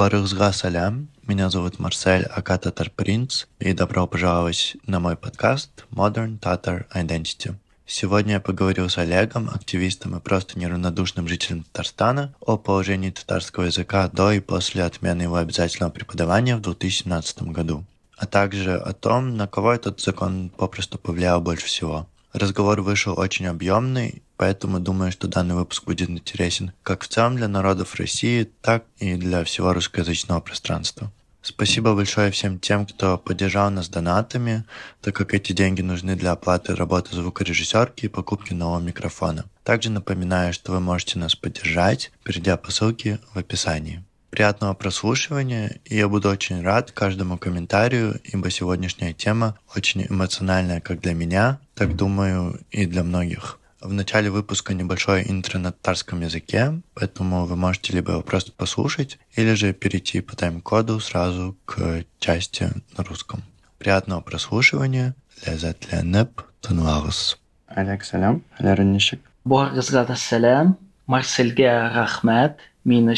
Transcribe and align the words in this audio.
Барыхзга 0.00 0.50
салям, 0.52 1.08
меня 1.26 1.50
зовут 1.50 1.78
Марсель 1.78 2.24
Ака 2.24 2.56
Татар 2.56 2.88
Принц, 2.88 3.44
и 3.58 3.74
добро 3.74 4.06
пожаловать 4.06 4.78
на 4.86 4.98
мой 4.98 5.14
подкаст 5.14 5.84
Modern 5.90 6.40
Tatar 6.40 6.86
Identity. 6.94 7.54
Сегодня 7.84 8.32
я 8.36 8.40
поговорил 8.40 8.88
с 8.88 8.96
Олегом, 8.96 9.50
активистом 9.50 10.16
и 10.16 10.20
просто 10.20 10.58
неравнодушным 10.58 11.28
жителем 11.28 11.64
Татарстана, 11.64 12.32
о 12.40 12.56
положении 12.56 13.10
татарского 13.10 13.64
языка 13.64 14.08
до 14.08 14.32
и 14.32 14.40
после 14.40 14.84
отмены 14.84 15.24
его 15.24 15.36
обязательного 15.36 15.90
преподавания 15.90 16.56
в 16.56 16.62
2017 16.62 17.42
году, 17.42 17.84
а 18.16 18.24
также 18.24 18.78
о 18.78 18.94
том, 18.94 19.36
на 19.36 19.46
кого 19.48 19.70
этот 19.70 20.00
закон 20.00 20.48
попросту 20.48 20.96
повлиял 20.96 21.42
больше 21.42 21.66
всего. 21.66 22.06
Разговор 22.32 22.80
вышел 22.80 23.18
очень 23.18 23.46
объемный, 23.46 24.22
поэтому 24.36 24.78
думаю, 24.78 25.10
что 25.10 25.26
данный 25.26 25.56
выпуск 25.56 25.84
будет 25.84 26.08
интересен 26.08 26.72
как 26.84 27.02
в 27.02 27.08
целом 27.08 27.36
для 27.36 27.48
народов 27.48 27.96
России, 27.96 28.48
так 28.62 28.84
и 28.98 29.16
для 29.16 29.42
всего 29.42 29.72
русскоязычного 29.72 30.40
пространства. 30.40 31.10
Спасибо 31.42 31.94
большое 31.94 32.30
всем 32.30 32.58
тем, 32.60 32.86
кто 32.86 33.16
поддержал 33.16 33.70
нас 33.70 33.88
донатами, 33.88 34.64
так 35.00 35.16
как 35.16 35.34
эти 35.34 35.52
деньги 35.52 35.80
нужны 35.80 36.14
для 36.14 36.32
оплаты 36.32 36.76
работы 36.76 37.16
звукорежиссерки 37.16 38.04
и 38.04 38.08
покупки 38.08 38.52
нового 38.52 38.80
микрофона. 38.80 39.46
Также 39.64 39.90
напоминаю, 39.90 40.52
что 40.52 40.72
вы 40.72 40.80
можете 40.80 41.18
нас 41.18 41.34
поддержать, 41.34 42.12
перейдя 42.22 42.56
по 42.58 42.70
ссылке 42.70 43.18
в 43.32 43.38
описании. 43.38 44.04
Приятного 44.30 44.74
прослушивания, 44.74 45.80
и 45.84 45.96
я 45.96 46.08
буду 46.08 46.28
очень 46.28 46.62
рад 46.62 46.92
каждому 46.92 47.36
комментарию, 47.36 48.20
ибо 48.22 48.48
сегодняшняя 48.50 49.12
тема 49.12 49.58
очень 49.74 50.06
эмоциональная 50.08 50.80
как 50.80 51.00
для 51.00 51.14
меня, 51.14 51.58
так 51.74 51.96
думаю 51.96 52.60
и 52.70 52.86
для 52.86 53.02
многих. 53.02 53.58
В 53.80 53.92
начале 53.92 54.30
выпуска 54.30 54.72
небольшое 54.72 55.28
интро 55.28 55.58
на 55.58 55.72
татарском 55.72 56.20
языке, 56.20 56.80
поэтому 56.94 57.46
вы 57.46 57.56
можете 57.56 57.92
либо 57.92 58.12
его 58.12 58.22
просто 58.22 58.52
послушать, 58.52 59.18
или 59.34 59.54
же 59.54 59.72
перейти 59.72 60.20
по 60.20 60.36
тайм-коду 60.36 61.00
сразу 61.00 61.56
к 61.64 62.04
части 62.20 62.70
на 62.96 63.02
русском. 63.04 63.42
Приятного 63.78 64.20
прослушивания. 64.20 65.14
Лязатлянеп 65.46 66.42
тынлағыз. 66.60 67.38
Алек 67.66 68.04
салям, 68.04 68.42
хәләрен 68.58 68.92
ничек? 68.92 69.24
Барыгызга 69.44 70.04
да 70.04 70.14
сәлам. 70.14 70.76
Марселгә 71.08 71.72
рәхмәт 71.96 72.60
мине 72.84 73.16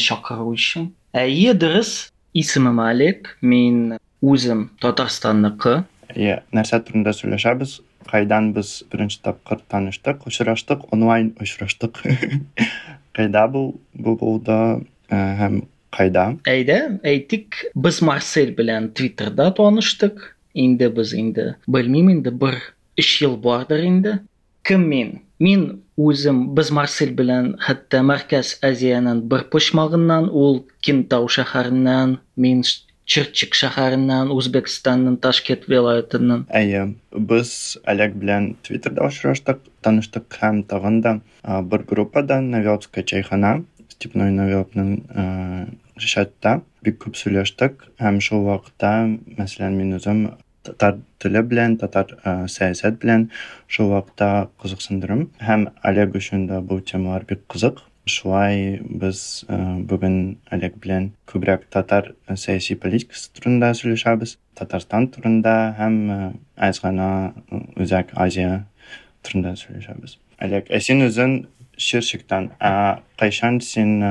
Э, 1.15 1.29
يدرس 1.29 2.13
اسم 2.37 2.73
مالك 2.73 3.37
мен 3.43 3.99
өзім 4.25 4.71
татарстандықы 4.81 5.83
иә 6.17 6.39
нәрсе 6.57 6.79
турында 6.87 7.13
сөйлесеміз 7.13 7.75
қайдан 8.09 8.55
біз 8.57 8.71
бірінші 8.89 9.19
тапқыр 9.27 9.61
таныштық 9.69 10.25
ұшыраштық 10.31 10.87
онлайн 10.97 11.35
ұшыраштық 11.37 12.01
қайда 13.19 13.45
бұл 13.53 13.75
бұл 13.93 14.17
болды 14.23 14.57
э, 15.13 15.21
һәм 15.43 15.59
қайда 15.93 16.25
әйдә 16.49 16.79
әйтик 17.05 17.61
біз 17.77 18.01
марсель 18.01 18.57
белән 18.57 18.89
твиттерда 18.97 19.51
таныштык. 19.53 20.31
Инде 20.57 20.89
біз 20.93 21.13
инде 21.17 21.55
білмеймін 21.69 22.23
инде 22.23 22.33
бір 22.33 22.57
үш 23.01 23.13
ел 23.25 23.37
бардыр 23.37 23.85
инде. 23.85 24.19
Кіммен 24.65 25.19
Мин 25.43 25.63
үзем 25.99 26.43
без 26.55 26.69
Марсель 26.71 27.17
белән 27.19 27.57
хәтта 27.67 28.03
Мәркәз 28.07 28.53
Азиянең 28.69 29.25
бер 29.31 29.49
почмагыннан, 29.51 30.29
ул 30.31 30.61
Кинтау 30.87 31.27
шәһәреннән, 31.37 32.21
мин 32.39 32.61
Чирчик 33.13 33.57
шәһәреннән, 33.59 34.31
Үзбекстанның 34.31 35.17
Ташкент 35.25 35.67
вилаятыннан. 35.73 36.45
Әйе, 36.55 36.85
без 37.11 37.51
Олег 37.91 38.15
белән 38.23 38.53
Twitterда 38.63 39.09
очраштык, 39.09 39.65
таныштык 39.83 40.39
һәм 40.39 40.63
тагын 40.71 41.01
да 41.03 41.17
бер 41.73 41.83
группада 41.91 42.39
Навелская 42.41 43.03
чайхана, 43.03 43.57
Степной 43.91 44.31
Навелның 44.31 44.95
чатта 45.99 46.61
бик 46.87 47.03
күп 47.03 47.19
сөйләштек 47.19 47.83
һәм 47.99 48.23
шул 48.23 48.47
вакытта, 48.47 48.95
мәсәлән, 49.43 49.75
мин 49.75 49.99
үзем 49.99 50.25
татар 50.65 50.99
теле 51.23 51.43
белән, 51.43 51.79
татар 51.79 52.17
сәясәт 52.49 53.01
белән 53.03 53.31
шул 53.69 53.93
вакытта 53.95 54.51
кызыксындырым 54.63 55.29
һәм 55.43 55.71
Олег 55.83 56.15
өчен 56.19 56.47
дә 56.51 56.61
бу 56.61 56.81
темалар 56.81 57.27
бик 57.29 57.47
кызык. 57.49 57.83
Шулай 58.03 58.81
без 58.83 59.45
бүген 59.47 60.39
Олег 60.51 60.81
белән 60.83 61.13
күбрәк 61.31 61.69
татар 61.71 62.15
сәяси 62.27 62.75
политикасы 62.75 63.31
турында 63.37 63.71
сөйләшәбез, 63.79 64.39
Татарстан 64.59 65.07
турында 65.15 65.73
һәм 65.79 65.95
аз 66.57 66.81
гына 66.83 67.33
Үзәк 67.79 68.11
Азия 68.19 68.65
турында 69.23 69.55
сөйләшәбез. 69.57 70.19
Олег, 70.43 70.67
ә 70.67 70.81
син 70.83 71.07
үзең 71.07 71.45
Чирчиктан, 71.79 72.51
ә 72.61 73.01
кайчан 73.19 73.61
син 73.65 74.03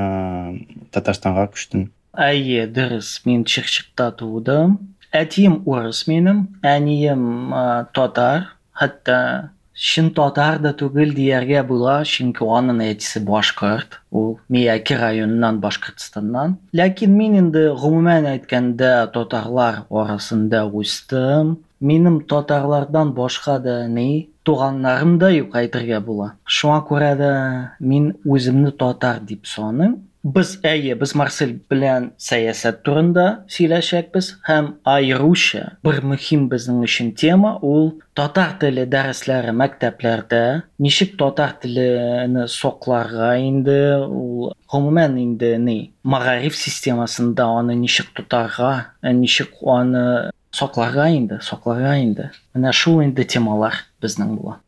Татарстанга 0.96 1.46
күчтең? 1.52 1.90
Әйе, 2.16 2.66
дөрес, 2.68 3.22
мин 3.28 3.44
Чирчикта 3.44 4.10
тудым. 4.16 4.80
Әтием 5.12 5.62
урыс 5.68 6.06
минем, 6.08 6.46
әнием 6.64 7.54
а, 7.54 7.64
татар, 7.94 8.54
хәтта 8.80 9.52
Шин 9.82 10.12
татар 10.14 10.60
да 10.62 10.74
түгел 10.78 11.14
дияргә 11.16 11.64
була, 11.66 12.02
чөнки 12.06 12.46
аның 12.46 12.84
әтисе 12.86 13.22
башкорт, 13.26 13.96
ул 14.12 14.36
Мияки 14.52 14.94
районыннан 15.00 15.58
Башкортстаннан. 15.64 16.58
Ләкин 16.76 17.16
мин 17.16 17.38
инде 17.40 17.64
гомумән 17.72 18.28
әйткәндә 18.34 18.92
татарлар 19.16 19.86
арасында 19.90 20.66
үстем. 20.68 21.56
Минем 21.80 22.20
татарлардан 22.30 23.16
башка 23.18 23.58
да 23.64 23.88
ни 23.88 24.30
туганнарым 24.46 25.18
да 25.18 25.32
юк 25.34 25.56
әйтергә 25.58 26.04
була. 26.06 26.34
Шуңа 26.46 26.84
күрә 26.86 27.16
дә 27.18 27.34
мин 27.80 28.12
үземне 28.22 28.76
татар 28.76 29.24
дип 29.26 29.50
саныйм. 29.50 29.98
Без 30.24 30.52
әйе, 30.62 30.94
без 30.94 31.16
Марсель 31.18 31.56
белән 31.72 32.12
сәясәт 32.22 32.84
турында 32.86 33.24
сөйләшәкбез 33.50 34.28
һәм 34.46 34.68
айруча 34.86 35.64
бер 35.88 35.98
мөһим 36.06 36.44
безнең 36.52 36.84
өчен 36.86 37.10
тема 37.18 37.56
ул 37.66 37.90
татар 38.20 38.54
теле 38.62 38.86
дәресләре 38.86 39.56
мәктәпләрдә 39.64 40.44
ничек 40.86 41.16
татар 41.18 41.56
телене 41.64 42.46
сакларга 42.48 43.32
инде 43.42 43.80
ул 44.06 44.54
гомумән 44.70 45.18
инде 45.24 45.56
ни 45.58 45.80
магариф 46.04 46.56
системасында 46.56 47.50
аны 47.58 47.76
ничек 47.82 48.14
тотарга, 48.14 48.94
ничек 49.02 49.58
аны 49.66 50.30
сакларга 50.52 51.10
инде, 51.10 51.40
сакларга 51.42 51.96
инде. 51.98 52.30
Менә 52.56 52.74
шул 52.76 53.02
инде 53.02 53.26
темалар 53.26 53.82
безнең 54.04 54.36
була. 54.38 54.60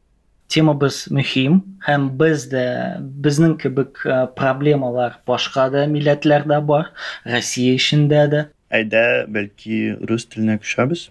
Темабыз 0.53 1.07
мөһим 1.09 1.61
һәм 1.87 2.03
без 2.19 2.43
дә 2.51 2.65
безнең 3.01 3.55
кебек 3.61 4.03
проблемалар 4.37 5.15
башка 5.25 5.69
да 5.73 5.87
милләтләрдә 5.89 6.59
бар, 6.61 6.91
Россия 7.25 7.73
эчендә 7.79 8.27
дә. 8.29 8.41
Әйдә, 8.69 9.25
бәлки 9.33 9.79
рус 10.05 10.27
теленә 10.29 10.59
күчәбез? 10.61 11.09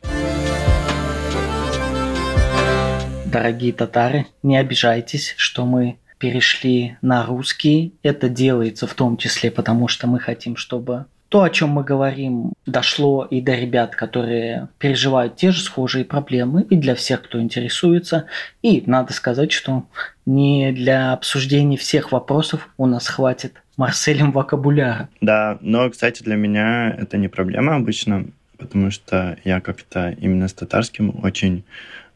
Дорогие 3.32 3.72
татары, 3.72 4.26
не 4.42 4.58
обижайтесь, 4.58 5.34
что 5.36 5.66
мы 5.66 5.98
перешли 6.19 6.97
на 7.03 7.24
русский. 7.26 7.94
Это 8.03 8.28
делается 8.28 8.86
в 8.86 8.94
том 8.94 9.16
числе 9.16 9.50
потому, 9.50 9.88
что 9.88 10.06
мы 10.06 10.20
хотим, 10.20 10.56
чтобы 10.56 11.06
то, 11.32 11.44
о 11.44 11.48
чем 11.48 11.70
мы 11.70 11.82
говорим, 11.82 12.53
дошло 12.66 13.25
и 13.25 13.41
до 13.41 13.54
ребят, 13.54 13.97
которые 13.97 14.69
переживают 14.76 15.34
те 15.34 15.50
же 15.50 15.62
схожие 15.62 16.04
проблемы, 16.04 16.62
и 16.69 16.76
для 16.76 16.94
всех, 16.94 17.22
кто 17.22 17.41
интересуется. 17.41 18.26
И 18.60 18.82
надо 18.84 19.15
сказать, 19.15 19.50
что 19.50 19.84
не 20.26 20.72
для 20.72 21.15
обсуждения 21.15 21.78
всех 21.78 22.12
вопросов 22.12 22.69
у 22.76 22.84
нас 22.84 23.09
хватит 23.09 23.54
Марселем 23.78 24.31
вокабуляра. 24.31 25.09
Да, 25.22 25.56
но, 25.62 25.88
кстати, 25.88 26.22
для 26.22 26.37
меня 26.37 26.91
это 26.91 27.16
не 27.16 27.28
проблема 27.28 27.76
обычно, 27.76 28.26
потому 28.59 28.91
что 28.91 29.38
я 29.42 29.62
как-то 29.62 30.10
именно 30.10 30.48
с 30.48 30.53
татарским 30.53 31.19
очень 31.25 31.65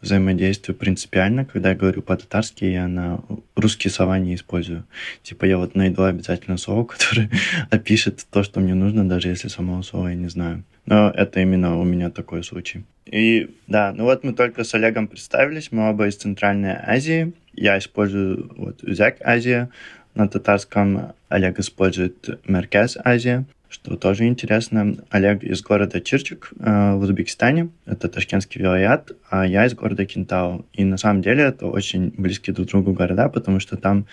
взаимодействую 0.06 0.76
принципиально. 0.76 1.44
Когда 1.44 1.70
я 1.70 1.74
говорю 1.74 2.02
по-татарски, 2.02 2.64
я 2.64 2.88
на 2.88 3.20
русские 3.54 3.90
слова 3.90 4.18
не 4.18 4.34
использую. 4.34 4.84
Типа 5.22 5.44
я 5.44 5.58
вот 5.58 5.74
найду 5.74 6.02
обязательно 6.04 6.56
слово, 6.56 6.84
которое 6.92 7.30
опишет 7.70 8.26
то, 8.30 8.42
что 8.42 8.60
мне 8.60 8.74
нужно, 8.74 9.08
даже 9.08 9.28
если 9.28 9.48
самого 9.48 9.82
слова 9.82 10.08
я 10.08 10.14
не 10.14 10.28
знаю. 10.28 10.64
Но 10.86 11.10
это 11.10 11.40
именно 11.40 11.78
у 11.78 11.84
меня 11.84 12.10
такой 12.10 12.44
случай. 12.44 12.84
И 13.06 13.50
да, 13.66 13.92
ну 13.92 14.04
вот 14.04 14.24
мы 14.24 14.32
только 14.32 14.64
с 14.64 14.74
Олегом 14.74 15.08
представились, 15.08 15.72
мы 15.72 15.90
оба 15.90 16.08
из 16.08 16.16
Центральной 16.16 16.76
Азии. 16.76 17.32
Я 17.54 17.78
использую 17.78 18.52
вот 18.56 18.82
Узяк 18.82 19.16
Азия 19.20 19.68
на 20.14 20.28
татарском, 20.28 21.12
Олег 21.28 21.58
использует 21.58 22.40
Меркез 22.48 22.96
Азия 23.04 23.44
что 23.68 23.96
тоже 23.96 24.26
интересно. 24.26 24.96
Олег 25.10 25.42
из 25.42 25.62
города 25.62 26.00
Чирчик 26.00 26.50
э, 26.58 26.94
в 26.94 27.00
Узбекистане, 27.00 27.70
это 27.84 28.08
Ташкентский 28.08 28.60
вилаят, 28.60 29.12
а 29.28 29.46
я 29.46 29.66
из 29.66 29.74
города 29.74 30.04
Кинтау. 30.04 30.66
И 30.72 30.84
на 30.84 30.96
самом 30.96 31.22
деле 31.22 31.44
это 31.44 31.66
очень 31.66 32.12
близкие 32.16 32.54
друг 32.54 32.68
к 32.68 32.70
другу 32.70 32.92
города, 32.92 33.28
потому 33.28 33.60
что 33.60 33.76
там 33.76 34.06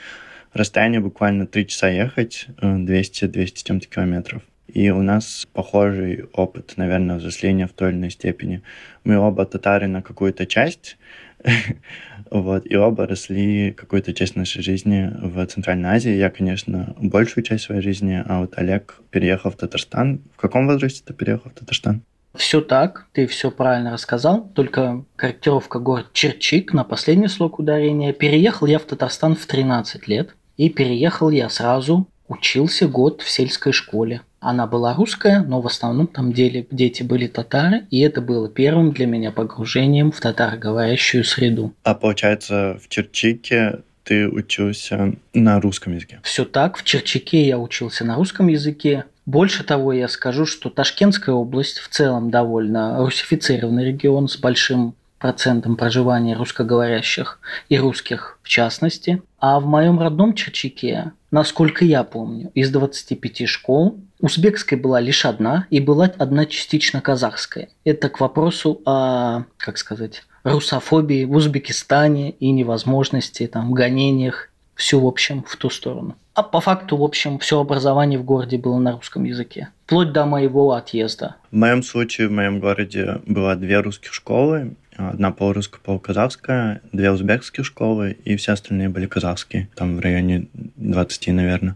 расстояние 0.53 1.01
буквально 1.01 1.47
3 1.47 1.67
часа 1.67 1.89
ехать, 1.89 2.47
200-200 2.61 3.35
э, 3.35 3.45
чем-то 3.63 3.87
километров. 3.87 4.41
И 4.67 4.89
у 4.89 5.01
нас 5.03 5.47
похожий 5.53 6.25
опыт, 6.33 6.73
наверное, 6.77 7.17
взросления 7.17 7.67
в 7.67 7.73
той 7.73 7.89
или 7.89 7.97
иной 7.97 8.09
степени. 8.09 8.63
Мы 9.03 9.17
оба 9.17 9.45
татары 9.45 9.87
на 9.87 10.01
какую-то 10.01 10.45
часть, 10.45 10.97
Вот, 12.33 12.65
и 12.65 12.75
оба 12.75 13.05
росли 13.05 13.71
какую-то 13.73 14.11
часть 14.11 14.35
нашей 14.35 14.63
жизни 14.63 15.11
в 15.21 15.45
Центральной 15.45 15.89
Азии. 15.91 16.15
Я, 16.15 16.31
конечно, 16.31 16.95
большую 16.97 17.43
часть 17.43 17.65
своей 17.65 17.83
жизни, 17.83 18.23
а 18.25 18.39
вот 18.39 18.53
Олег 18.57 18.95
переехал 19.11 19.51
в 19.51 19.55
Татарстан. 19.55 20.19
В 20.35 20.37
каком 20.37 20.65
возрасте 20.65 21.03
ты 21.05 21.13
переехал 21.13 21.51
в 21.51 21.53
Татарстан? 21.53 22.01
Все 22.33 22.61
так, 22.61 23.05
ты 23.11 23.27
все 23.27 23.51
правильно 23.51 23.91
рассказал, 23.93 24.49
только 24.55 25.05
корректировка 25.15 25.77
город 25.77 26.07
Черчик 26.11 26.73
на 26.73 26.83
последний 26.83 27.27
слог 27.27 27.59
ударения. 27.59 28.13
Переехал 28.13 28.65
я 28.65 28.79
в 28.79 28.85
Татарстан 28.85 29.35
в 29.35 29.45
13 29.45 30.07
лет, 30.07 30.35
и 30.57 30.71
переехал 30.71 31.29
я 31.29 31.49
сразу, 31.49 32.07
учился 32.33 32.87
год 32.87 33.21
в 33.21 33.29
сельской 33.29 33.73
школе. 33.73 34.21
Она 34.39 34.67
была 34.67 34.93
русская, 34.93 35.41
но 35.41 35.61
в 35.61 35.67
основном 35.67 36.07
там 36.07 36.33
деле 36.33 36.67
дети 36.69 37.01
были 37.01 37.27
татары, 37.27 37.85
и 37.89 38.01
это 38.01 38.21
было 38.21 38.49
первым 38.49 38.91
для 38.91 39.05
меня 39.05 39.31
погружением 39.31 40.11
в 40.11 40.19
татароговорящую 40.19 41.23
среду. 41.23 41.73
А 41.83 41.95
получается, 41.95 42.77
в 42.83 42.89
Черчике 42.89 43.79
ты 44.03 44.27
учился 44.27 45.13
на 45.33 45.61
русском 45.61 45.93
языке? 45.93 46.19
Все 46.23 46.43
так, 46.43 46.77
в 46.77 46.83
Черчике 46.83 47.47
я 47.47 47.57
учился 47.57 48.03
на 48.03 48.15
русском 48.15 48.47
языке, 48.47 49.05
больше 49.25 49.63
того, 49.63 49.93
я 49.93 50.09
скажу, 50.09 50.45
что 50.45 50.69
Ташкентская 50.69 51.33
область 51.33 51.79
в 51.79 51.87
целом 51.87 52.29
довольно 52.29 52.97
русифицированный 52.97 53.85
регион 53.85 54.27
с 54.27 54.35
большим 54.37 54.95
процентом 55.17 55.77
проживания 55.77 56.35
русскоговорящих 56.35 57.39
и 57.69 57.79
русских 57.79 58.37
в 58.43 58.49
частности. 58.49 59.21
А 59.39 59.61
в 59.61 59.65
моем 59.65 59.97
родном 59.97 60.33
Черчике, 60.33 61.13
насколько 61.33 61.83
я 61.83 62.03
помню, 62.03 62.51
из 62.53 62.69
25 62.69 63.47
школ 63.49 63.99
узбекской 64.21 64.77
была 64.77 65.01
лишь 65.01 65.25
одна 65.25 65.65
и 65.71 65.79
была 65.79 66.05
одна 66.17 66.45
частично 66.45 67.01
казахская. 67.01 67.69
Это 67.83 68.07
к 68.07 68.19
вопросу 68.19 68.81
о, 68.85 69.43
как 69.57 69.79
сказать, 69.79 70.23
русофобии 70.43 71.25
в 71.25 71.31
Узбекистане 71.31 72.31
и 72.31 72.51
невозможности 72.51 73.47
там 73.47 73.73
гонениях 73.73 74.49
все 74.75 74.99
в 74.99 75.07
общем 75.07 75.43
в 75.47 75.55
ту 75.55 75.69
сторону. 75.69 76.15
А 76.35 76.41
по 76.41 76.61
факту, 76.61 76.97
в 76.97 77.03
общем, 77.03 77.37
все 77.39 77.59
образование 77.59 78.19
в 78.19 78.23
городе 78.23 78.57
было 78.57 78.77
на 78.79 78.93
русском 78.93 79.23
языке. 79.23 79.69
Вплоть 79.85 80.11
до 80.11 80.25
моего 80.25 80.71
отъезда. 80.71 81.35
В 81.51 81.55
моем 81.55 81.83
случае 81.83 82.27
в 82.27 82.31
моем 82.31 82.59
городе 82.59 83.21
было 83.25 83.55
две 83.55 83.79
русских 83.79 84.13
школы. 84.13 84.75
Одна 84.95 85.31
полурусская, 85.31 85.81
полуказахская, 85.81 86.81
две 86.91 87.11
узбекские 87.11 87.63
школы, 87.63 88.17
и 88.25 88.35
все 88.35 88.53
остальные 88.53 88.89
были 88.89 89.07
казахские. 89.07 89.69
Там 89.75 89.97
в 89.97 89.99
районе 89.99 90.47
20, 90.53 91.27
наверное. 91.29 91.75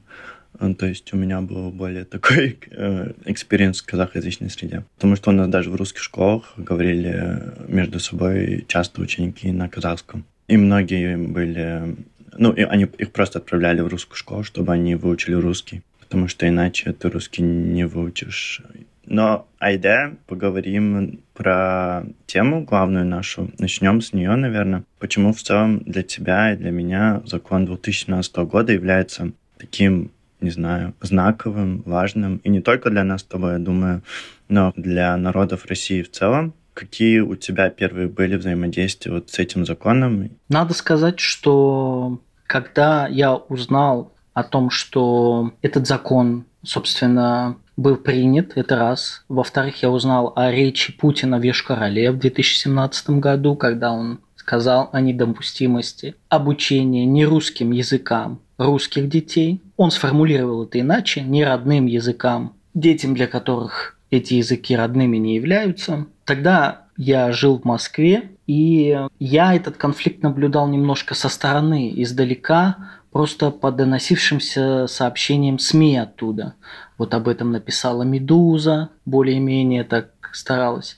Ну, 0.60 0.74
то 0.74 0.88
есть 0.88 1.14
у 1.14 1.18
меня 1.18 1.42
был 1.42 1.72
более 1.72 2.06
такой 2.06 2.58
э, 2.72 3.14
experience 3.26 3.82
в 3.82 3.86
казахоязычной 3.86 4.50
среде. 4.50 4.84
Потому 4.96 5.16
что 5.16 5.30
у 5.30 5.34
нас 5.34 5.48
даже 5.48 5.70
в 5.70 5.76
русских 5.76 6.02
школах 6.02 6.54
говорили 6.58 7.42
между 7.68 8.00
собой 8.00 8.66
часто 8.68 9.02
ученики 9.02 9.52
на 9.52 9.70
казахском. 9.70 10.26
И 10.48 10.58
многие 10.58 11.18
были 11.18 11.96
ну, 12.38 12.52
и 12.52 12.62
они 12.62 12.84
их 12.84 13.12
просто 13.12 13.40
отправляли 13.40 13.82
в 13.82 13.88
русскую 13.88 14.16
школу, 14.16 14.44
чтобы 14.44 14.74
они 14.74 14.96
выучили 14.96 15.34
русский, 15.34 15.82
потому 16.00 16.28
что 16.28 16.48
иначе 16.48 16.94
ты 16.94 17.10
русский 17.10 17.42
не 17.42 17.86
выучишь. 17.88 18.62
Но 19.08 19.48
айда, 19.60 20.14
поговорим 20.28 21.22
про 21.34 22.04
тему 22.26 22.66
главную 22.66 23.06
нашу. 23.06 23.50
Начнем 23.58 24.02
с 24.02 24.14
нее, 24.14 24.36
наверное. 24.36 24.84
Почему 25.00 25.34
в 25.34 25.42
целом 25.42 25.80
для 25.80 26.04
тебя 26.04 26.54
и 26.54 26.58
для 26.58 26.72
меня 26.72 27.22
закон 27.26 27.66
2017 27.66 28.36
года 28.38 28.74
является 28.74 29.32
таким, 29.58 30.12
не 30.42 30.50
знаю, 30.50 30.94
знаковым, 31.02 31.84
важным. 31.86 32.38
И 32.44 32.50
не 32.50 32.62
только 32.62 32.90
для 32.90 33.04
нас 33.04 33.22
с 33.22 33.24
тобой, 33.24 33.54
я 33.54 33.60
думаю, 33.60 34.04
но 34.50 34.74
для 34.76 35.16
народов 35.16 35.66
России 35.66 36.02
в 36.02 36.12
целом. 36.12 36.54
Какие 36.74 37.22
у 37.22 37.36
тебя 37.36 37.70
первые 37.70 38.08
были 38.08 38.36
взаимодействия 38.36 39.12
вот 39.14 39.32
с 39.32 39.40
этим 39.40 39.66
законом? 39.66 40.30
Надо 40.50 40.74
сказать, 40.74 41.20
что 41.20 42.20
когда 42.46 43.08
я 43.08 43.36
узнал 43.36 44.14
о 44.34 44.44
том, 44.44 44.70
что 44.70 45.54
этот 45.62 45.88
закон, 45.88 46.46
собственно, 46.64 47.58
был 47.78 47.96
принят, 47.96 48.54
это 48.56 48.76
раз. 48.76 49.24
Во-вторых, 49.30 49.84
я 49.84 49.90
узнал 49.90 50.34
о 50.36 50.52
речи 50.52 50.92
Путина 50.92 51.38
в 51.38 51.44
Ешкарале 51.44 52.12
в 52.12 52.18
2017 52.18 53.12
году, 53.12 53.56
когда 53.56 53.94
он 53.94 54.20
сказал 54.36 54.90
о 54.92 55.00
недопустимости 55.00 56.16
обучения 56.30 57.06
нерусским 57.06 57.72
языкам 57.72 58.40
русских 58.58 59.10
детей. 59.10 59.62
Он 59.78 59.92
сформулировал 59.92 60.64
это 60.64 60.80
иначе, 60.80 61.22
не 61.22 61.46
родным 61.46 61.86
языкам, 61.86 62.54
детям, 62.74 63.14
для 63.14 63.28
которых 63.28 63.98
эти 64.10 64.36
языки 64.36 64.76
родными 64.76 65.18
не 65.18 65.36
являются. 65.36 66.08
Тогда 66.26 66.88
я 66.98 67.32
жил 67.32 67.60
в 67.60 67.66
Москве, 67.66 68.32
и 68.48 68.98
я 69.20 69.54
этот 69.54 69.78
конфликт 69.78 70.24
наблюдал 70.24 70.68
немножко 70.68 71.14
со 71.14 71.30
стороны, 71.30 71.92
издалека, 71.96 72.78
просто 73.12 73.52
по 73.52 73.72
доносившимся 73.72 74.88
сообщениям 74.88 75.60
СМИ 75.60 75.98
оттуда. 75.98 76.56
Вот 76.98 77.14
об 77.14 77.28
этом 77.28 77.52
написала 77.52 78.04
«Медуза», 78.04 78.90
более-менее 79.06 79.84
так 79.84 80.10
старалась. 80.34 80.96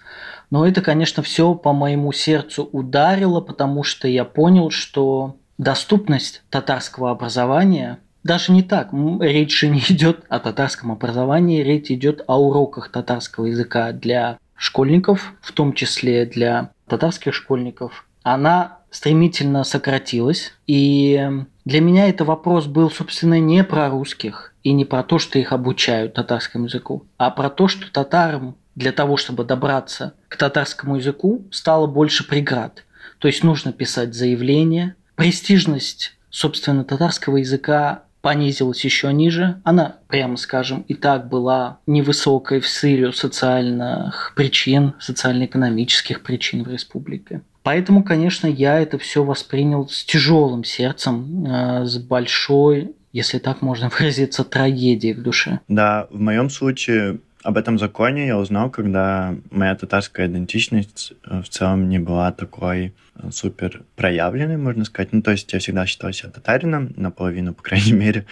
Но 0.50 0.66
это, 0.66 0.82
конечно, 0.82 1.22
все 1.24 1.54
по 1.56 1.74
моему 1.74 2.12
сердцу 2.12 2.68
ударило, 2.72 3.42
потому 3.42 3.84
что 3.84 4.08
я 4.08 4.26
понял, 4.26 4.70
что 4.70 5.36
доступность 5.58 6.44
татарского 6.50 7.12
образования 7.12 8.00
даже 8.24 8.52
не 8.52 8.64
так. 8.64 8.90
Речь 9.20 9.60
же 9.60 9.68
не 9.68 9.80
идет 9.80 10.26
о 10.30 10.40
татарском 10.40 10.92
образовании, 10.92 11.64
речь 11.64 11.92
идет 11.92 12.24
о 12.28 12.42
уроках 12.42 12.92
татарского 12.92 13.46
языка 13.46 13.92
для 13.92 14.40
школьников, 14.56 15.34
в 15.42 15.52
том 15.52 15.74
числе 15.74 16.26
для 16.26 16.72
татарских 16.88 17.34
школьников, 17.34 18.06
она 18.24 18.80
стремительно 18.92 19.64
сократилась. 19.64 20.54
И 20.68 21.30
для 21.66 21.82
меня 21.82 22.10
это 22.10 22.26
вопрос 22.26 22.66
был, 22.66 22.90
собственно, 22.90 23.40
не 23.40 23.64
про 23.64 23.90
русских 23.90 24.49
и 24.64 24.72
не 24.72 24.86
про 24.86 25.04
то, 25.04 25.20
что 25.20 25.40
их 25.40 25.52
обучают 25.52 26.14
татарскому 26.14 26.66
языку, 26.66 27.06
а 27.18 27.30
про 27.32 27.50
то, 27.50 27.68
что 27.68 27.92
татарам 27.92 28.56
для 28.76 28.92
того, 28.92 29.18
чтобы 29.18 29.44
добраться 29.44 30.14
к 30.28 30.38
татарскому 30.38 30.98
языку, 30.98 31.46
стало 31.52 31.88
больше 31.88 32.28
преград. 32.28 32.86
То 33.20 33.28
есть 33.28 33.44
нужно 33.44 33.74
писать 33.74 34.14
заявление. 34.14 34.96
Престижность, 35.16 36.16
собственно, 36.30 36.86
татарского 36.86 37.38
языка 37.38 38.04
понизилась 38.22 38.84
еще 38.84 39.12
ниже. 39.14 39.62
Она, 39.64 39.98
прямо 40.08 40.38
скажем, 40.38 40.82
и 40.88 40.94
так 40.94 41.30
была 41.30 41.80
невысокой 41.88 42.60
в 42.60 42.68
сырью 42.68 43.14
социальных 43.14 44.34
причин, 44.36 44.94
социально-экономических 45.00 46.22
причин 46.22 46.64
в 46.64 46.72
республике. 46.72 47.42
Поэтому, 47.64 48.04
конечно, 48.04 48.48
я 48.48 48.80
это 48.80 48.98
все 48.98 49.24
воспринял 49.24 49.88
с 49.90 50.04
тяжелым 50.04 50.64
сердцем, 50.64 51.46
э, 51.46 51.86
с 51.86 51.98
большой, 51.98 52.96
если 53.14 53.40
так 53.40 53.62
можно 53.62 53.90
выразиться, 54.00 54.44
трагедией 54.44 55.14
в 55.14 55.22
душе. 55.22 55.60
Да, 55.68 56.08
в 56.10 56.20
моем 56.20 56.50
случае 56.50 57.20
об 57.44 57.58
этом 57.58 57.80
законе 57.80 58.28
я 58.28 58.38
узнал, 58.38 58.70
когда 58.70 59.36
моя 59.50 59.76
татарская 59.76 60.28
идентичность 60.28 61.14
э, 61.26 61.42
в 61.42 61.50
целом 61.50 61.88
не 61.88 62.00
была 62.00 62.32
такой 62.32 62.94
э, 63.16 63.32
супер 63.32 63.84
проявленной, 63.96 64.58
можно 64.58 64.84
сказать. 64.86 65.14
Ну, 65.14 65.22
то 65.22 65.32
есть 65.32 65.52
я 65.54 65.60
всегда 65.60 65.86
считал 65.86 66.12
себя 66.12 66.30
татарином, 66.30 66.94
наполовину, 66.98 67.54
по 67.54 67.64
крайней 67.70 67.94
мере. 67.94 68.26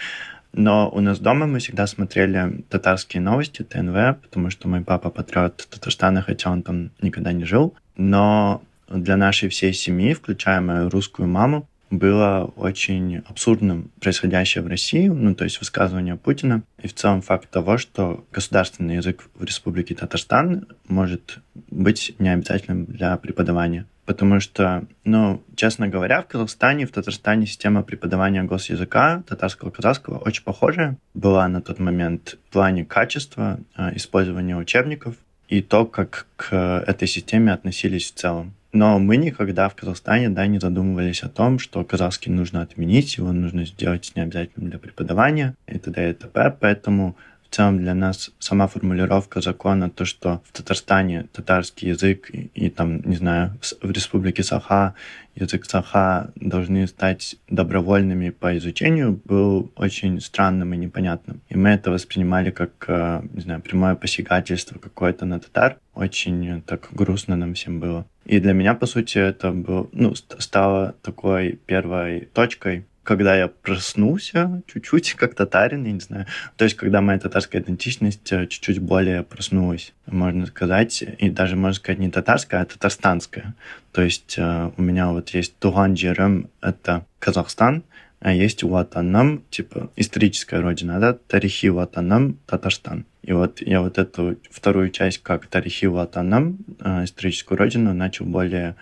Но 0.52 0.90
у 0.90 1.00
нас 1.00 1.18
дома 1.18 1.46
мы 1.46 1.58
всегда 1.58 1.86
смотрели 1.86 2.64
татарские 2.68 3.22
новости, 3.22 3.62
ТНВ, 3.62 4.18
потому 4.22 4.50
что 4.50 4.68
мой 4.68 4.80
папа 4.82 5.10
патриот 5.10 5.68
Татарстана, 5.70 6.22
хотя 6.22 6.50
он 6.50 6.62
там 6.62 6.90
никогда 7.00 7.32
не 7.32 7.44
жил. 7.44 7.74
Но 7.96 8.62
для 8.88 9.16
нашей 9.16 9.50
всей 9.50 9.72
семьи, 9.72 10.14
включая 10.14 10.60
мою 10.60 10.88
русскую 10.88 11.28
маму, 11.28 11.68
было 11.90 12.52
очень 12.56 13.18
абсурдным 13.18 13.90
происходящее 14.00 14.62
в 14.62 14.66
России, 14.66 15.08
ну, 15.08 15.34
то 15.34 15.44
есть 15.44 15.58
высказывание 15.58 16.16
Путина, 16.16 16.62
и 16.82 16.88
в 16.88 16.94
целом 16.94 17.22
факт 17.22 17.50
того, 17.50 17.78
что 17.78 18.24
государственный 18.32 18.96
язык 18.96 19.24
в 19.34 19.44
Республике 19.44 19.94
Татарстан 19.94 20.66
может 20.86 21.38
быть 21.70 22.14
необязательным 22.18 22.84
для 22.84 23.16
преподавания. 23.16 23.86
Потому 24.08 24.40
что, 24.40 24.86
ну, 25.04 25.42
честно 25.54 25.86
говоря, 25.86 26.22
в 26.22 26.28
Казахстане, 26.28 26.86
в 26.86 26.92
Татарстане 26.92 27.44
система 27.44 27.82
преподавания 27.82 28.42
госязыка 28.42 29.22
татарского 29.26 29.68
казахского 29.68 30.16
очень 30.16 30.44
похожая 30.44 30.96
была 31.12 31.46
на 31.46 31.60
тот 31.60 31.78
момент 31.78 32.38
в 32.48 32.52
плане 32.52 32.86
качества 32.86 33.60
э, 33.76 33.94
использования 33.96 34.56
учебников 34.56 35.14
и 35.48 35.60
то, 35.60 35.84
как 35.84 36.26
к 36.36 36.54
этой 36.86 37.06
системе 37.06 37.52
относились 37.52 38.10
в 38.10 38.14
целом. 38.14 38.54
Но 38.72 38.98
мы 38.98 39.16
никогда 39.16 39.68
в 39.68 39.74
Казахстане 39.74 40.28
да, 40.28 40.46
не 40.46 40.58
задумывались 40.58 41.22
о 41.22 41.28
том, 41.28 41.58
что 41.58 41.82
казахский 41.84 42.30
нужно 42.30 42.60
отменить, 42.60 43.16
его 43.16 43.32
нужно 43.32 43.64
сделать 43.64 44.12
необязательным 44.14 44.70
для 44.70 44.78
преподавания 44.78 45.54
и 45.66 45.78
т.д. 45.78 46.10
и 46.10 46.12
т.п. 46.12 46.56
Поэтому 46.60 47.16
в 47.48 47.54
целом 47.54 47.78
для 47.78 47.94
нас 47.94 48.30
сама 48.38 48.66
формулировка 48.66 49.40
закона, 49.40 49.88
то, 49.88 50.04
что 50.04 50.42
в 50.44 50.52
Татарстане 50.52 51.28
татарский 51.32 51.88
язык 51.88 52.30
и, 52.30 52.50
и 52.54 52.68
там, 52.68 53.00
не 53.00 53.16
знаю, 53.16 53.58
в 53.80 53.90
республике 53.90 54.42
Саха 54.42 54.94
язык 55.34 55.64
Саха 55.64 56.30
должны 56.34 56.86
стать 56.86 57.36
добровольными 57.48 58.30
по 58.30 58.56
изучению, 58.58 59.20
был 59.24 59.72
очень 59.76 60.20
странным 60.20 60.74
и 60.74 60.76
непонятным. 60.76 61.40
И 61.48 61.56
мы 61.56 61.70
это 61.70 61.90
воспринимали 61.90 62.50
как, 62.50 62.84
э, 62.88 63.22
не 63.32 63.40
знаю, 63.40 63.62
прямое 63.62 63.94
посягательство 63.94 64.78
какое-то 64.78 65.24
на 65.24 65.40
татар. 65.40 65.78
Очень 65.98 66.62
так 66.62 66.88
грустно 66.92 67.36
нам 67.36 67.54
всем 67.54 67.80
было. 67.80 68.06
И 68.24 68.40
для 68.40 68.52
меня, 68.52 68.74
по 68.74 68.86
сути, 68.86 69.18
это 69.18 69.50
был, 69.50 69.90
ну, 69.92 70.14
стало 70.14 70.94
такой 71.02 71.58
первой 71.66 72.28
точкой, 72.32 72.84
когда 73.08 73.34
я 73.34 73.48
проснулся 73.48 74.62
чуть-чуть 74.66 75.14
как 75.16 75.34
татарин, 75.34 75.84
я 75.84 75.92
не 75.92 76.00
знаю. 76.00 76.26
То 76.58 76.64
есть, 76.64 76.76
когда 76.76 77.00
моя 77.00 77.18
татарская 77.18 77.62
идентичность 77.62 78.30
э, 78.32 78.46
чуть-чуть 78.46 78.80
более 78.80 79.22
проснулась, 79.22 79.94
можно 80.04 80.44
сказать. 80.44 81.02
И 81.18 81.30
даже, 81.30 81.56
можно 81.56 81.72
сказать, 81.72 81.98
не 81.98 82.10
татарская, 82.10 82.60
а 82.60 82.66
татарстанская. 82.66 83.54
То 83.92 84.02
есть, 84.02 84.34
э, 84.36 84.70
у 84.76 84.82
меня 84.82 85.08
вот 85.08 85.30
есть 85.30 85.58
Туган 85.58 85.94
Джерем, 85.94 86.50
это 86.60 87.06
Казахстан, 87.18 87.82
а 88.20 88.32
есть 88.32 88.62
Ватанам, 88.62 89.42
типа 89.50 89.90
историческая 89.96 90.60
родина, 90.60 90.98
да, 90.98 91.12
Тарихи 91.12 91.68
Ватанам, 91.68 92.38
Татарстан. 92.46 93.06
И 93.22 93.32
вот 93.32 93.60
я 93.60 93.80
вот 93.80 93.98
эту 93.98 94.36
вторую 94.50 94.90
часть, 94.90 95.22
как 95.22 95.46
Тарихи 95.46 95.86
Ватанам, 95.86 96.58
э, 96.80 97.04
историческую 97.04 97.58
родину, 97.58 97.94
начал 97.94 98.24
более 98.24 98.76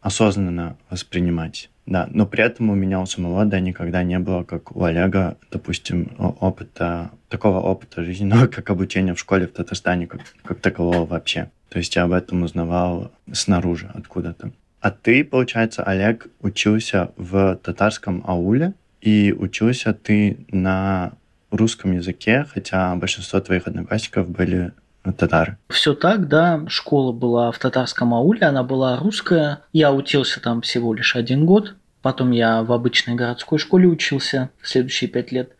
осознанно 0.00 0.76
воспринимать. 0.90 1.70
Да, 1.86 2.08
но 2.10 2.26
при 2.26 2.44
этом 2.44 2.70
у 2.70 2.74
меня 2.74 3.00
у 3.00 3.06
самого, 3.06 3.44
да, 3.44 3.58
никогда 3.58 4.04
не 4.04 4.18
было, 4.18 4.44
как 4.44 4.76
у 4.76 4.84
Олега, 4.84 5.36
допустим, 5.50 6.12
опыта, 6.18 7.10
такого 7.28 7.60
опыта 7.60 8.04
жизненного, 8.04 8.46
как 8.48 8.70
обучение 8.70 9.14
в 9.14 9.18
школе 9.18 9.46
в 9.46 9.52
Татарстане, 9.52 10.06
как, 10.06 10.20
как 10.44 10.60
такового 10.60 11.06
вообще. 11.06 11.50
То 11.70 11.78
есть 11.78 11.96
я 11.96 12.04
об 12.04 12.12
этом 12.12 12.42
узнавал 12.42 13.10
снаружи, 13.32 13.90
откуда-то. 13.94 14.52
А 14.80 14.90
ты, 14.90 15.24
получается, 15.24 15.82
Олег, 15.84 16.26
учился 16.40 17.12
в 17.16 17.56
татарском 17.62 18.22
ауле, 18.26 18.74
и 19.02 19.34
учился 19.36 19.92
ты 19.92 20.46
на 20.50 21.12
русском 21.50 21.92
языке, 21.92 22.46
хотя 22.50 22.94
большинство 22.96 23.40
твоих 23.40 23.66
одноклассников 23.66 24.30
были 24.30 24.72
татары. 25.18 25.58
Все 25.68 25.94
так, 25.94 26.28
да. 26.28 26.62
Школа 26.68 27.12
была 27.12 27.50
в 27.50 27.58
татарском 27.58 28.14
ауле, 28.14 28.46
она 28.46 28.62
была 28.62 28.96
русская. 28.96 29.62
Я 29.72 29.92
учился 29.92 30.40
там 30.40 30.62
всего 30.62 30.94
лишь 30.94 31.16
один 31.16 31.44
год. 31.44 31.74
Потом 32.00 32.30
я 32.32 32.62
в 32.62 32.72
обычной 32.72 33.14
городской 33.14 33.58
школе 33.58 33.86
учился 33.86 34.50
следующие 34.62 35.08
пять 35.10 35.30
лет. 35.30 35.50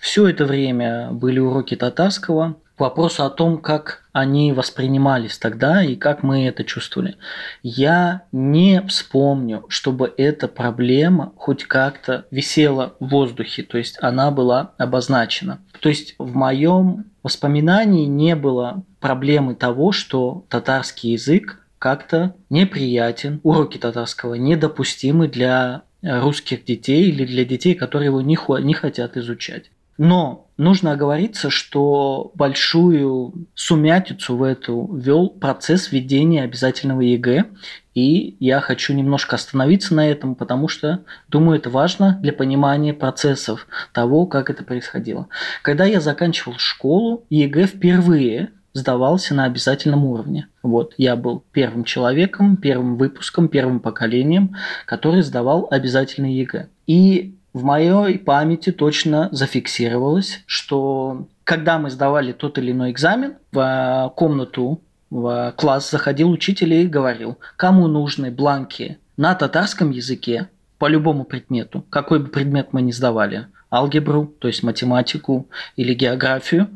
Все 0.00 0.28
это 0.28 0.44
время 0.44 1.10
были 1.12 1.38
уроки 1.38 1.76
татарского. 1.76 2.56
К 2.76 2.80
вопросу 2.80 3.24
о 3.24 3.30
том, 3.30 3.58
как 3.58 4.02
они 4.12 4.52
воспринимались 4.52 5.38
тогда 5.38 5.82
и 5.82 5.96
как 5.96 6.22
мы 6.22 6.46
это 6.46 6.64
чувствовали. 6.64 7.16
Я 7.62 8.22
не 8.32 8.82
вспомню, 8.88 9.64
чтобы 9.68 10.12
эта 10.16 10.48
проблема 10.48 11.32
хоть 11.36 11.64
как-то 11.64 12.26
висела 12.30 12.94
в 13.00 13.08
воздухе, 13.08 13.62
то 13.62 13.78
есть 13.78 13.98
она 14.00 14.30
была 14.30 14.72
обозначена. 14.78 15.60
То 15.80 15.88
есть 15.88 16.14
в 16.18 16.34
моем 16.34 17.06
воспоминании 17.22 18.06
не 18.06 18.36
было 18.36 18.84
проблемы 19.00 19.54
того, 19.54 19.92
что 19.92 20.44
татарский 20.48 21.12
язык 21.12 21.60
как-то 21.78 22.34
неприятен, 22.48 23.40
уроки 23.42 23.76
татарского 23.76 24.34
недопустимы 24.34 25.26
для 25.28 25.82
русских 26.02 26.64
детей 26.64 27.08
или 27.08 27.24
для 27.24 27.44
детей, 27.44 27.74
которые 27.74 28.06
его 28.06 28.20
не, 28.20 28.38
не 28.62 28.74
хотят 28.74 29.16
изучать. 29.16 29.70
Но 29.98 30.48
нужно 30.56 30.92
оговориться, 30.92 31.50
что 31.50 32.32
большую 32.34 33.46
сумятицу 33.54 34.36
в 34.36 34.42
эту 34.42 34.88
ввел 34.94 35.28
процесс 35.28 35.92
введения 35.92 36.42
обязательного 36.42 37.00
ЕГЭ. 37.00 37.46
И 37.94 38.36
я 38.40 38.60
хочу 38.60 38.94
немножко 38.94 39.36
остановиться 39.36 39.94
на 39.94 40.08
этом, 40.08 40.34
потому 40.34 40.68
что 40.68 41.04
думаю, 41.28 41.58
это 41.58 41.68
важно 41.68 42.18
для 42.22 42.32
понимания 42.32 42.94
процессов 42.94 43.66
того, 43.92 44.26
как 44.26 44.48
это 44.48 44.64
происходило. 44.64 45.28
Когда 45.62 45.84
я 45.84 46.00
заканчивал 46.00 46.54
школу, 46.56 47.24
ЕГЭ 47.28 47.66
впервые 47.66 48.50
сдавался 48.72 49.34
на 49.34 49.44
обязательном 49.44 50.06
уровне. 50.06 50.48
Вот, 50.62 50.94
я 50.96 51.16
был 51.16 51.44
первым 51.52 51.84
человеком, 51.84 52.56
первым 52.56 52.96
выпуском, 52.96 53.48
первым 53.48 53.80
поколением, 53.80 54.54
который 54.86 55.20
сдавал 55.22 55.68
обязательный 55.70 56.32
ЕГЭ. 56.34 56.68
И 56.86 57.36
в 57.52 57.64
моей 57.64 58.18
памяти 58.18 58.72
точно 58.72 59.28
зафиксировалось, 59.32 60.42
что 60.46 61.28
когда 61.44 61.78
мы 61.78 61.90
сдавали 61.90 62.32
тот 62.32 62.58
или 62.58 62.72
иной 62.72 62.90
экзамен, 62.92 63.34
в 63.52 64.12
комнату, 64.16 64.80
в 65.10 65.52
класс 65.56 65.90
заходил 65.90 66.30
учитель 66.30 66.72
и 66.72 66.86
говорил, 66.86 67.38
кому 67.56 67.86
нужны 67.88 68.30
бланки 68.30 68.98
на 69.16 69.34
татарском 69.34 69.90
языке 69.90 70.48
по 70.78 70.88
любому 70.88 71.24
предмету, 71.24 71.84
какой 71.90 72.20
бы 72.20 72.28
предмет 72.28 72.72
мы 72.72 72.80
ни 72.80 72.90
сдавали, 72.90 73.46
алгебру, 73.70 74.34
то 74.38 74.48
есть 74.48 74.62
математику 74.62 75.48
или 75.76 75.92
географию, 75.92 76.70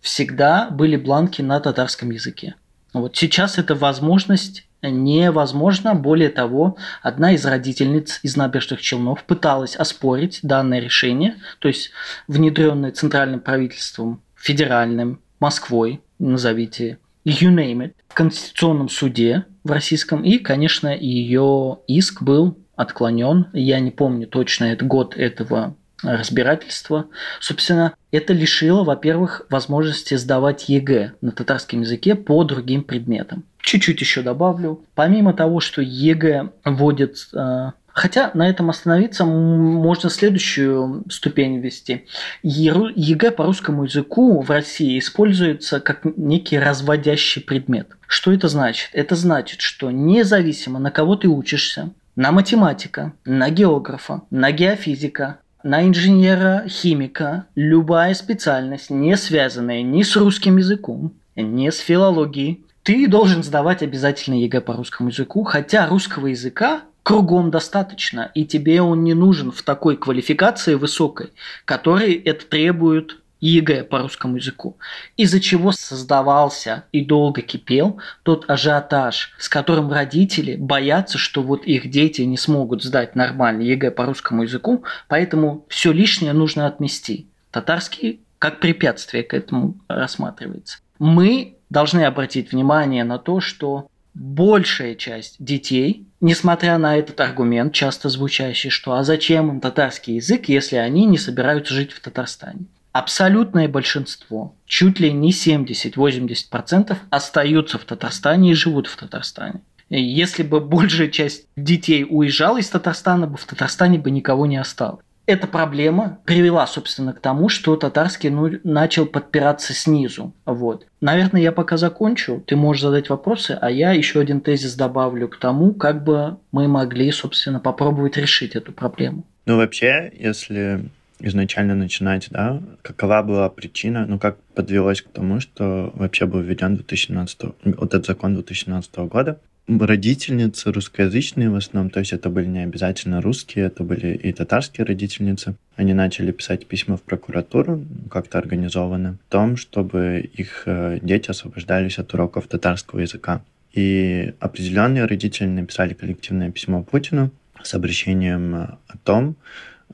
всегда 0.00 0.68
были 0.70 0.96
бланки 0.96 1.40
на 1.40 1.58
татарском 1.58 2.10
языке. 2.10 2.54
Вот 2.92 3.16
сейчас 3.16 3.58
эта 3.58 3.74
возможность 3.74 4.67
невозможно. 4.82 5.94
Более 5.94 6.28
того, 6.28 6.76
одна 7.02 7.32
из 7.32 7.44
родительниц 7.44 8.20
из 8.22 8.36
набережных 8.36 8.80
Челнов 8.80 9.24
пыталась 9.24 9.76
оспорить 9.76 10.40
данное 10.42 10.80
решение, 10.80 11.36
то 11.58 11.68
есть 11.68 11.90
внедренное 12.26 12.92
центральным 12.92 13.40
правительством, 13.40 14.22
федеральным, 14.36 15.20
Москвой, 15.40 16.00
назовите, 16.18 16.98
you 17.24 17.54
name 17.54 17.86
it, 17.86 17.92
в 18.08 18.14
Конституционном 18.14 18.88
суде 18.88 19.44
в 19.62 19.70
российском. 19.70 20.24
И, 20.24 20.38
конечно, 20.38 20.88
ее 20.88 21.78
иск 21.86 22.22
был 22.22 22.58
отклонен. 22.74 23.46
Я 23.52 23.80
не 23.80 23.90
помню 23.90 24.26
точно 24.26 24.66
этот 24.66 24.88
год 24.88 25.16
этого 25.16 25.76
разбирательства. 26.02 27.06
Собственно, 27.40 27.94
это 28.12 28.32
лишило, 28.32 28.84
во-первых, 28.84 29.46
возможности 29.50 30.14
сдавать 30.14 30.68
ЕГЭ 30.68 31.14
на 31.20 31.32
татарском 31.32 31.80
языке 31.80 32.14
по 32.14 32.42
другим 32.44 32.84
предметам. 32.84 33.44
Чуть-чуть 33.68 34.00
еще 34.00 34.22
добавлю. 34.22 34.82
Помимо 34.94 35.34
того, 35.34 35.60
что 35.60 35.82
ЕГЭ 35.82 36.52
вводит 36.64 37.28
э, 37.34 37.72
Хотя 37.88 38.30
на 38.32 38.48
этом 38.48 38.70
остановиться 38.70 39.26
можно 39.26 40.08
следующую 40.08 41.04
ступень 41.10 41.58
ввести. 41.58 42.06
ЕГЭ 42.42 43.30
по 43.30 43.44
русскому 43.44 43.84
языку 43.84 44.40
в 44.40 44.48
России 44.50 44.98
используется 44.98 45.80
как 45.80 46.00
некий 46.16 46.58
разводящий 46.58 47.42
предмет. 47.42 47.88
Что 48.06 48.32
это 48.32 48.48
значит? 48.48 48.88
Это 48.94 49.16
значит, 49.16 49.60
что 49.60 49.90
независимо 49.90 50.78
на 50.78 50.90
кого 50.90 51.16
ты 51.16 51.28
учишься, 51.28 51.90
на 52.16 52.32
математика, 52.32 53.12
на 53.26 53.50
географа, 53.50 54.22
на 54.30 54.50
геофизика, 54.50 55.40
на 55.62 55.86
инженера-химика 55.86 57.44
любая 57.54 58.14
специальность, 58.14 58.88
не 58.88 59.14
связанная 59.18 59.82
ни 59.82 60.04
с 60.04 60.16
русским 60.16 60.56
языком, 60.56 61.12
ни 61.36 61.68
с 61.68 61.80
филологией, 61.80 62.64
ты 62.88 63.06
должен 63.06 63.42
сдавать 63.42 63.82
обязательно 63.82 64.40
ЕГЭ 64.40 64.62
по 64.62 64.72
русскому 64.72 65.10
языку, 65.10 65.44
хотя 65.44 65.86
русского 65.88 66.28
языка 66.28 66.84
кругом 67.02 67.50
достаточно, 67.50 68.30
и 68.34 68.46
тебе 68.46 68.80
он 68.80 69.04
не 69.04 69.12
нужен 69.12 69.52
в 69.52 69.60
такой 69.60 69.98
квалификации 69.98 70.72
высокой, 70.72 71.34
которой 71.66 72.14
это 72.14 72.46
требует 72.46 73.18
ЕГЭ 73.40 73.84
по 73.84 73.98
русскому 73.98 74.36
языку, 74.36 74.78
из-за 75.18 75.38
чего 75.38 75.70
создавался 75.70 76.84
и 76.90 77.04
долго 77.04 77.42
кипел 77.42 78.00
тот 78.22 78.48
ажиотаж, 78.48 79.34
с 79.38 79.50
которым 79.50 79.92
родители 79.92 80.56
боятся, 80.56 81.18
что 81.18 81.42
вот 81.42 81.66
их 81.66 81.90
дети 81.90 82.22
не 82.22 82.38
смогут 82.38 82.82
сдать 82.82 83.14
нормальный 83.14 83.66
ЕГЭ 83.66 83.90
по 83.90 84.06
русскому 84.06 84.44
языку, 84.44 84.84
поэтому 85.08 85.66
все 85.68 85.92
лишнее 85.92 86.32
нужно 86.32 86.66
отмести. 86.66 87.26
Татарский 87.50 88.22
как 88.38 88.60
препятствие 88.60 89.24
к 89.24 89.34
этому 89.34 89.74
рассматривается. 89.88 90.78
Мы 90.98 91.57
должны 91.70 92.02
обратить 92.02 92.52
внимание 92.52 93.04
на 93.04 93.18
то, 93.18 93.40
что 93.40 93.88
большая 94.14 94.94
часть 94.94 95.36
детей, 95.38 96.06
несмотря 96.20 96.78
на 96.78 96.96
этот 96.96 97.20
аргумент, 97.20 97.72
часто 97.72 98.08
звучащий, 98.08 98.70
что 98.70 98.94
а 98.94 99.04
зачем 99.04 99.48
им 99.48 99.60
татарский 99.60 100.16
язык, 100.16 100.48
если 100.48 100.76
они 100.76 101.06
не 101.06 101.18
собираются 101.18 101.74
жить 101.74 101.92
в 101.92 102.00
Татарстане, 102.00 102.66
абсолютное 102.92 103.68
большинство, 103.68 104.54
чуть 104.66 104.98
ли 104.98 105.12
не 105.12 105.30
70-80% 105.30 106.96
остаются 107.10 107.78
в 107.78 107.84
Татарстане 107.84 108.52
и 108.52 108.54
живут 108.54 108.88
в 108.88 108.96
Татарстане. 108.96 109.60
Если 109.90 110.42
бы 110.42 110.60
большая 110.60 111.08
часть 111.08 111.46
детей 111.56 112.04
уезжала 112.08 112.58
из 112.58 112.68
Татарстана, 112.68 113.26
бы 113.26 113.38
в 113.38 113.44
Татарстане 113.44 113.98
бы 113.98 114.10
никого 114.10 114.46
не 114.46 114.58
осталось. 114.58 115.02
Эта 115.28 115.46
проблема 115.46 116.20
привела, 116.24 116.66
собственно, 116.66 117.12
к 117.12 117.20
тому, 117.20 117.50
что 117.50 117.76
татарский 117.76 118.30
ну, 118.30 118.50
начал 118.64 119.04
подпираться 119.04 119.74
снизу. 119.74 120.32
Вот. 120.46 120.86
Наверное, 121.02 121.42
я 121.42 121.52
пока 121.52 121.76
закончу. 121.76 122.42
Ты 122.46 122.56
можешь 122.56 122.80
задать 122.80 123.10
вопросы, 123.10 123.58
а 123.60 123.70
я 123.70 123.92
еще 123.92 124.20
один 124.20 124.40
тезис 124.40 124.74
добавлю 124.74 125.28
к 125.28 125.36
тому, 125.36 125.74
как 125.74 126.02
бы 126.02 126.38
мы 126.50 126.66
могли, 126.66 127.12
собственно, 127.12 127.60
попробовать 127.60 128.16
решить 128.16 128.56
эту 128.56 128.72
проблему. 128.72 129.26
Ну, 129.44 129.58
вообще, 129.58 130.10
если 130.18 130.88
изначально 131.20 131.74
начинать, 131.74 132.28
да, 132.30 132.62
какова 132.80 133.22
была 133.22 133.50
причина, 133.50 134.06
ну, 134.06 134.18
как 134.18 134.38
подвелось 134.54 135.02
к 135.02 135.10
тому, 135.10 135.40
что 135.40 135.92
вообще 135.94 136.24
был 136.24 136.40
введен 136.40 136.76
2017, 136.76 137.40
вот 137.64 137.94
этот 137.94 138.06
закон 138.06 138.32
2017 138.32 138.96
года. 139.10 139.38
Родительницы 139.68 140.72
русскоязычные 140.72 141.50
в 141.50 141.54
основном, 141.54 141.90
то 141.90 142.00
есть 142.00 142.12
это 142.12 142.30
были 142.30 142.46
не 142.46 142.60
обязательно 142.60 143.20
русские, 143.20 143.66
это 143.66 143.84
были 143.84 144.14
и 144.14 144.32
татарские 144.32 144.86
родительницы. 144.86 145.56
Они 145.76 145.92
начали 145.92 146.32
писать 146.32 146.66
письма 146.66 146.96
в 146.96 147.02
прокуратуру, 147.02 147.84
как-то 148.10 148.38
организованно, 148.38 149.18
в 149.28 149.30
том, 149.30 149.56
чтобы 149.56 150.28
их 150.32 150.62
э, 150.66 150.98
дети 151.02 151.30
освобождались 151.30 151.98
от 151.98 152.12
уроков 152.14 152.48
татарского 152.48 153.00
языка. 153.00 153.42
И 153.74 154.32
определенные 154.40 155.04
родители 155.04 155.46
написали 155.46 155.92
коллективное 155.92 156.50
письмо 156.50 156.82
Путину 156.82 157.30
с 157.62 157.74
обращением 157.74 158.54
э, 158.54 158.58
о 158.88 158.96
том, 159.04 159.36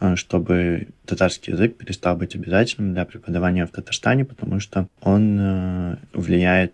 э, 0.01 0.15
чтобы 0.15 0.87
татарский 1.05 1.53
язык 1.53 1.77
перестал 1.77 2.17
быть 2.17 2.37
обязательным 2.37 2.95
для 2.95 3.05
преподавания 3.05 3.67
в 3.67 3.71
Татарстане, 3.71 4.25
потому 4.25 4.61
что 4.61 4.87
он 5.03 5.99
влияет 6.13 6.73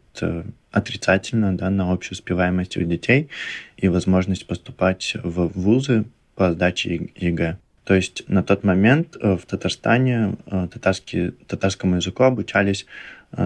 отрицательно 0.70 1.56
да, 1.56 1.70
на 1.70 1.92
общую 1.92 2.12
успеваемость 2.12 2.76
у 2.76 2.82
детей 2.82 3.28
и 3.76 3.88
возможность 3.88 4.46
поступать 4.46 5.14
в 5.22 5.48
вузы 5.54 6.04
по 6.34 6.52
сдаче 6.52 7.10
ЕГЭ. 7.16 7.58
То 7.84 7.94
есть 7.94 8.24
на 8.28 8.42
тот 8.42 8.62
момент 8.62 9.16
в 9.16 9.40
Татарстане 9.46 10.36
татарский, 10.46 11.32
татарскому 11.46 11.96
языку 11.96 12.22
обучались 12.22 12.86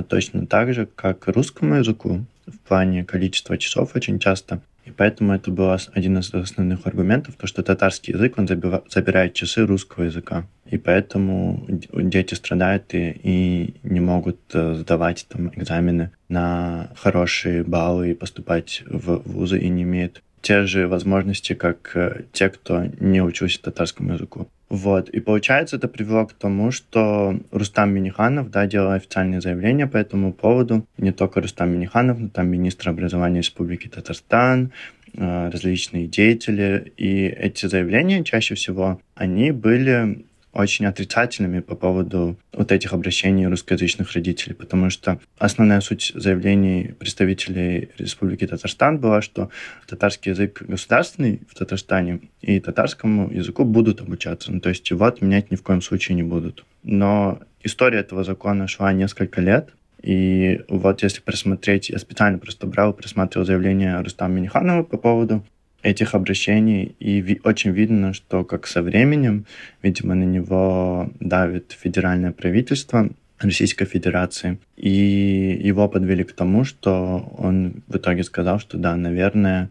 точно 0.09 0.47
так 0.47 0.75
же, 0.75 0.87
как 0.87 1.27
русскому 1.29 1.77
языку, 1.77 2.25
в 2.47 2.59
плане 2.59 3.05
количества 3.05 3.57
часов 3.57 3.97
очень 3.97 4.19
часто. 4.19 4.61
И 4.85 4.91
поэтому 4.91 5.33
это 5.33 5.51
был 5.51 5.71
один 5.93 6.19
из 6.19 6.33
основных 6.33 6.87
аргументов, 6.87 7.37
то, 7.37 7.47
что 7.47 7.63
татарский 7.63 8.13
язык, 8.13 8.35
он 8.37 8.47
забирает 8.47 9.35
часы 9.35 9.67
русского 9.67 10.05
языка. 10.05 10.47
И 10.67 10.79
поэтому 10.79 11.65
дети 11.69 12.35
страдают 12.35 12.95
и, 12.95 13.11
и 13.23 13.75
не 13.83 14.01
могут 14.01 14.39
э, 14.53 14.75
сдавать 14.75 15.27
там 15.29 15.49
экзамены 15.55 16.11
на 16.29 16.91
хорошие 16.97 17.65
баллы 17.65 18.11
и 18.11 18.15
поступать 18.15 18.83
в 18.87 19.23
вузы 19.25 19.59
и 19.59 19.69
не 19.69 19.83
имеют 19.85 20.23
те 20.45 20.67
же 20.67 20.87
возможности, 20.89 21.55
как 21.55 21.91
э, 21.97 22.25
те, 22.33 22.51
кто 22.51 22.85
не 23.01 23.23
учился 23.23 23.63
татарскому 23.63 24.13
языку. 24.13 24.47
Вот. 24.69 25.09
И 25.09 25.21
получается, 25.21 25.77
это 25.77 25.89
привело 25.89 26.27
к 26.27 26.35
тому, 26.35 26.71
что 26.71 27.39
Рустам 27.51 27.95
Миниханов 27.95 28.51
да, 28.51 28.67
делал 28.67 28.93
официальное 28.93 29.41
заявление 29.41 29.87
по 29.87 29.97
этому 29.97 30.33
поводу. 30.33 30.87
Не 30.99 31.13
только 31.13 31.41
Рустам 31.41 31.71
Миниханов, 31.71 32.19
но 32.19 32.29
там 32.29 32.49
министр 32.49 32.91
образования 32.91 33.39
Республики 33.39 33.89
Татарстан, 33.89 34.71
э, 35.15 35.51
различные 35.51 36.07
деятели. 36.09 36.93
И 36.99 37.27
эти 37.27 37.65
заявления 37.67 38.23
чаще 38.23 38.55
всего, 38.55 39.01
они 39.15 39.51
были 39.51 40.27
очень 40.55 40.87
отрицательными 40.87 41.61
по 41.61 41.75
поводу 41.75 42.37
вот 42.53 42.73
этих 42.73 42.93
обращений 42.93 43.47
русскоязычных 43.47 44.13
родителей, 44.13 44.55
потому 44.55 44.91
что 44.91 45.19
основная 45.39 45.81
суть 45.81 46.13
заявлений 46.15 46.95
представителей 46.99 47.91
Республики 47.99 48.47
Татарстан 48.47 48.99
была, 48.99 49.21
что 49.21 49.51
татарский 49.87 50.33
язык 50.33 50.63
государственный 50.63 51.41
в 51.49 51.55
Татарстане 51.55 52.21
и 52.41 52.61
татарскому 52.61 53.31
языку 53.31 53.65
будут 53.65 54.01
обучаться, 54.01 54.53
ну, 54.53 54.61
то 54.61 54.69
есть 54.69 54.89
его 54.91 55.05
отменять 55.05 55.51
ни 55.51 55.57
в 55.57 55.63
коем 55.63 55.83
случае 55.83 56.15
не 56.17 56.23
будут. 56.23 56.65
Но 56.83 57.41
история 57.63 57.99
этого 57.99 58.25
закона 58.25 58.69
шла 58.69 58.93
несколько 58.93 59.41
лет, 59.41 59.71
и 60.03 60.61
вот 60.69 61.03
если 61.03 61.23
просмотреть, 61.23 61.89
я 61.89 61.99
специально 61.99 62.39
просто 62.39 62.67
брал, 62.67 62.93
просматривал 62.93 63.47
заявление 63.47 63.99
Рустама 64.01 64.35
Миниханова 64.35 64.83
по 64.83 64.99
поводу 64.99 65.43
этих 65.85 66.15
обращений, 66.15 66.97
и 66.99 67.21
ви- 67.21 67.41
очень 67.45 67.71
видно, 67.71 68.15
что 68.15 68.45
как 68.45 68.67
со 68.67 68.83
временем, 68.83 69.45
видимо, 69.83 70.15
на 70.15 70.25
него 70.25 71.11
давит 71.21 71.77
федеральное 71.79 72.33
правительство 72.33 73.11
Российской 73.39 73.85
Федерации, 73.85 74.59
и 74.77 75.61
его 75.63 75.89
подвели 75.89 76.25
к 76.25 76.33
тому, 76.33 76.65
что 76.65 77.35
он 77.39 77.83
в 77.87 77.97
итоге 77.97 78.25
сказал, 78.25 78.59
что 78.59 78.79
да, 78.79 78.97
наверное, 78.97 79.69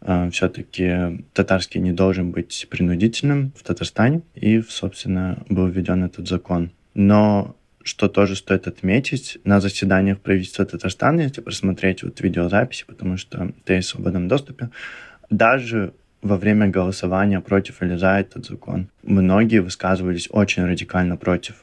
э, 0.00 0.28
все-таки 0.30 1.24
татарский 1.32 1.80
не 1.80 1.92
должен 1.92 2.32
быть 2.32 2.66
принудительным 2.68 3.52
в 3.56 3.62
Татарстане, 3.62 4.22
и, 4.34 4.60
собственно, 4.68 5.44
был 5.48 5.68
введен 5.68 6.02
этот 6.02 6.28
закон. 6.28 6.70
Но 6.94 7.54
что 7.84 8.08
тоже 8.08 8.34
стоит 8.34 8.66
отметить, 8.66 9.38
на 9.44 9.60
заседаниях 9.60 10.18
правительства 10.18 10.64
Татарстана, 10.64 11.20
если 11.20 11.42
просмотреть 11.42 12.02
вот 12.02 12.20
видеозаписи, 12.20 12.84
потому 12.86 13.18
что 13.18 13.52
есть 13.68 13.88
в 13.88 13.90
свободном 13.90 14.26
доступе, 14.26 14.70
даже 15.30 15.92
во 16.22 16.36
время 16.36 16.68
голосования 16.68 17.40
против 17.40 17.82
или 17.82 17.96
за 17.96 18.18
этот 18.18 18.46
закон 18.46 18.88
многие 19.02 19.60
высказывались 19.60 20.28
очень 20.30 20.64
радикально 20.64 21.16
против. 21.16 21.54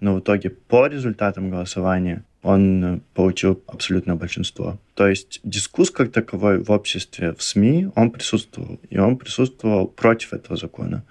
Но 0.00 0.14
в 0.14 0.20
итоге 0.20 0.50
по 0.50 0.86
результатам 0.86 1.50
голосования 1.50 2.22
он 2.42 2.84
э, 2.84 3.00
получил 3.14 3.62
абсолютное 3.66 4.14
большинство. 4.14 4.78
То 4.94 5.08
есть 5.08 5.40
дискуссия 5.44 5.92
как 5.92 6.12
таковой 6.12 6.62
в 6.62 6.70
обществе, 6.70 7.32
в 7.32 7.42
СМИ, 7.42 7.88
он 7.96 8.10
присутствовал. 8.10 8.80
И 8.90 8.98
он 8.98 9.16
присутствовал 9.16 9.88
против 9.88 10.32
этого 10.32 10.56
закона. 10.56 11.02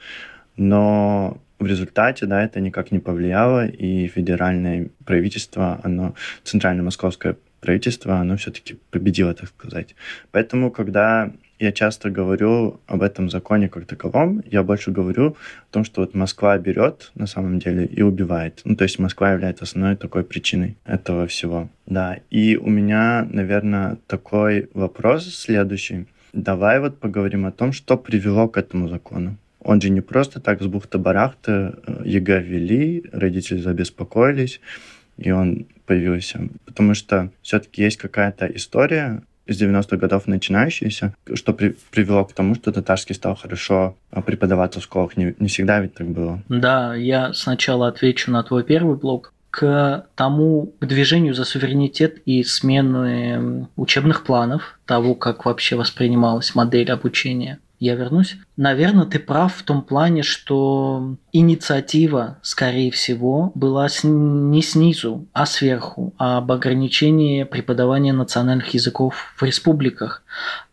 Но 0.55 1.37
в 1.59 1.65
результате, 1.65 2.25
да, 2.25 2.43
это 2.43 2.59
никак 2.59 2.91
не 2.91 2.99
повлияло, 2.99 3.67
и 3.67 4.07
федеральное 4.07 4.89
правительство, 5.05 5.79
оно, 5.83 6.15
центральное 6.43 6.83
московское 6.83 7.35
правительство, 7.59 8.15
оно 8.15 8.37
все-таки 8.37 8.77
победило, 8.91 9.33
так 9.33 9.49
сказать. 9.49 9.95
Поэтому, 10.31 10.71
когда 10.71 11.31
я 11.59 11.71
часто 11.71 12.09
говорю 12.09 12.79
об 12.87 13.01
этом 13.01 13.29
законе 13.29 13.69
как 13.69 13.85
таковом. 13.85 14.43
Я 14.45 14.63
больше 14.63 14.91
говорю 14.91 15.35
о 15.69 15.73
том, 15.73 15.83
что 15.83 16.01
вот 16.01 16.13
Москва 16.13 16.57
берет 16.57 17.11
на 17.15 17.27
самом 17.27 17.59
деле 17.59 17.85
и 17.85 18.01
убивает. 18.01 18.61
Ну, 18.63 18.75
то 18.75 18.83
есть 18.83 18.99
Москва 18.99 19.31
является 19.31 19.63
основной 19.63 19.95
такой 19.95 20.23
причиной 20.23 20.77
этого 20.85 21.25
всего. 21.27 21.69
Да, 21.85 22.19
и 22.29 22.57
у 22.57 22.69
меня, 22.69 23.27
наверное, 23.29 23.97
такой 24.07 24.69
вопрос 24.73 25.33
следующий. 25.33 26.05
Давай 26.33 26.79
вот 26.79 26.99
поговорим 26.99 27.45
о 27.45 27.51
том, 27.51 27.71
что 27.71 27.97
привело 27.97 28.47
к 28.47 28.57
этому 28.57 28.87
закону. 28.89 29.37
Он 29.59 29.81
же 29.81 29.89
не 29.89 30.01
просто 30.01 30.39
так 30.39 30.61
с 30.61 30.65
бухты-барахты 30.65 31.51
э, 31.51 32.01
ЕГЭ 32.05 32.41
ввели, 32.41 33.03
родители 33.11 33.59
забеспокоились, 33.59 34.61
и 35.17 35.31
он 35.31 35.65
появился. 35.85 36.47
Потому 36.65 36.93
что 36.93 37.31
все-таки 37.41 37.83
есть 37.83 37.97
какая-то 37.97 38.45
история, 38.45 39.23
из 39.47 39.61
90-х 39.61 39.97
годов 39.97 40.27
начинающиеся, 40.27 41.15
что 41.33 41.53
при, 41.53 41.75
привело 41.91 42.25
к 42.25 42.33
тому, 42.33 42.55
что 42.55 42.71
татарский 42.71 43.15
стал 43.15 43.35
хорошо 43.35 43.97
а, 44.11 44.21
преподаваться 44.21 44.79
в 44.79 44.83
школах. 44.83 45.17
Не, 45.17 45.35
не 45.39 45.47
всегда 45.47 45.79
ведь 45.79 45.95
так 45.95 46.07
было. 46.07 46.41
Да, 46.49 46.95
я 46.95 47.33
сначала 47.33 47.87
отвечу 47.87 48.31
на 48.31 48.43
твой 48.43 48.63
первый 48.63 48.97
блок 48.97 49.33
к 49.49 50.05
тому, 50.15 50.73
к 50.79 50.85
движению 50.85 51.33
за 51.33 51.45
суверенитет 51.45 52.21
и 52.25 52.43
смены 52.43 53.67
учебных 53.75 54.23
планов, 54.23 54.77
того, 54.85 55.15
как 55.15 55.45
вообще 55.45 55.75
воспринималась 55.75 56.53
модель 56.53 56.91
обучения 56.91 57.59
я 57.79 57.95
вернусь. 57.95 58.37
Наверное, 58.55 59.05
ты 59.05 59.19
прав 59.19 59.53
в 59.55 59.63
том 59.63 59.81
плане, 59.81 60.23
что 60.23 61.15
инициатива, 61.31 62.37
скорее 62.41 62.91
всего, 62.91 63.51
была 63.55 63.87
не 64.03 64.61
снизу, 64.61 65.27
а 65.33 65.45
сверху, 65.45 66.13
об 66.17 66.51
ограничении 66.51 67.43
преподавания 67.43 68.13
национальных 68.13 68.73
языков 68.73 69.33
в 69.35 69.43
республиках 69.43 70.23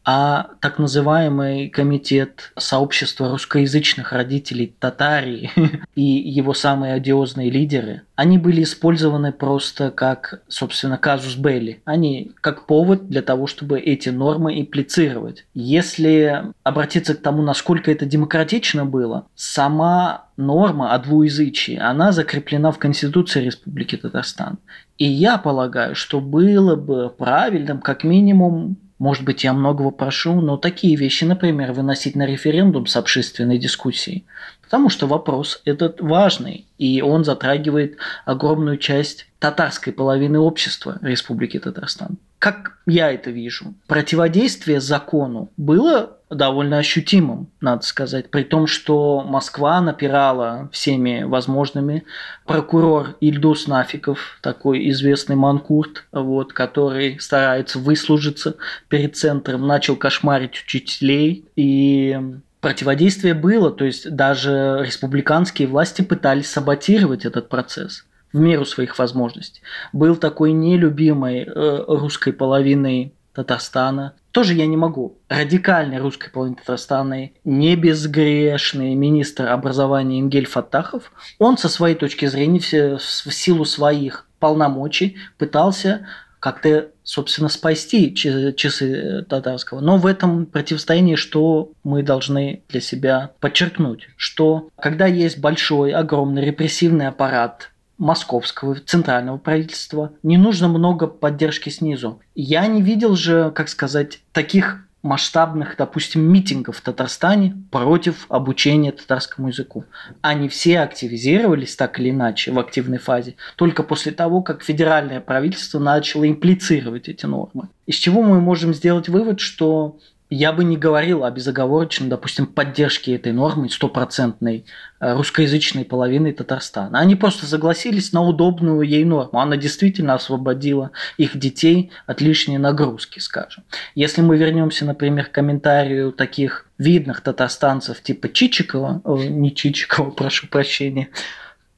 а 0.05 0.51
так 0.61 0.79
называемый 0.79 1.69
комитет 1.71 2.53
сообщества 2.59 3.31
русскоязычных 3.31 4.13
родителей 4.13 4.75
Татарии 4.79 5.51
и 5.95 6.03
его 6.03 6.53
самые 6.53 6.93
одиозные 6.95 7.51
лидеры, 7.51 8.03
они 8.15 8.39
были 8.39 8.63
использованы 8.63 9.33
просто 9.33 9.91
как, 9.91 10.43
собственно, 10.49 10.99
казус 10.99 11.37
белли. 11.37 11.81
Они 11.85 12.33
как 12.41 12.67
повод 12.67 13.09
для 13.09 13.23
того, 13.23 13.47
чтобы 13.47 13.81
эти 13.81 14.11
нормы 14.11 14.61
имплицировать. 14.61 15.47
Если 15.55 16.45
обратиться 16.63 17.15
к 17.15 17.23
тому, 17.23 17.43
насколько 17.43 17.91
это 17.91 18.05
демократично 18.05 18.85
было, 18.85 19.27
сама 19.35 20.27
норма 20.37 20.93
о 20.93 20.99
двуязычии, 20.99 21.77
она 21.77 22.13
закреплена 22.13 22.73
в 22.73 22.79
Конституции 22.79 23.43
Республики 23.43 23.97
Татарстан. 23.97 24.59
И 24.99 25.07
я 25.07 25.39
полагаю, 25.39 25.95
что 25.95 26.21
было 26.21 26.77
бы 26.77 27.09
правильным 27.09 27.81
как 27.81 28.05
минимум 28.05 28.77
может 28.99 29.25
быть, 29.25 29.45
я 29.45 29.53
многого 29.53 29.91
прошу, 29.91 30.41
но 30.41 30.57
такие 30.57 30.97
вещи, 30.97 31.25
например, 31.25 31.73
выносить 31.73 32.15
на 32.15 32.27
референдум 32.27 32.87
с 32.87 32.97
общественной 32.97 33.59
дискуссией. 33.59 34.25
Потому 34.63 34.89
что 34.89 35.07
вопрос 35.07 35.61
этот 35.65 36.01
важный, 36.01 36.67
и 36.79 37.03
он 37.03 37.25
затрагивает 37.25 37.97
огромную 38.25 38.79
часть 38.79 39.27
татарской 39.39 39.93
половины 39.93 40.39
общества 40.39 40.99
Республики 41.03 41.59
Татарстан. 41.59 42.19
Как 42.39 42.79
я 42.87 43.11
это 43.11 43.31
вижу? 43.31 43.75
Противодействие 43.87 44.81
закону 44.81 45.51
было 45.57 46.19
довольно 46.35 46.79
ощутимым, 46.79 47.49
надо 47.61 47.83
сказать, 47.85 48.31
при 48.31 48.43
том, 48.43 48.67
что 48.67 49.23
Москва 49.23 49.81
напирала 49.81 50.69
всеми 50.73 51.23
возможными. 51.23 52.05
Прокурор 52.47 53.17
Ильдус 53.21 53.67
Нафиков, 53.67 54.39
такой 54.43 54.91
известный 54.91 55.37
манкурт, 55.37 56.05
вот, 56.13 56.53
который 56.53 57.19
старается 57.21 57.79
выслужиться 57.79 58.57
перед 58.89 59.17
центром, 59.17 59.67
начал 59.67 59.97
кошмарить 59.97 60.63
учителей 60.65 61.47
и 61.57 62.19
противодействие 62.61 63.35
было, 63.35 63.71
то 63.71 63.85
есть 63.85 64.11
даже 64.11 64.79
республиканские 64.81 65.69
власти 65.69 66.01
пытались 66.01 66.51
саботировать 66.51 67.27
этот 67.27 67.51
процесс 67.51 68.07
в 68.33 68.41
меру 68.41 68.65
своих 68.65 68.99
возможностей. 68.99 69.61
Был 69.93 70.17
такой 70.17 70.53
нелюбимой 70.53 71.43
э, 71.43 71.85
русской 71.87 72.33
половиной 72.33 73.13
Татарстана 73.35 74.15
тоже 74.35 74.55
я 74.55 74.67
не 74.67 74.77
могу. 74.77 75.17
Радикальный 75.29 75.99
русской 75.99 76.29
половины 76.29 76.57
Татарстана, 76.57 77.31
не 77.45 77.77
безгрешный 77.77 78.95
министр 78.97 79.47
образования 79.47 80.21
Ингель 80.21 80.47
Фаттахов, 80.47 81.13
он 81.39 81.57
со 81.57 81.69
своей 81.69 81.95
точки 81.95 82.27
зрения, 82.27 82.99
в 82.99 83.33
силу 83.33 83.65
своих 83.65 84.27
полномочий, 84.41 85.17
пытался 85.39 86.09
как-то, 86.41 86.89
собственно, 87.05 87.49
спасти 87.49 88.13
часы 88.15 89.25
татарского. 89.31 89.81
Но 89.81 89.97
в 89.99 90.05
этом 90.05 90.47
противостоянии 90.47 91.15
что 91.15 91.71
мы 91.85 92.03
должны 92.03 92.65
для 92.69 92.81
себя 92.81 93.31
подчеркнуть? 93.41 94.09
Что 94.17 94.69
когда 94.79 95.07
есть 95.07 95.39
большой, 95.39 95.93
огромный 95.93 96.45
репрессивный 96.45 97.07
аппарат 97.07 97.71
московского 97.99 98.77
центрального 98.77 99.39
правительства, 99.39 100.13
не 100.23 100.37
нужно 100.37 100.69
много 100.69 101.07
поддержки 101.07 101.71
снизу. 101.71 102.21
Я 102.35 102.67
не 102.67 102.83
видел 102.83 103.17
же, 103.17 103.51
как 103.55 103.69
сказать, 103.69 104.21
таких 104.33 104.85
масштабных, 105.05 105.77
допустим, 105.77 106.23
митингов 106.23 106.79
в 106.79 106.81
Татарстане 106.81 107.55
против 107.71 108.25
обучения 108.31 108.91
татарскому 108.91 109.49
языку. 109.49 109.85
Они 110.23 110.49
все 110.49 110.81
активизировались 110.81 111.77
так 111.77 112.01
или 112.01 112.11
иначе 112.11 112.53
в 112.53 112.59
активной 112.59 112.99
фазе 112.99 113.37
только 113.57 113.83
после 113.83 114.13
того, 114.13 114.41
как 114.41 114.63
федеральное 114.63 115.21
правительство 115.21 115.79
начало 115.79 116.27
имплицировать 116.27 117.09
эти 117.09 117.27
нормы. 117.27 117.69
Из 117.87 117.97
чего 117.97 118.23
мы 118.23 118.41
можем 118.41 118.73
сделать 118.73 119.11
вывод, 119.11 119.41
что 119.41 119.99
я 120.31 120.53
бы 120.53 120.65
не 120.65 120.77
говорил 120.77 121.25
о 121.25 121.31
безоговорочной, 121.31 122.09
допустим, 122.09 122.47
поддержке 122.47 123.15
этой 123.15 123.33
нормы 123.33 123.69
стопроцентной 123.69 124.65
э, 124.99 125.15
русскоязычной 125.15 125.85
половины 125.85 126.33
Татарстана. 126.33 126.99
Они 126.99 127.15
просто 127.15 127.47
согласились 127.47 128.13
на 128.13 128.23
удобную 128.23 128.81
ей 128.83 129.05
норму. 129.05 129.39
Она 129.39 129.57
действительно 129.57 130.15
освободила 130.15 130.91
их 131.19 131.39
детей 131.39 131.91
от 132.07 132.21
лишней 132.21 132.57
нагрузки, 132.57 133.19
скажем. 133.19 133.65
Если 133.95 134.23
мы 134.23 134.39
вернемся, 134.39 134.85
например, 134.85 135.27
к 135.27 135.33
комментарию 135.33 136.11
таких 136.11 136.67
видных 136.79 137.21
татарстанцев 137.21 138.03
типа 138.03 138.33
Чичикова, 138.33 139.03
э, 139.05 139.27
не 139.29 139.55
Чичикова, 139.55 140.11
прошу 140.17 140.49
прощения, 140.49 141.11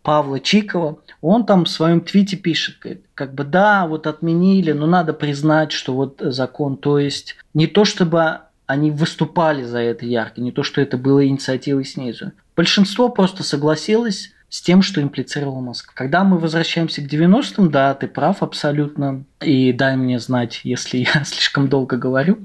Павла 0.02 0.38
Чикова, 0.38 0.98
он 1.20 1.44
там 1.46 1.64
в 1.64 1.68
своем 1.68 2.00
твите 2.00 2.36
пишет, 2.36 2.76
как 3.16 3.34
бы 3.34 3.44
да, 3.44 3.86
вот 3.86 4.06
отменили, 4.06 4.72
но 4.72 4.86
надо 4.86 5.14
признать, 5.14 5.72
что 5.72 5.94
вот 5.94 6.20
закон, 6.20 6.76
то 6.76 6.98
есть 6.98 7.36
не 7.54 7.66
то 7.66 7.84
чтобы 7.84 8.40
они 8.66 8.90
выступали 8.90 9.62
за 9.62 9.78
это 9.78 10.04
ярко, 10.04 10.40
не 10.40 10.52
то 10.52 10.62
что 10.62 10.80
это 10.80 10.98
было 10.98 11.26
инициативой 11.26 11.84
снизу. 11.84 12.32
Большинство 12.54 13.08
просто 13.08 13.42
согласилось 13.42 14.32
с 14.50 14.60
тем, 14.60 14.82
что 14.82 15.00
имплицировал 15.00 15.60
Москва. 15.60 15.92
Когда 15.96 16.24
мы 16.24 16.38
возвращаемся 16.38 17.00
к 17.02 17.06
90-м, 17.06 17.70
да, 17.70 17.94
ты 17.94 18.06
прав 18.06 18.42
абсолютно. 18.42 19.24
И 19.40 19.72
дай 19.72 19.96
мне 19.96 20.18
знать, 20.18 20.60
если 20.62 20.98
я 21.14 21.24
слишком 21.24 21.68
долго 21.68 21.96
говорю. 21.96 22.38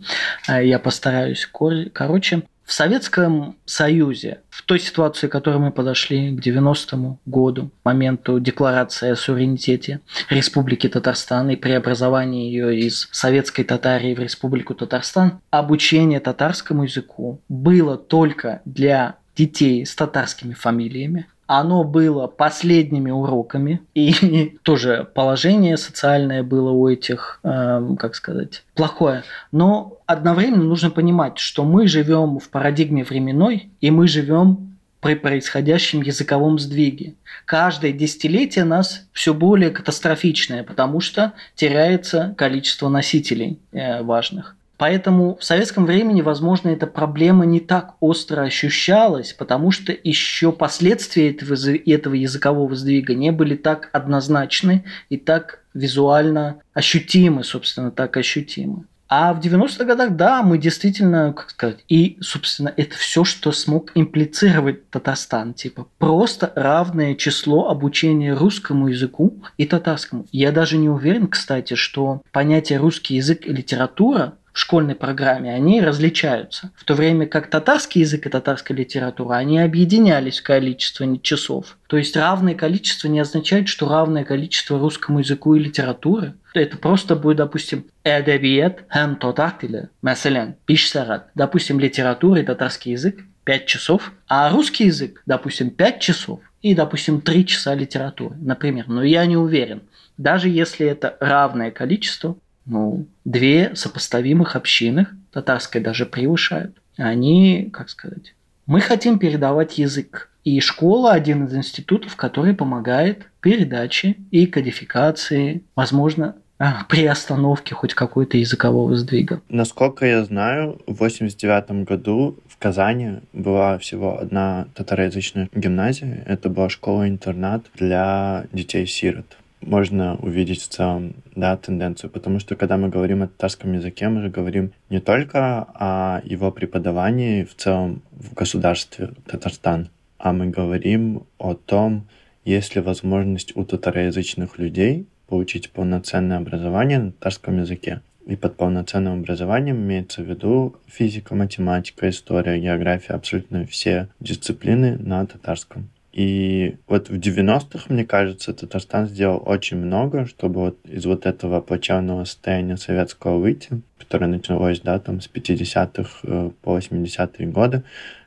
Э, 0.47 0.65
я 0.65 0.79
постараюсь 0.79 1.47
короче. 1.93 2.43
В 2.71 2.73
Советском 2.73 3.57
Союзе, 3.65 4.39
в 4.49 4.61
той 4.61 4.79
ситуации, 4.79 5.27
к 5.27 5.31
которой 5.33 5.57
мы 5.57 5.71
подошли 5.73 6.33
к 6.33 6.39
90-му 6.39 7.19
году, 7.25 7.69
моменту 7.83 8.39
декларации 8.39 9.09
о 9.09 9.17
суверенитете 9.17 9.99
Республики 10.29 10.87
Татарстан 10.87 11.49
и 11.49 11.57
преобразовании 11.57 12.49
ее 12.49 12.79
из 12.79 13.09
Советской 13.11 13.63
Татарии 13.63 14.15
в 14.15 14.19
Республику 14.19 14.73
Татарстан, 14.73 15.41
обучение 15.49 16.21
татарскому 16.21 16.83
языку 16.83 17.41
было 17.49 17.97
только 17.97 18.61
для 18.63 19.17
детей 19.35 19.85
с 19.85 19.93
татарскими 19.93 20.53
фамилиями, 20.53 21.27
оно 21.59 21.83
было 21.83 22.27
последними 22.27 23.11
уроками, 23.11 23.81
и 23.93 24.57
тоже 24.63 25.05
положение 25.13 25.75
социальное 25.75 26.43
было 26.43 26.71
у 26.71 26.87
этих, 26.87 27.41
э, 27.43 27.95
как 27.99 28.15
сказать, 28.15 28.63
плохое. 28.73 29.23
Но 29.51 29.97
одновременно 30.05 30.63
нужно 30.63 30.91
понимать, 30.91 31.39
что 31.39 31.65
мы 31.65 31.89
живем 31.89 32.39
в 32.39 32.47
парадигме 32.47 33.03
временной, 33.03 33.69
и 33.81 33.91
мы 33.91 34.07
живем 34.07 34.77
при 35.01 35.15
происходящем 35.15 36.01
языковом 36.01 36.57
сдвиге. 36.57 37.15
Каждое 37.43 37.91
десятилетие 37.91 38.63
нас 38.63 39.07
все 39.11 39.33
более 39.33 39.71
катастрофичное, 39.71 40.63
потому 40.63 41.01
что 41.01 41.33
теряется 41.55 42.33
количество 42.37 42.87
носителей 42.87 43.59
э, 43.73 44.01
важных. 44.03 44.55
Поэтому 44.81 45.35
в 45.35 45.43
советском 45.43 45.85
времени, 45.85 46.23
возможно, 46.23 46.69
эта 46.69 46.87
проблема 46.87 47.45
не 47.45 47.59
так 47.59 47.93
остро 47.99 48.41
ощущалась, 48.41 49.31
потому 49.31 49.69
что 49.69 49.95
еще 50.03 50.51
последствия 50.51 51.29
этого, 51.29 51.55
этого 51.85 52.15
языкового 52.15 52.73
сдвига 52.73 53.13
не 53.13 53.31
были 53.31 53.55
так 53.55 53.89
однозначны 53.93 54.83
и 55.09 55.17
так 55.17 55.59
визуально 55.75 56.61
ощутимы, 56.73 57.43
собственно, 57.43 57.91
так 57.91 58.17
ощутимы. 58.17 58.85
А 59.07 59.33
в 59.33 59.39
90-х 59.41 59.83
годах, 59.83 60.15
да, 60.15 60.41
мы 60.41 60.57
действительно, 60.57 61.33
как 61.33 61.51
сказать, 61.51 61.83
и, 61.87 62.17
собственно, 62.21 62.73
это 62.75 62.95
все, 62.95 63.23
что 63.23 63.51
смог 63.51 63.91
имплицировать 63.93 64.89
Татарстан, 64.89 65.53
типа 65.53 65.85
просто 65.99 66.53
равное 66.55 67.13
число 67.15 67.69
обучения 67.69 68.33
русскому 68.33 68.87
языку 68.87 69.43
и 69.57 69.67
татарскому. 69.67 70.25
Я 70.31 70.51
даже 70.51 70.77
не 70.77 70.89
уверен, 70.89 71.27
кстати, 71.27 71.73
что 71.73 72.21
понятие 72.31 72.79
русский 72.79 73.15
язык 73.15 73.45
и 73.45 73.51
литература 73.51 74.35
в 74.53 74.59
школьной 74.59 74.95
программе, 74.95 75.53
они 75.53 75.81
различаются. 75.81 76.71
В 76.75 76.83
то 76.83 76.93
время 76.93 77.25
как 77.25 77.49
татарский 77.49 78.01
язык 78.01 78.25
и 78.25 78.29
татарская 78.29 78.77
литература, 78.77 79.35
они 79.35 79.59
объединялись 79.59 80.39
в 80.39 80.43
количестве 80.43 81.19
часов. 81.21 81.77
То 81.87 81.97
есть 81.97 82.15
равное 82.15 82.55
количество 82.55 83.07
не 83.07 83.19
означает, 83.19 83.67
что 83.67 83.87
равное 83.87 84.23
количество 84.23 84.79
русскому 84.79 85.19
языку 85.19 85.55
и 85.55 85.59
литературы. 85.59 86.33
Это 86.53 86.77
просто 86.77 87.15
будет, 87.15 87.37
допустим, 87.37 87.85
эдебиет 88.03 88.83
хэм 88.89 89.15
татар 89.15 89.51
тиле. 89.61 89.89
Мәсәлән, 90.03 90.55
5 90.65 90.77
сағат. 90.77 91.21
Допустим, 91.35 91.79
литература 91.79 92.41
и 92.41 92.43
татарский 92.43 92.91
язык 92.91 93.23
5 93.45 93.65
часов, 93.65 94.11
а 94.27 94.49
русский 94.49 94.85
язык, 94.85 95.21
допустим, 95.25 95.69
5 95.69 95.99
часов 95.99 96.39
и, 96.61 96.75
допустим, 96.75 97.21
3 97.21 97.45
часа 97.45 97.73
литературы, 97.73 98.35
например. 98.39 98.85
Но 98.87 99.03
я 99.03 99.25
не 99.25 99.37
уверен. 99.37 99.81
Даже 100.17 100.49
если 100.49 100.85
это 100.85 101.17
равное 101.19 101.71
количество, 101.71 102.37
ну, 102.65 103.05
две 103.25 103.75
сопоставимых 103.75 104.55
общины, 104.55 105.07
татарская 105.31 105.81
даже 105.81 106.05
превышают. 106.05 106.77
Они, 106.97 107.69
как 107.71 107.89
сказать, 107.89 108.33
мы 108.65 108.81
хотим 108.81 109.19
передавать 109.19 109.77
язык. 109.77 110.29
И 110.43 110.59
школа 110.59 111.11
один 111.11 111.45
из 111.45 111.55
институтов, 111.55 112.15
который 112.15 112.55
помогает 112.55 113.27
передаче 113.41 114.15
и 114.31 114.47
кодификации, 114.47 115.63
возможно, 115.75 116.35
а, 116.57 116.85
при 116.87 117.05
остановке 117.05 117.73
хоть 117.73 117.95
какой-то 117.95 118.37
языкового 118.37 118.95
сдвига. 118.95 119.41
Насколько 119.49 120.05
я 120.05 120.23
знаю, 120.23 120.79
в 120.85 120.99
89 120.99 121.85
году 121.85 122.37
в 122.47 122.57
Казани 122.57 123.21
была 123.33 123.79
всего 123.79 124.19
одна 124.19 124.67
татароязычная 124.75 125.49
гимназия. 125.53 126.23
Это 126.27 126.49
была 126.49 126.69
школа-интернат 126.69 127.65
для 127.75 128.45
детей-сирот 128.51 129.37
можно 129.61 130.15
увидеть 130.15 130.61
в 130.61 130.67
целом 130.67 131.15
да, 131.35 131.55
тенденцию, 131.57 132.09
потому 132.09 132.39
что 132.39 132.55
когда 132.55 132.77
мы 132.77 132.89
говорим 132.89 133.23
о 133.23 133.27
татарском 133.27 133.73
языке, 133.73 134.09
мы 134.09 134.21
же 134.21 134.29
говорим 134.29 134.71
не 134.89 134.99
только 134.99 135.67
о 135.73 136.21
его 136.23 136.51
преподавании 136.51 137.43
в 137.43 137.55
целом 137.55 138.01
в 138.11 138.33
государстве 138.33 139.11
Татарстан, 139.25 139.89
а 140.17 140.33
мы 140.33 140.47
говорим 140.47 141.23
о 141.37 141.53
том, 141.53 142.07
есть 142.43 142.75
ли 142.75 142.81
возможность 142.81 143.55
у 143.55 143.63
татароязычных 143.63 144.57
людей 144.57 145.07
получить 145.27 145.71
полноценное 145.71 146.37
образование 146.37 146.99
на 146.99 147.11
татарском 147.11 147.59
языке. 147.59 148.01
И 148.25 148.35
под 148.35 148.55
полноценным 148.55 149.19
образованием 149.19 149.77
имеется 149.77 150.21
в 150.21 150.25
виду 150.25 150.75
физика, 150.87 151.33
математика, 151.35 152.09
история, 152.09 152.59
география, 152.59 153.13
абсолютно 153.13 153.65
все 153.65 154.09
дисциплины 154.19 154.97
на 154.97 155.25
татарском. 155.25 155.89
И 156.11 156.77
вот 156.87 157.09
в 157.09 157.17
90-х, 157.17 157.85
мне 157.87 158.05
кажется, 158.05 158.53
Татарстан 158.53 159.07
сделал 159.07 159.41
очень 159.45 159.77
много, 159.77 160.25
чтобы 160.25 160.59
вот 160.59 160.77
из 160.85 161.05
вот 161.05 161.25
этого 161.25 161.61
плачевного 161.61 162.25
состояния 162.25 162.75
советского 162.75 163.37
выйти, 163.37 163.81
которое 163.97 164.27
началось, 164.27 164.81
да, 164.81 164.99
там 164.99 165.21
с 165.21 165.29
50-х 165.29 166.09
э, 166.23 166.51
по 166.61 166.77
80-е 166.77 167.47
годы, 167.47 167.83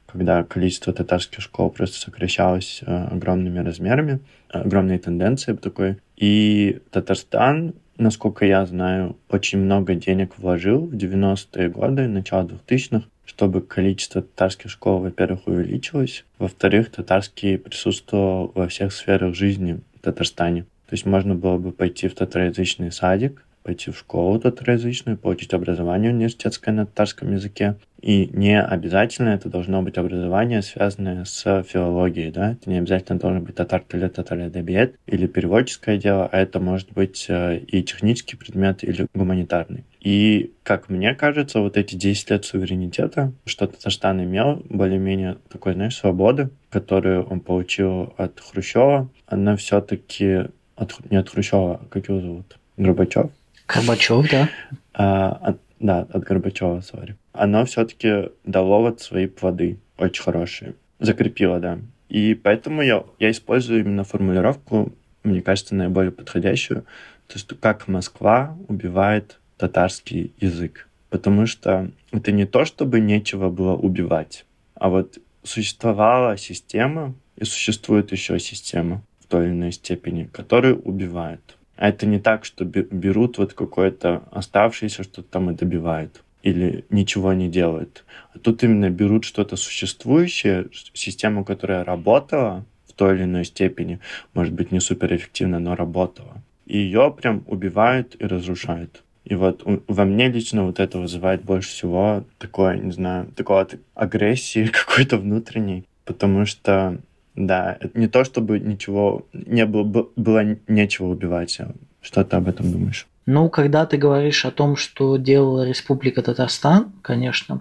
когда 0.07 0.45
количество 0.45 0.93
татарских 0.93 1.43
школ 1.43 1.71
просто 1.71 1.99
сокращалось 1.99 2.83
э, 2.87 3.05
огромными 3.11 3.59
размерами, 3.59 4.21
огромной 4.49 4.99
тенденцией 4.99 5.59
такой. 5.59 5.99
И 6.17 6.81
Татарстан, 6.91 7.75
насколько 7.99 8.47
я 8.47 8.65
знаю, 8.65 9.17
очень 9.29 9.59
много 9.59 9.95
денег 9.95 10.39
вложил 10.39 10.87
в 10.87 10.95
90-е 10.95 11.69
годы, 11.69 12.09
начало 12.09 12.47
2000-х, 12.47 13.05
чтобы 13.25 13.63
количество 13.63 14.23
татарских 14.23 14.71
школ, 14.71 15.01
во-первых, 15.01 15.47
увеличилось, 15.47 16.25
во-вторых, 16.39 16.91
татарский 16.91 17.59
присутствовал 17.59 18.53
во 18.55 18.69
всех 18.69 18.93
сферах 18.93 19.35
жизни 19.35 19.81
в 19.97 20.01
Татарстане. 20.01 20.63
То 20.63 20.93
есть 20.93 21.07
можно 21.07 21.35
было 21.35 21.57
бы 21.57 21.73
пойти 21.73 22.09
в 22.09 22.15
татароязычный 22.15 22.93
садик, 22.93 23.44
пойти 23.65 23.91
в 23.91 23.99
школу 23.99 24.39
татароязычную, 24.39 25.17
получить 25.17 25.55
образование 25.55 26.13
университетское 26.13 26.73
на 26.73 26.85
татарском 26.87 27.33
языке. 27.33 27.77
И 28.01 28.29
не 28.35 28.61
обязательно 28.61 29.31
это 29.31 29.49
должно 29.49 29.81
быть 29.81 29.97
образование, 29.97 30.61
связанное 30.61 31.25
с 31.25 31.63
филологией, 31.63 32.31
да, 32.31 32.53
это 32.53 32.69
не 32.69 32.77
обязательно 32.77 33.19
должен 33.19 33.43
быть 33.43 33.55
татар 33.55 33.83
или 33.91 34.09
татар 34.09 34.39
или 34.39 35.27
переводческое 35.27 35.97
дело, 35.97 36.29
а 36.31 36.39
это 36.39 36.61
может 36.61 36.93
быть 36.93 37.25
э, 37.29 37.61
и 37.67 37.83
технический 37.83 38.37
предмет, 38.37 38.85
или 38.85 39.07
гуманитарный. 39.15 39.85
И, 40.01 40.53
как 40.63 40.91
мне 40.91 41.15
кажется, 41.15 41.61
вот 41.61 41.79
эти 41.79 41.95
10 41.95 42.31
лет 42.31 42.45
суверенитета, 42.45 43.33
что 43.47 43.67
Татарстан 43.67 44.23
имел 44.23 44.63
более-менее 44.69 45.39
такой, 45.49 45.73
знаешь, 45.73 45.97
свободы, 45.97 46.51
которую 46.69 47.25
он 47.25 47.41
получил 47.41 48.13
от 48.19 48.39
Хрущева, 48.39 49.09
она 49.27 49.57
все-таки 49.57 50.49
от, 50.77 50.95
не 51.11 51.17
от 51.17 51.31
Хрущева, 51.31 51.77
а 51.77 51.87
как 51.89 52.09
его 52.11 52.21
зовут? 52.21 52.59
Горбачев? 52.77 53.31
Горбачев, 53.67 54.31
да. 54.31 54.49
А, 54.93 55.31
от, 55.31 55.61
да, 55.81 56.07
от 56.13 56.23
Горбачева, 56.25 56.81
сори. 56.81 57.17
Оно 57.33 57.65
все-таки 57.65 58.31
дало 58.45 58.83
вот 58.83 59.01
свои 59.01 59.27
плоды, 59.27 59.79
очень 59.99 60.23
хорошие. 60.23 60.75
Закрепило, 61.01 61.59
да. 61.59 61.79
И 62.09 62.35
поэтому 62.35 62.83
я, 62.83 63.05
я 63.19 63.31
использую 63.31 63.81
именно 63.81 64.05
формулировку, 64.05 64.93
мне 65.25 65.43
кажется, 65.43 65.75
наиболее 65.75 66.13
подходящую, 66.13 66.83
то 67.27 67.35
есть 67.35 67.49
как 67.61 67.89
Москва 67.89 68.57
убивает 68.69 69.41
татарский 69.57 70.33
язык. 70.39 70.89
Потому 71.11 71.47
что 71.47 71.91
это 72.13 72.33
не 72.33 72.45
то, 72.45 72.65
чтобы 72.65 73.01
нечего 73.01 73.49
было 73.49 73.75
убивать, 73.75 74.45
а 74.75 74.89
вот 74.89 75.19
существовала 75.43 76.37
система, 76.37 77.15
и 77.37 77.45
существует 77.45 78.13
еще 78.13 78.39
система 78.39 79.03
в 79.21 79.27
той 79.27 79.47
или 79.47 79.53
иной 79.53 79.73
степени, 79.73 80.25
которые 80.25 80.75
убивают. 80.75 81.57
А 81.77 81.89
это 81.89 82.07
не 82.07 82.21
так, 82.21 82.45
что 82.45 82.65
берут 82.65 83.39
вот 83.39 83.55
какое-то 83.55 84.23
оставшееся, 84.31 85.03
что-то 85.03 85.29
там 85.29 85.51
и 85.51 85.55
добивают 85.55 86.23
или 86.45 86.85
ничего 86.91 87.33
не 87.33 87.49
делают. 87.49 88.05
А 88.35 88.39
тут 88.39 88.63
именно 88.63 88.91
берут 88.91 89.25
что-то 89.25 89.57
существующее, 89.57 90.67
систему, 90.93 91.43
которая 91.43 91.85
работала 91.85 92.67
в 92.87 92.93
той 92.93 93.17
или 93.17 93.25
иной 93.25 93.47
степени, 93.47 93.99
может 94.35 94.53
быть, 94.53 94.71
не 94.71 94.81
суперэффективно, 94.81 95.59
но 95.59 95.75
работала. 95.75 96.43
И 96.67 96.77
ее 96.77 97.15
прям 97.19 97.45
убивают 97.47 98.15
и 98.19 98.27
разрушают. 98.27 99.03
И 99.25 99.35
вот 99.35 99.63
во 99.65 100.05
мне 100.05 100.29
лично 100.29 100.67
вот 100.67 100.81
это 100.81 100.99
вызывает 100.99 101.43
больше 101.43 101.71
всего 101.71 102.25
такое, 102.39 102.77
не 102.77 102.93
знаю, 102.93 103.33
такой 103.35 103.65
агрессии 103.95 104.67
какой-то 104.87 105.17
внутренней, 105.17 105.85
потому 106.05 106.45
что, 106.45 106.99
да, 107.35 107.77
это 107.81 107.99
не 107.99 108.09
то, 108.09 108.25
чтобы 108.25 108.61
ничего, 108.61 109.27
не 109.33 109.67
было, 109.67 110.09
было 110.17 110.57
нечего 110.69 111.09
убивать. 111.09 111.59
А 111.61 111.73
что 112.01 112.25
ты 112.25 112.37
об 112.37 112.49
этом 112.49 112.71
думаешь? 112.71 113.07
Ну, 113.27 113.49
когда 113.49 113.87
ты 113.87 113.97
говоришь 113.97 114.45
о 114.45 114.51
том, 114.51 114.77
что 114.77 115.17
делала 115.17 115.67
Республика 115.67 116.23
Татарстан, 116.23 116.93
конечно, 117.03 117.61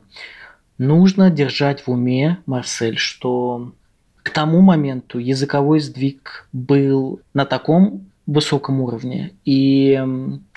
нужно 0.78 1.32
держать 1.32 1.82
в 1.82 1.90
уме, 1.90 2.38
Марсель, 2.46 2.98
что 2.98 3.72
к 4.22 4.30
тому 4.30 4.62
моменту 4.62 5.20
языковой 5.20 5.80
сдвиг 5.80 6.48
был 6.52 7.22
на 7.34 7.46
таком 7.46 8.06
высоком 8.26 8.82
уровне, 8.82 9.34
и 9.44 10.02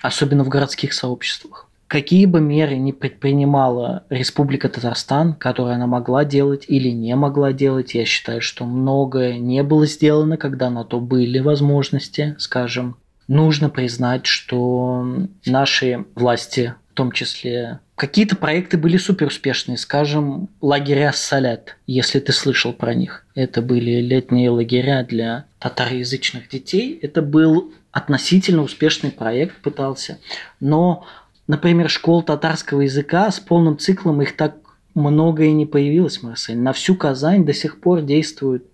особенно 0.02 0.44
в 0.44 0.48
городских 0.48 0.92
сообществах. 0.92 1.68
Какие 1.88 2.26
бы 2.26 2.40
меры 2.40 2.76
ни 2.76 2.90
предпринимала 2.90 4.04
Республика 4.10 4.68
Татарстан, 4.68 5.34
которые 5.34 5.76
она 5.76 5.86
могла 5.86 6.24
делать 6.24 6.64
или 6.66 6.88
не 6.88 7.14
могла 7.14 7.52
делать, 7.52 7.94
я 7.94 8.04
считаю, 8.04 8.40
что 8.40 8.64
многое 8.64 9.38
не 9.38 9.62
было 9.62 9.86
сделано, 9.86 10.36
когда 10.36 10.68
на 10.68 10.84
то 10.84 10.98
были 10.98 11.38
возможности, 11.38 12.34
скажем. 12.38 12.96
Нужно 13.28 13.70
признать, 13.70 14.26
что 14.26 15.06
наши 15.44 16.04
власти, 16.14 16.74
в 16.92 16.94
том 16.94 17.12
числе 17.12 17.80
Какие-то 17.96 18.36
проекты 18.36 18.76
были 18.76 18.98
супер 18.98 19.28
успешные, 19.28 19.78
скажем, 19.78 20.50
лагеря 20.60 21.12
Салят, 21.14 21.78
если 21.86 22.20
ты 22.20 22.32
слышал 22.32 22.74
про 22.74 22.92
них. 22.92 23.24
Это 23.34 23.62
были 23.62 24.02
летние 24.02 24.50
лагеря 24.50 25.02
для 25.02 25.46
татароязычных 25.60 26.50
детей. 26.50 26.98
Это 27.00 27.22
был 27.22 27.72
относительно 27.92 28.60
успешный 28.60 29.10
проект, 29.10 29.62
пытался. 29.62 30.18
Но, 30.60 31.06
например, 31.46 31.88
школ 31.90 32.22
татарского 32.22 32.82
языка 32.82 33.30
с 33.30 33.40
полным 33.40 33.78
циклом 33.78 34.22
их 34.22 34.36
так 34.36 34.56
много 34.94 35.44
и 35.44 35.52
не 35.52 35.66
появилось, 35.66 36.22
Марсель. 36.22 36.58
На 36.58 36.72
всю 36.72 36.96
Казань 36.96 37.44
до 37.44 37.52
сих 37.52 37.80
пор 37.80 38.00
действуют. 38.00 38.64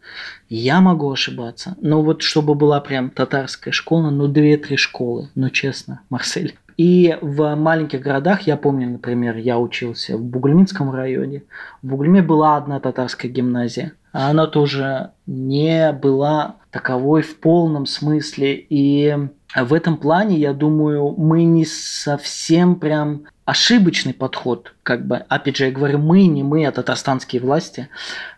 Я 0.49 0.81
могу 0.81 1.11
ошибаться, 1.11 1.77
но 1.81 2.03
вот 2.03 2.23
чтобы 2.23 2.55
была 2.55 2.81
прям 2.81 3.11
татарская 3.11 3.73
школа, 3.73 4.11
ну 4.11 4.29
две-три 4.29 4.77
школы, 4.77 5.29
ну 5.35 5.51
честно, 5.51 6.01
Марсель. 6.11 6.57
И 6.77 7.19
в 7.21 7.55
маленьких 7.55 8.01
городах, 8.01 8.43
я 8.43 8.57
помню, 8.57 8.89
например, 8.89 9.37
я 9.37 9.59
учился 9.59 10.17
в 10.17 10.23
Бугульминском 10.23 10.91
районе. 10.91 11.43
В 11.83 11.89
Бугульме 11.89 12.23
была 12.23 12.57
одна 12.57 12.81
татарская 12.81 13.31
гимназия. 13.31 13.93
А 14.13 14.31
она 14.31 14.47
тоже 14.47 15.11
не 15.27 15.93
была 15.93 16.57
таковой 16.71 17.23
в 17.23 17.39
полном 17.39 17.87
смысле. 17.87 18.55
И 18.69 19.17
в 19.55 19.75
этом 19.75 19.97
плане, 19.97 20.39
я 20.39 20.53
думаю, 20.53 21.15
мы 21.17 21.45
не 21.45 21.65
совсем 21.65 22.77
прям 22.77 23.25
ошибочный 23.45 24.15
подход, 24.15 24.75
как 24.83 25.07
бы, 25.07 25.17
опять 25.17 25.57
же, 25.57 25.67
я 25.67 25.73
говорю, 25.73 25.99
мы, 25.99 26.27
не 26.27 26.43
мы, 26.43 26.65
а 26.65 26.73
татарстанские 26.73 27.43
власти 27.43 27.89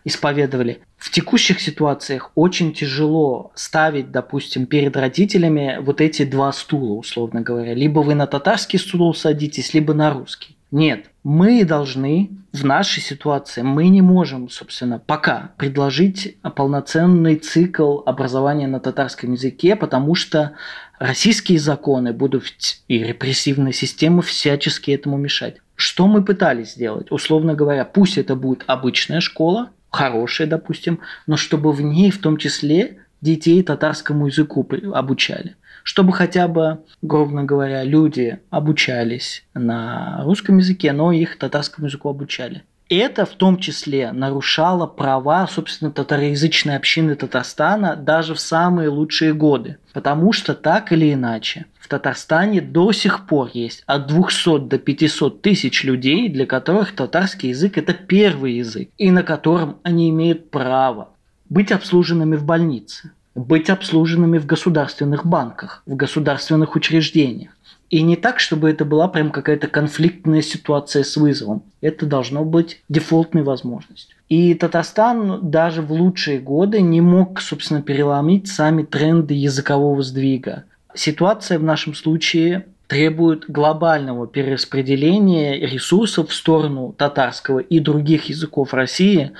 исповедовали. 0.03 0.81
В 0.97 1.11
текущих 1.11 1.61
ситуациях 1.61 2.31
очень 2.35 2.73
тяжело 2.73 3.51
ставить, 3.53 4.11
допустим, 4.11 4.65
перед 4.65 4.97
родителями 4.97 5.77
вот 5.79 6.01
эти 6.01 6.25
два 6.25 6.51
стула, 6.51 6.93
условно 6.93 7.41
говоря. 7.41 7.73
Либо 7.73 7.99
вы 7.99 8.15
на 8.15 8.25
татарский 8.25 8.79
стул 8.79 9.13
садитесь, 9.13 9.73
либо 9.73 9.93
на 9.93 10.11
русский. 10.11 10.57
Нет, 10.71 11.05
мы 11.23 11.63
должны 11.63 12.31
в 12.51 12.65
нашей 12.65 13.01
ситуации, 13.01 13.61
мы 13.61 13.87
не 13.87 14.01
можем, 14.01 14.49
собственно, 14.49 14.99
пока 14.99 15.51
предложить 15.57 16.37
полноценный 16.55 17.35
цикл 17.35 18.01
образования 18.05 18.67
на 18.67 18.79
татарском 18.79 19.33
языке, 19.33 19.75
потому 19.75 20.15
что 20.15 20.53
российские 20.99 21.59
законы 21.59 22.13
будут 22.13 22.43
и 22.87 22.99
репрессивная 22.99 23.71
система 23.71 24.21
всячески 24.21 24.91
этому 24.91 25.17
мешать. 25.17 25.57
Что 25.75 26.07
мы 26.07 26.23
пытались 26.23 26.73
сделать? 26.73 27.11
Условно 27.11 27.53
говоря, 27.53 27.85
пусть 27.85 28.17
это 28.17 28.35
будет 28.35 28.63
обычная 28.67 29.19
школа, 29.19 29.71
хорошая, 29.91 30.47
допустим, 30.47 30.99
но 31.27 31.37
чтобы 31.37 31.71
в 31.71 31.81
ней 31.81 32.11
в 32.11 32.19
том 32.19 32.37
числе 32.37 32.99
детей 33.21 33.61
татарскому 33.63 34.27
языку 34.27 34.67
обучали. 34.93 35.55
Чтобы 35.83 36.13
хотя 36.13 36.47
бы, 36.47 36.79
грубо 37.01 37.43
говоря, 37.43 37.83
люди 37.83 38.39
обучались 38.49 39.45
на 39.53 40.23
русском 40.23 40.57
языке, 40.57 40.91
но 40.93 41.11
их 41.11 41.37
татарскому 41.37 41.87
языку 41.87 42.09
обучали. 42.09 42.63
Это 42.89 43.25
в 43.25 43.31
том 43.31 43.57
числе 43.57 44.11
нарушало 44.11 44.85
права, 44.85 45.47
собственно, 45.47 45.91
татароязычной 45.91 46.75
общины 46.75 47.15
Татарстана 47.15 47.95
даже 47.95 48.35
в 48.35 48.39
самые 48.39 48.89
лучшие 48.89 49.33
годы. 49.33 49.77
Потому 49.91 50.31
что 50.33 50.53
так 50.53 50.91
или 50.91 51.11
иначе 51.11 51.65
в 51.79 51.87
Татарстане 51.87 52.61
до 52.61 52.91
сих 52.91 53.25
пор 53.25 53.49
есть 53.53 53.83
от 53.87 54.07
200 54.07 54.67
до 54.67 54.77
500 54.77 55.41
тысяч 55.41 55.83
людей, 55.83 56.29
для 56.29 56.45
которых 56.45 56.95
татарский 56.95 57.49
язык– 57.49 57.77
это 57.79 57.93
первый 57.93 58.53
язык, 58.53 58.89
и 58.97 59.09
на 59.09 59.23
котором 59.23 59.77
они 59.81 60.09
имеют 60.09 60.51
право 60.51 61.09
быть 61.49 61.71
обслуженными 61.71 62.35
в 62.35 62.43
больнице, 62.43 63.11
быть 63.33 63.69
обслуженными 63.69 64.37
в 64.37 64.45
государственных 64.45 65.25
банках, 65.25 65.81
в 65.85 65.95
государственных 65.95 66.75
учреждениях. 66.75 67.54
И 67.89 68.01
не 68.01 68.15
так, 68.15 68.39
чтобы 68.39 68.69
это 68.69 68.83
была 68.83 69.07
прям 69.07 69.31
какая-то 69.31 69.67
конфликтная 69.67 70.41
ситуация 70.41 71.03
с 71.03 71.15
вызовом. 71.17 71.63
Это 71.81 72.05
должно 72.05 72.43
быть 72.43 72.81
дефолтной 72.89 73.43
возможностью. 73.43 74.15
И 74.27 74.53
Татарстан 74.55 75.49
даже 75.49 75.81
в 75.81 75.91
лучшие 75.91 76.39
годы 76.39 76.81
не 76.81 77.01
мог, 77.01 77.39
собственно, 77.41 77.81
переломить 77.81 78.47
сами 78.47 78.83
тренды 78.83 79.35
языкового 79.35 80.01
сдвига. 80.01 80.63
Ситуация 80.95 81.59
в 81.59 81.63
нашем 81.63 81.93
случае 81.93 82.65
требует 82.87 83.45
глобального 83.49 84.27
перераспределения 84.27 85.59
ресурсов 85.59 86.29
в 86.29 86.33
сторону 86.33 86.93
татарского 86.97 87.59
и 87.59 87.79
других 87.79 88.25
языков 88.25 88.73
России, 88.73 89.31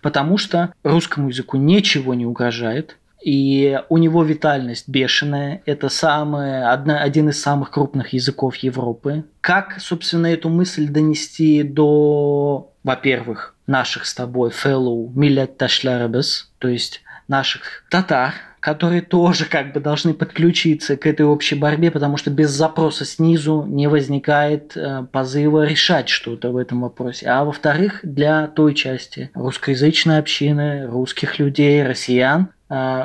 потому 0.00 0.38
что 0.38 0.72
русскому 0.82 1.28
языку 1.28 1.56
ничего 1.56 2.14
не 2.14 2.26
угрожает, 2.26 2.96
и 3.22 3.80
у 3.88 3.98
него 3.98 4.22
витальность 4.24 4.88
бешеная. 4.88 5.62
Это 5.66 5.88
самый, 5.88 6.66
одна, 6.66 7.00
один 7.00 7.28
из 7.28 7.40
самых 7.40 7.70
крупных 7.70 8.12
языков 8.12 8.56
Европы. 8.56 9.24
Как, 9.40 9.80
собственно, 9.80 10.26
эту 10.26 10.48
мысль 10.48 10.88
донести 10.88 11.62
до, 11.62 12.72
во-первых, 12.82 13.54
наших 13.66 14.06
с 14.06 14.14
тобой 14.14 14.50
fellow 14.50 15.10
миллет 15.14 15.56
ташлярабес, 15.56 16.50
то 16.58 16.68
есть 16.68 17.02
наших 17.28 17.84
татар, 17.90 18.34
которые 18.62 19.02
тоже 19.02 19.46
как 19.46 19.72
бы 19.72 19.80
должны 19.80 20.14
подключиться 20.14 20.96
к 20.96 21.04
этой 21.04 21.26
общей 21.26 21.56
борьбе, 21.56 21.90
потому 21.90 22.16
что 22.16 22.30
без 22.30 22.50
запроса 22.50 23.04
снизу 23.04 23.64
не 23.66 23.88
возникает 23.88 24.76
э, 24.76 25.04
позыва 25.10 25.66
решать 25.66 26.08
что-то 26.08 26.52
в 26.52 26.56
этом 26.56 26.82
вопросе. 26.82 27.26
А 27.26 27.44
во-вторых, 27.44 27.98
для 28.04 28.46
той 28.46 28.74
части 28.74 29.30
русскоязычной 29.34 30.18
общины, 30.18 30.86
русских 30.86 31.40
людей, 31.40 31.82
россиян, 31.82 32.50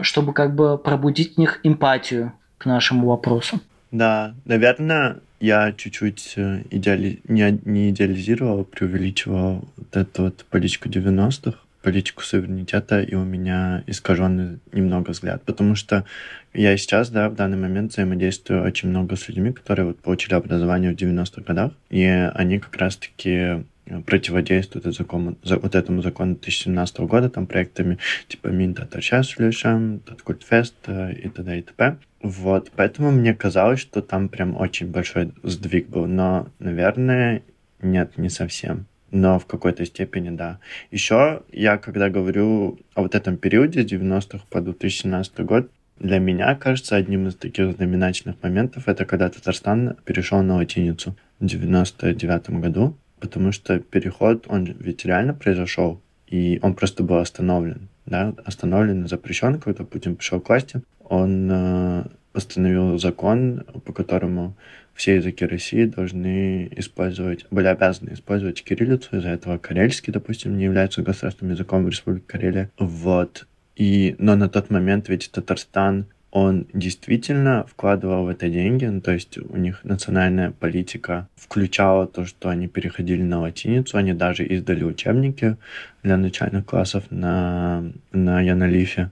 чтобы 0.01 0.34
как 0.34 0.56
бы 0.56 0.77
пробудить 0.77 1.36
в 1.36 1.38
них 1.38 1.60
эмпатию 1.63 2.34
к 2.58 2.65
нашему 2.65 3.08
вопросу. 3.08 3.60
Да, 3.91 4.34
наверное, 4.45 5.17
я 5.39 5.71
чуть-чуть 5.71 6.34
э, 6.36 6.63
идеали... 6.71 7.19
не, 7.27 7.60
не 7.65 7.89
идеализировал, 7.91 8.62
а 8.62 8.63
преувеличивал 8.63 9.67
вот 9.77 9.95
эту 9.95 10.23
вот 10.23 10.45
политику 10.49 10.89
90-х, 10.89 11.58
политику 11.84 12.23
суверенитета, 12.23 13.01
и 13.01 13.15
у 13.15 13.23
меня 13.23 13.84
искаженный 13.88 14.60
немного 14.71 15.12
взгляд, 15.12 15.43
потому 15.43 15.75
что 15.75 16.06
я 16.53 16.75
сейчас, 16.75 17.10
да, 17.10 17.30
в 17.30 17.36
данный 17.36 17.58
момент 17.58 17.91
взаимодействую 17.91 18.63
очень 18.63 18.89
много 18.89 19.15
с 19.15 19.27
людьми, 19.30 19.51
которые 19.51 19.86
вот 19.86 19.99
получили 19.99 20.34
образование 20.34 20.91
в 20.91 20.95
90-х 20.95 21.43
годах, 21.43 21.71
и 21.89 22.03
они 22.03 22.60
как 22.60 22.75
раз-таки 22.77 23.63
противодействуют 24.06 24.95
закону, 24.95 25.38
вот 25.43 25.76
этому 25.76 26.02
закону 26.02 26.34
2017 26.34 27.00
года, 27.02 27.30
там 27.30 27.47
проектами 27.47 27.97
типа 28.28 28.47
Минта 28.47 28.86
Торчаслюшем, 28.86 30.00
Таткультфест 30.00 30.76
и 30.88 31.30
т.д. 31.30 31.60
и 31.60 31.62
т.п. 31.62 31.97
Вот, 32.21 32.71
поэтому 32.76 33.12
мне 33.12 33.34
казалось, 33.34 33.80
что 33.80 34.02
там 34.02 34.30
прям 34.30 34.56
очень 34.56 34.88
большой 34.88 35.32
сдвиг 35.43 35.88
был, 35.88 36.08
но, 36.08 36.47
наверное, 36.60 37.43
нет, 37.82 38.17
не 38.17 38.30
совсем. 38.30 38.88
Но 39.12 39.39
в 39.39 39.45
какой-то 39.45 39.86
степени, 39.86 40.36
да. 40.36 40.60
Еще 40.91 41.43
я, 41.52 41.78
когда 41.78 42.10
говорю 42.10 42.80
о 42.93 43.04
вот 43.04 43.15
этом 43.15 43.38
периоде 43.38 43.84
с 43.84 43.91
90-х 43.91 44.45
по 44.50 44.60
2017 44.60 45.39
год, 45.41 45.71
для 46.00 46.19
меня 46.19 46.54
кажется 46.56 46.95
одним 46.95 47.28
из 47.28 47.36
таких 47.36 47.71
знаменательных 47.73 48.36
моментов, 48.43 48.88
это 48.88 49.06
когда 49.06 49.30
Татарстан 49.30 49.95
перешел 50.04 50.41
на 50.43 50.56
латиницу 50.56 51.15
в 51.39 51.45
99 51.45 52.50
году 52.62 52.97
потому 53.19 53.51
что 53.51 53.80
переход, 53.80 54.45
он 54.47 54.65
ведь 54.65 55.06
реально 55.06 55.34
произошел, 55.34 56.01
и 56.27 56.60
он 56.62 56.73
просто 56.73 57.03
был 57.03 57.17
остановлен, 57.17 57.88
да, 58.06 58.34
остановлен 58.45 59.06
и 59.06 59.08
запрещен, 59.08 59.60
когда 59.60 59.84
Путин 59.84 60.15
пришел 60.15 60.39
к 60.39 60.49
власти. 60.49 60.82
Он 61.03 61.49
э, 61.51 62.03
постановил 62.34 62.97
закон, 62.99 63.63
по 63.86 63.93
которому 63.93 64.56
все 64.93 65.15
языки 65.15 65.45
России 65.45 65.86
должны 65.86 66.67
использовать, 66.75 67.45
были 67.51 67.67
обязаны 67.67 68.13
использовать 68.13 68.63
кириллицу, 68.63 69.17
из-за 69.17 69.30
этого 69.30 69.58
карельский, 69.58 70.12
допустим, 70.12 70.58
не 70.58 70.65
является 70.65 71.03
государственным 71.03 71.53
языком 71.53 71.86
в 71.86 71.89
Республике 71.89 72.25
Карелия. 72.27 72.71
Вот. 72.77 73.47
И, 73.75 74.15
но 74.17 74.36
на 74.36 74.49
тот 74.49 74.71
момент 74.71 75.08
ведь 75.08 75.30
Татарстан 75.32 76.08
он 76.39 76.67
действительно 76.71 77.65
вкладывал 77.67 78.26
в 78.26 78.30
это 78.30 78.47
деньги, 78.47 78.86
ну, 78.86 79.02
то 79.02 79.12
есть 79.12 79.39
у 79.39 79.58
них 79.58 79.84
национальная 79.84 80.52
политика 80.52 81.28
включала 81.36 82.06
то, 82.06 82.26
что 82.26 82.50
они 82.50 82.67
переходили 82.67 83.23
на 83.23 83.39
латиницу, 83.39 83.97
они 83.97 84.13
даже 84.13 84.45
издали 84.45 84.84
учебники 84.84 85.58
для 86.04 86.15
начальных 86.15 86.63
классов 86.63 87.06
на, 87.10 87.91
на 88.12 88.39
Янолифе. 88.41 89.10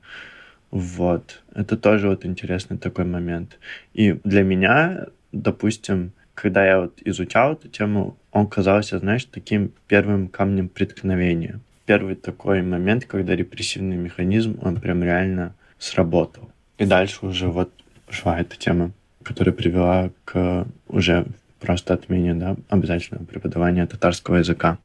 Вот. 0.70 1.42
Это 1.56 1.78
тоже 1.78 2.10
вот 2.10 2.26
интересный 2.26 2.78
такой 2.78 3.06
момент. 3.06 3.58
И 3.96 4.20
для 4.24 4.44
меня, 4.44 5.08
допустим, 5.32 6.12
когда 6.36 6.64
я 6.64 6.82
вот 6.82 7.00
изучал 7.06 7.54
эту 7.54 7.70
тему, 7.70 8.18
он 8.32 8.46
казался, 8.46 9.00
знаешь, 9.00 9.26
таким 9.26 9.72
первым 9.88 10.28
камнем 10.28 10.70
преткновения. 10.70 11.60
Первый 11.88 12.16
такой 12.16 12.62
момент, 12.62 13.06
когда 13.06 13.36
репрессивный 13.36 13.98
механизм, 13.98 14.60
он 14.62 14.76
прям 14.80 15.04
реально 15.04 15.56
сработал. 15.80 16.52
И 16.78 16.86
дальше 16.86 17.26
уже 17.26 17.48
вот 17.48 17.72
пошла 18.06 18.40
эта 18.40 18.58
тема, 18.58 18.92
которая 19.24 19.56
привела 19.56 20.10
к 20.26 20.68
уже 20.90 21.26
просто 21.60 21.94
отмене 21.94 22.34
да, 22.34 22.58
обязательного 22.70 23.24
преподавания 23.24 23.86
татарского 23.86 24.36
языка. 24.38 24.78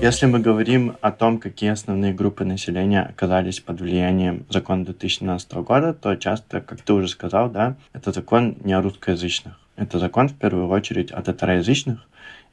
Если 0.00 0.26
мы 0.26 0.38
говорим 0.38 0.96
о 1.00 1.10
том, 1.10 1.38
какие 1.38 1.70
основные 1.70 2.14
группы 2.14 2.44
населения 2.44 3.02
оказались 3.02 3.58
под 3.58 3.80
влиянием 3.80 4.46
закона 4.48 4.84
2017 4.84 5.52
года, 5.54 5.92
то 5.92 6.14
часто, 6.14 6.60
как 6.60 6.80
ты 6.82 6.92
уже 6.92 7.08
сказал, 7.08 7.50
да, 7.50 7.74
это 7.92 8.12
закон 8.12 8.56
не 8.62 8.74
о 8.74 8.80
русскоязычных. 8.80 9.58
Это 9.74 9.98
закон 9.98 10.28
в 10.28 10.34
первую 10.34 10.68
очередь 10.68 11.10
о 11.10 11.20
татароязычных, 11.20 12.06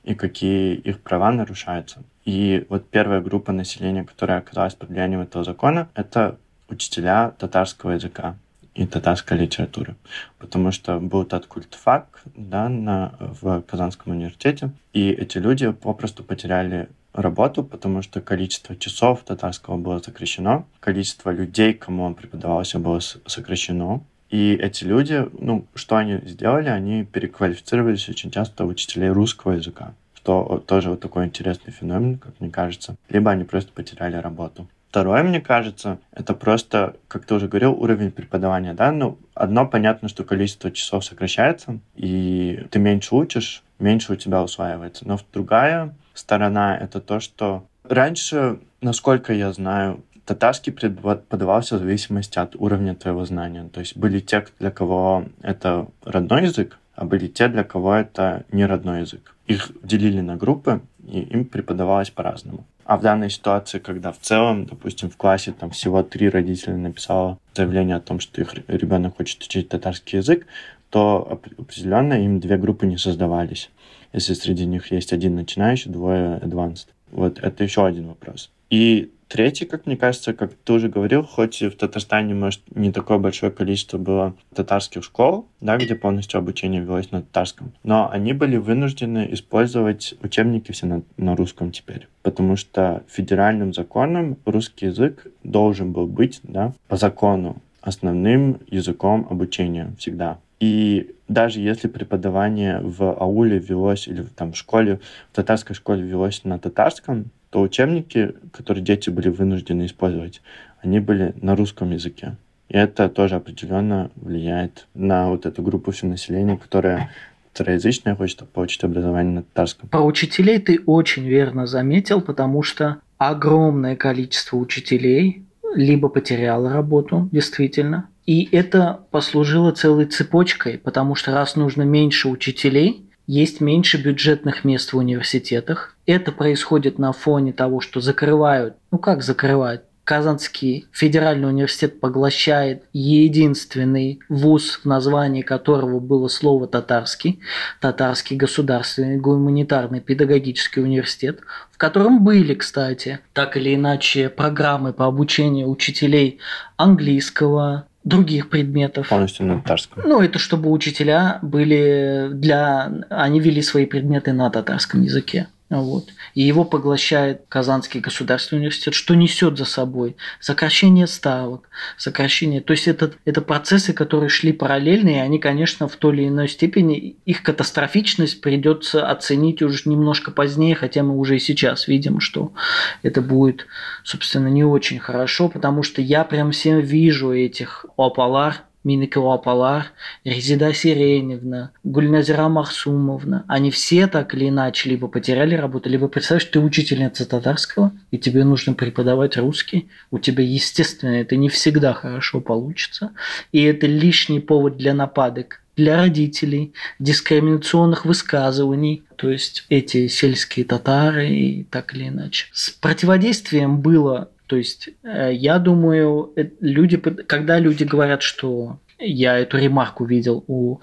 и 0.05 0.13
какие 0.13 0.75
их 0.75 1.01
права 1.01 1.31
нарушаются. 1.31 2.03
И 2.25 2.65
вот 2.69 2.89
первая 2.89 3.21
группа 3.21 3.51
населения, 3.51 4.03
которая 4.03 4.39
оказалась 4.39 4.75
под 4.75 4.89
влиянием 4.89 5.21
этого 5.21 5.43
закона, 5.43 5.89
это 5.95 6.37
учителя 6.69 7.31
татарского 7.31 7.91
языка 7.91 8.37
и 8.75 8.85
татарской 8.85 9.37
литературы. 9.37 9.95
Потому 10.37 10.71
что 10.71 10.99
был 10.99 11.25
тот 11.25 11.47
культфак 11.47 12.21
да, 12.35 12.69
на, 12.69 13.13
в 13.19 13.61
Казанском 13.61 14.13
университете, 14.13 14.71
и 14.93 15.09
эти 15.09 15.37
люди 15.37 15.71
попросту 15.71 16.23
потеряли 16.23 16.89
работу, 17.13 17.63
потому 17.63 18.01
что 18.01 18.21
количество 18.21 18.75
часов 18.75 19.23
татарского 19.23 19.77
было 19.77 19.99
сокращено, 19.99 20.65
количество 20.79 21.31
людей, 21.31 21.73
кому 21.73 22.03
он 22.03 22.13
преподавался, 22.13 22.77
было 22.77 22.99
сокращено, 22.99 24.03
и 24.29 24.53
эти 24.55 24.83
люди, 24.83 25.27
ну, 25.39 25.65
что 25.75 25.97
они 25.97 26.19
сделали? 26.25 26.69
Они 26.69 27.03
переквалифицировались 27.03 28.09
очень 28.09 28.31
часто 28.31 28.65
в 28.65 28.69
учителей 28.69 29.09
русского 29.09 29.53
языка, 29.53 29.93
что 30.15 30.63
тоже 30.65 30.89
вот 30.89 30.99
такой 30.99 31.25
интересный 31.25 31.71
феномен, 31.71 32.17
как 32.17 32.39
мне 32.39 32.49
кажется. 32.49 32.95
Либо 33.09 33.31
они 33.31 33.43
просто 33.43 33.71
потеряли 33.71 34.17
работу. 34.17 34.67
Второе, 34.89 35.23
мне 35.23 35.41
кажется, 35.41 35.99
это 36.13 36.33
просто, 36.33 36.95
как 37.09 37.25
ты 37.25 37.35
уже 37.35 37.49
говорил, 37.49 37.73
уровень 37.73 38.11
преподавания, 38.11 38.73
да, 38.73 38.93
ну, 38.93 39.17
одно 39.33 39.67
понятно, 39.67 40.07
что 40.07 40.23
количество 40.23 40.71
часов 40.71 41.03
сокращается, 41.03 41.79
и 41.95 42.65
ты 42.71 42.79
меньше 42.79 43.13
учишь, 43.13 43.61
меньше 43.77 44.13
у 44.13 44.15
тебя 44.15 44.41
усваивается. 44.41 45.05
Но 45.05 45.19
другая 45.33 45.93
сторона— 46.13 46.77
это 46.81 47.01
то, 47.01 47.19
что 47.19 47.65
раньше, 47.83 48.59
насколько 48.79 49.33
я 49.33 49.51
знаю, 49.51 50.01
татарский 50.25 50.73
преподавался 50.73 51.75
в 51.75 51.79
зависимости 51.79 52.39
от 52.39 52.55
уровня 52.55 52.95
твоего 52.95 53.25
знания. 53.25 53.69
То 53.71 53.79
есть 53.79 53.95
были 53.95 54.19
те, 54.19 54.45
для 54.59 54.71
кого 54.71 55.25
это 55.41 55.87
родной 56.03 56.43
язык, 56.43 56.77
а 56.95 57.05
были 57.05 57.27
те, 57.27 57.47
для 57.47 57.63
кого 57.63 57.93
это 57.93 58.45
не 58.51 58.65
родной 58.65 59.01
язык. 59.01 59.35
Их 59.47 59.71
делили 59.83 60.21
на 60.21 60.35
группы, 60.35 60.81
и 61.07 61.19
им 61.19 61.45
преподавалось 61.45 62.09
по-разному. 62.09 62.65
А 62.83 62.97
в 62.97 63.01
данной 63.01 63.29
ситуации, 63.29 63.79
когда 63.79 64.11
в 64.11 64.19
целом, 64.19 64.65
допустим, 64.65 65.09
в 65.09 65.17
классе 65.17 65.53
там 65.59 65.71
всего 65.71 66.03
три 66.03 66.29
родителя 66.29 66.75
написало 66.75 67.39
заявление 67.53 67.95
о 67.95 68.01
том, 68.01 68.19
что 68.19 68.41
их 68.41 68.53
ребенок 68.67 69.17
хочет 69.17 69.41
учить 69.41 69.69
татарский 69.69 70.19
язык, 70.19 70.45
то 70.89 71.39
определенно 71.59 72.13
им 72.13 72.39
две 72.39 72.57
группы 72.57 72.85
не 72.85 72.97
создавались. 72.97 73.69
Если 74.13 74.33
среди 74.33 74.65
них 74.65 74.91
есть 74.91 75.13
один 75.13 75.35
начинающий, 75.35 75.91
двое 75.91 76.37
advanced. 76.37 76.87
Вот 77.11 77.39
это 77.39 77.63
еще 77.63 77.85
один 77.85 78.07
вопрос. 78.07 78.51
И 78.69 79.11
Третий, 79.35 79.65
как 79.65 79.85
мне 79.85 79.97
кажется, 79.97 80.33
как 80.33 80.53
ты 80.53 80.71
уже 80.71 80.87
говорил, 80.87 81.21
хоть 81.21 81.61
в 81.61 81.71
Татарстане, 81.71 82.33
может, 82.33 82.61
не 82.73 82.93
такое 82.93 83.17
большое 83.17 83.51
количество 83.51 83.97
было 83.97 84.33
татарских 84.53 85.03
школ, 85.03 85.45
да, 85.59 85.75
где 85.75 85.93
полностью 85.93 86.37
обучение 86.37 86.81
велось 86.81 87.11
на 87.11 87.21
татарском, 87.21 87.73
но 87.83 88.09
они 88.09 88.31
были 88.31 88.55
вынуждены 88.55 89.27
использовать 89.31 90.15
учебники 90.23 90.71
все 90.71 90.85
на, 90.85 91.01
на 91.17 91.35
русском 91.35 91.71
теперь, 91.71 92.07
потому 92.23 92.55
что 92.55 93.03
федеральным 93.09 93.73
законом 93.73 94.37
русский 94.45 94.85
язык 94.85 95.27
должен 95.43 95.91
был 95.91 96.07
быть, 96.07 96.39
да, 96.43 96.71
по 96.87 96.95
закону 96.95 97.61
основным 97.81 98.61
языком 98.67 99.27
обучения 99.29 99.93
всегда. 99.99 100.39
И 100.61 101.13
даже 101.27 101.59
если 101.59 101.87
преподавание 101.87 102.79
в 102.81 103.03
ауле 103.03 103.57
велось 103.57 104.07
или 104.07 104.23
там 104.23 104.53
в 104.53 104.57
школе, 104.57 104.99
в 105.31 105.35
татарской 105.35 105.75
школе 105.75 106.03
велось 106.03 106.43
на 106.43 106.59
татарском, 106.59 107.31
то 107.49 107.61
учебники, 107.61 108.33
которые 108.51 108.83
дети 108.83 109.09
были 109.09 109.29
вынуждены 109.29 109.85
использовать, 109.85 110.41
они 110.81 110.99
были 110.99 111.33
на 111.41 111.55
русском 111.55 111.91
языке. 111.91 112.35
И 112.69 112.77
это 112.77 113.09
тоже 113.09 113.35
определенно 113.35 114.11
влияет 114.15 114.87
на 114.93 115.29
вот 115.29 115.45
эту 115.45 115.61
группу 115.61 115.91
всего 115.91 116.11
населения, 116.11 116.57
которая 116.57 117.09
второязычная, 117.53 118.15
хочет 118.15 118.47
получить 118.49 118.83
образование 118.83 119.35
на 119.35 119.43
татарском. 119.43 119.89
Про 119.89 120.03
учителей 120.03 120.59
ты 120.59 120.81
очень 120.85 121.25
верно 121.25 121.67
заметил, 121.67 122.21
потому 122.21 122.63
что 122.63 122.97
огромное 123.17 123.95
количество 123.95 124.57
учителей 124.57 125.45
либо 125.73 126.09
потеряло 126.09 126.71
работу, 126.71 127.29
действительно, 127.31 128.09
и 128.25 128.49
это 128.55 129.01
послужило 129.11 129.71
целой 129.71 130.05
цепочкой, 130.05 130.77
потому 130.77 131.15
что 131.15 131.31
раз 131.31 131.55
нужно 131.55 131.83
меньше 131.83 132.27
учителей, 132.27 133.09
есть 133.27 133.61
меньше 133.61 133.97
бюджетных 133.97 134.63
мест 134.63 134.93
в 134.93 134.97
университетах. 134.97 135.95
Это 136.05 136.31
происходит 136.31 136.99
на 136.99 137.11
фоне 137.11 137.53
того, 137.53 137.81
что 137.81 137.99
закрывают, 137.99 138.75
ну 138.91 138.97
как 138.97 139.23
закрывают, 139.23 139.83
Казанский 140.05 140.85
федеральный 140.91 141.49
университет 141.49 141.99
поглощает 141.99 142.83
единственный 142.93 144.19
вуз, 144.29 144.81
в 144.83 144.85
названии 144.85 145.41
которого 145.41 145.99
было 145.99 146.27
слово 146.27 146.67
татарский, 146.67 147.39
татарский 147.81 148.37
государственный 148.37 149.17
гуманитарный 149.17 150.01
педагогический 150.01 150.81
университет, 150.81 151.39
в 151.71 151.79
котором 151.79 152.23
были, 152.23 152.53
кстати, 152.53 153.19
так 153.33 153.57
или 153.57 153.73
иначе 153.73 154.29
программы 154.29 154.93
по 154.93 155.07
обучению 155.07 155.69
учителей 155.69 156.37
английского, 156.77 157.87
других 158.05 158.49
предметов. 158.49 159.09
Полностью 159.09 159.45
на 159.47 159.59
татарском. 159.59 160.03
Ну, 160.05 160.21
это 160.21 160.39
чтобы 160.39 160.71
учителя 160.71 161.39
были 161.41 162.29
для... 162.31 162.91
Они 163.09 163.39
вели 163.41 163.61
свои 163.61 163.85
предметы 163.85 164.31
на 164.31 164.49
татарском 164.49 165.01
языке. 165.01 165.47
Вот. 165.69 166.09
И 166.35 166.43
его 166.43 166.63
поглощает 166.63 167.45
Казанский 167.49 167.99
государственный 167.99 168.59
университет, 168.59 168.93
что 168.93 169.15
несет 169.15 169.57
за 169.57 169.65
собой 169.65 170.15
сокращение 170.39 171.07
ставок, 171.07 171.69
сокращение. 171.97 172.61
То 172.61 172.71
есть 172.71 172.87
это, 172.87 173.13
это 173.25 173.41
процессы, 173.41 173.91
которые 173.91 174.29
шли 174.29 174.53
параллельно, 174.53 175.09
и 175.09 175.13
они, 175.15 175.39
конечно, 175.39 175.87
в 175.87 175.95
той 175.95 176.17
или 176.17 176.27
иной 176.27 176.49
степени, 176.49 177.15
их 177.25 177.41
катастрофичность 177.41 178.41
придется 178.41 179.09
оценить 179.09 179.63
уже 179.63 179.89
немножко 179.89 180.29
позднее, 180.29 180.75
хотя 180.75 181.01
мы 181.01 181.17
уже 181.17 181.37
и 181.37 181.39
сейчас 181.39 181.87
видим, 181.87 182.19
что 182.19 182.53
это 183.01 183.21
будет, 183.21 183.65
собственно, 184.03 184.47
не 184.47 184.63
очень 184.63 184.99
хорошо, 184.99 185.49
потому 185.49 185.81
что 185.81 185.99
я 185.99 186.25
прям 186.25 186.51
всем 186.51 186.79
вижу 186.79 187.31
этих 187.33 187.87
Опалар, 187.97 188.61
Миникова 188.85 189.33
Апалар, 189.33 189.91
Резида 190.23 190.73
Сиреневна, 190.73 191.71
Гульназира 191.83 192.47
Махсумовна, 192.47 193.43
они 193.47 193.71
все 193.71 194.07
так 194.07 194.33
или 194.35 194.49
иначе 194.49 194.89
либо 194.89 195.07
потеряли 195.07 195.55
работу, 195.55 195.89
либо 195.89 196.07
представляешь, 196.07 196.49
ты 196.49 196.59
учительница 196.59 197.27
татарского, 197.27 197.91
и 198.11 198.17
тебе 198.17 198.45
нужно 198.45 198.73
преподавать 198.73 199.35
русский, 199.37 199.89
у 200.11 200.19
тебя, 200.19 200.43
естественно, 200.43 201.15
это 201.15 201.35
не 201.35 201.49
всегда 201.49 201.93
хорошо 201.93 202.39
получится, 202.39 203.11
и 203.51 203.63
это 203.63 203.87
лишний 203.87 204.39
повод 204.39 204.77
для 204.77 204.93
нападок 204.93 205.61
для 205.75 205.97
родителей, 205.97 206.73
дискриминационных 206.99 208.05
высказываний, 208.05 209.03
то 209.17 209.29
есть 209.29 209.65
эти 209.69 210.07
сельские 210.07 210.65
татары 210.65 211.29
и 211.29 211.63
так 211.63 211.93
или 211.93 212.07
иначе. 212.07 212.47
С 212.53 212.69
противодействием 212.69 213.81
было 213.81 214.29
то 214.47 214.55
есть, 214.55 214.89
э, 215.03 215.33
я 215.33 215.59
думаю, 215.59 216.33
э, 216.35 216.49
люди, 216.59 216.97
когда 216.97 217.59
люди 217.59 217.83
говорят, 217.83 218.21
что 218.21 218.79
я 218.99 219.37
эту 219.37 219.57
ремарку 219.57 220.05
видел 220.05 220.43
у 220.47 220.79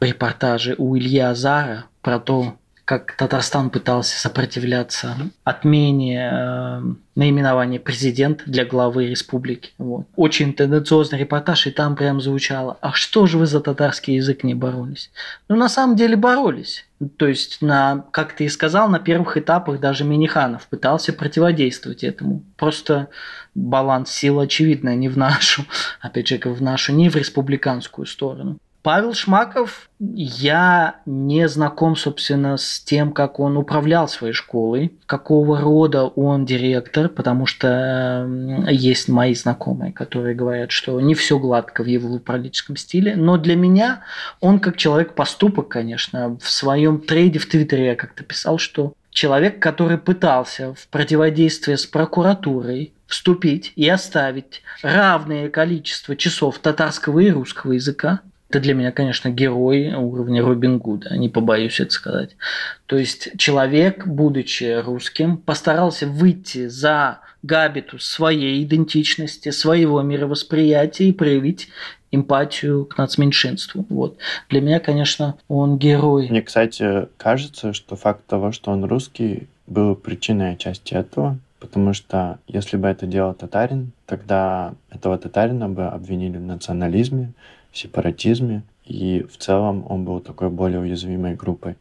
репортажа 0.00 0.74
у 0.78 0.96
Ильи 0.96 1.18
Азара 1.18 1.86
про 2.00 2.18
то, 2.18 2.56
как 2.84 3.16
Татарстан 3.16 3.70
пытался 3.70 4.18
сопротивляться 4.18 5.16
отмене 5.44 6.30
э, 6.32 6.82
наименования 7.14 7.78
президента 7.78 8.44
для 8.46 8.64
главы 8.64 9.06
республики. 9.06 9.70
Вот. 9.78 10.06
Очень 10.16 10.52
тенденциозный 10.52 11.20
репортаж, 11.20 11.66
и 11.66 11.70
там 11.70 11.94
прям 11.94 12.20
звучало, 12.20 12.78
а 12.80 12.92
что 12.92 13.26
же 13.26 13.38
вы 13.38 13.46
за 13.46 13.60
татарский 13.60 14.16
язык 14.16 14.42
не 14.42 14.54
боролись? 14.54 15.10
Ну, 15.48 15.56
на 15.56 15.68
самом 15.68 15.94
деле 15.94 16.16
боролись. 16.16 16.84
То 17.16 17.28
есть, 17.28 17.62
на, 17.62 18.04
как 18.10 18.34
ты 18.34 18.44
и 18.44 18.48
сказал, 18.48 18.88
на 18.88 18.98
первых 18.98 19.36
этапах 19.36 19.78
даже 19.78 20.04
Миниханов 20.04 20.66
пытался 20.66 21.12
противодействовать 21.12 22.02
этому. 22.02 22.42
Просто 22.56 23.08
баланс 23.54 24.10
сил, 24.10 24.40
очевидно, 24.40 24.94
не 24.96 25.08
в 25.08 25.16
нашу, 25.16 25.64
опять 26.00 26.28
же, 26.28 26.38
в 26.38 26.62
нашу, 26.62 26.92
не 26.92 27.08
в 27.08 27.16
республиканскую 27.16 28.06
сторону. 28.06 28.58
Павел 28.82 29.14
Шмаков, 29.14 29.88
я 30.00 30.96
не 31.06 31.48
знаком, 31.48 31.94
собственно, 31.94 32.56
с 32.56 32.80
тем, 32.80 33.12
как 33.12 33.38
он 33.38 33.56
управлял 33.56 34.08
своей 34.08 34.32
школой, 34.32 34.92
какого 35.06 35.60
рода 35.60 36.04
он 36.04 36.44
директор, 36.44 37.08
потому 37.08 37.46
что 37.46 38.28
есть 38.68 39.08
мои 39.08 39.34
знакомые, 39.34 39.92
которые 39.92 40.34
говорят, 40.34 40.72
что 40.72 41.00
не 41.00 41.14
все 41.14 41.38
гладко 41.38 41.84
в 41.84 41.86
его 41.86 42.12
управленческом 42.12 42.76
стиле, 42.76 43.14
но 43.14 43.36
для 43.36 43.54
меня 43.54 44.02
он 44.40 44.58
как 44.58 44.76
человек 44.76 45.14
поступок, 45.14 45.68
конечно, 45.68 46.36
в 46.40 46.50
своем 46.50 46.98
трейде 47.00 47.38
в 47.38 47.46
Твиттере 47.46 47.86
я 47.86 47.94
как-то 47.94 48.24
писал, 48.24 48.58
что 48.58 48.94
человек, 49.10 49.60
который 49.60 49.98
пытался 49.98 50.74
в 50.74 50.88
противодействии 50.88 51.76
с 51.76 51.86
прокуратурой 51.86 52.92
вступить 53.06 53.72
и 53.76 53.88
оставить 53.88 54.62
равное 54.82 55.50
количество 55.50 56.16
часов 56.16 56.58
татарского 56.58 57.20
и 57.20 57.30
русского 57.30 57.72
языка, 57.72 58.22
это 58.52 58.60
для 58.60 58.74
меня, 58.74 58.92
конечно, 58.92 59.30
герой 59.30 59.94
уровня 59.94 60.42
Робин 60.42 60.76
Гуда, 60.76 61.16
не 61.16 61.30
побоюсь 61.30 61.80
это 61.80 61.90
сказать. 61.90 62.36
То 62.84 62.98
есть 62.98 63.30
человек, 63.38 64.06
будучи 64.06 64.78
русским, 64.82 65.38
постарался 65.38 66.06
выйти 66.06 66.68
за 66.68 67.20
габитус 67.42 68.04
своей 68.04 68.62
идентичности, 68.62 69.50
своего 69.50 70.02
мировосприятия 70.02 71.06
и 71.06 71.12
проявить 71.12 71.70
эмпатию 72.10 72.84
к 72.84 72.98
нацменьшинству. 72.98 73.86
Вот. 73.88 74.18
Для 74.50 74.60
меня, 74.60 74.80
конечно, 74.80 75.38
он 75.48 75.78
герой. 75.78 76.28
Мне, 76.28 76.42
кстати, 76.42 77.08
кажется, 77.16 77.72
что 77.72 77.96
факт 77.96 78.26
того, 78.26 78.52
что 78.52 78.70
он 78.70 78.84
русский, 78.84 79.48
был 79.66 79.96
причиной 79.96 80.52
отчасти 80.52 80.92
этого, 80.92 81.38
потому 81.58 81.94
что 81.94 82.38
если 82.46 82.76
бы 82.76 82.88
это 82.88 83.06
делал 83.06 83.32
татарин, 83.32 83.92
тогда 84.04 84.74
этого 84.90 85.16
татарина 85.16 85.70
бы 85.70 85.86
обвинили 85.86 86.36
в 86.36 86.42
национализме, 86.42 87.32
сепаратизме, 87.72 88.62
и 88.84 89.24
в 89.30 89.36
целом 89.36 89.84
он 89.88 90.04
был 90.04 90.20
такой 90.20 90.50
более 90.50 90.80
уязвимой 90.80 91.34
группой. 91.34 91.76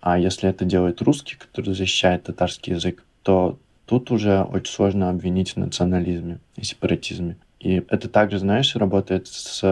А 0.00 0.18
если 0.18 0.48
это 0.48 0.64
делает 0.64 1.00
русский, 1.02 1.36
который 1.36 1.74
защищает 1.74 2.24
татарский 2.24 2.74
язык, 2.74 3.04
то 3.22 3.58
тут 3.86 4.10
уже 4.10 4.42
очень 4.42 4.72
сложно 4.72 5.10
обвинить 5.10 5.52
в 5.52 5.56
национализме 5.58 6.38
и 6.56 6.64
сепаратизме. 6.64 7.36
И 7.62 7.84
это 7.90 8.08
также, 8.08 8.40
знаешь, 8.40 8.74
работает 8.74 9.28
с 9.28 9.62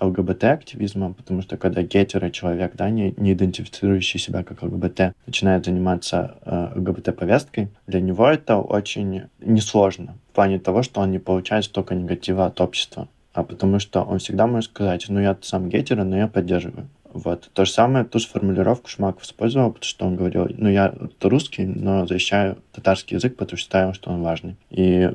ЛГБТ-активизмом, 0.00 1.14
потому 1.14 1.42
что 1.42 1.56
когда 1.56 1.82
гетеро 1.82 2.30
человек, 2.30 2.76
да, 2.76 2.88
не, 2.88 3.12
не 3.16 3.32
идентифицирующий 3.32 4.20
себя 4.20 4.44
как 4.44 4.62
ЛГБТ, 4.62 5.14
начинает 5.26 5.64
заниматься 5.64 6.36
э, 6.44 6.72
ЛГБТ-повесткой, 6.76 7.70
для 7.88 8.00
него 8.00 8.28
это 8.28 8.58
очень 8.58 9.22
несложно 9.40 10.14
в 10.30 10.36
плане 10.36 10.60
того, 10.60 10.84
что 10.84 11.00
он 11.00 11.10
не 11.10 11.18
получает 11.18 11.64
столько 11.64 11.96
негатива 11.96 12.46
от 12.46 12.60
общества 12.60 13.08
а 13.32 13.42
потому 13.42 13.78
что 13.78 14.02
он 14.02 14.18
всегда 14.18 14.46
может 14.46 14.70
сказать, 14.70 15.06
ну 15.08 15.20
я 15.20 15.36
сам 15.42 15.68
гетеро, 15.68 16.04
но 16.04 16.16
я 16.16 16.28
поддерживаю. 16.28 16.88
Вот. 17.12 17.50
То 17.52 17.66
же 17.66 17.70
самое, 17.72 18.04
ту 18.06 18.18
же 18.18 18.26
формулировку 18.26 18.88
Шмаков 18.88 19.24
использовал, 19.24 19.72
потому 19.72 19.88
что 19.88 20.06
он 20.06 20.16
говорил, 20.16 20.48
ну 20.56 20.70
я 20.70 20.94
русский, 21.20 21.66
но 21.66 22.06
защищаю 22.06 22.56
татарский 22.72 23.16
язык, 23.16 23.36
потому 23.36 23.58
что 23.58 23.64
считаю, 23.64 23.94
что 23.94 24.10
он 24.10 24.22
важный. 24.22 24.56
И 24.70 25.10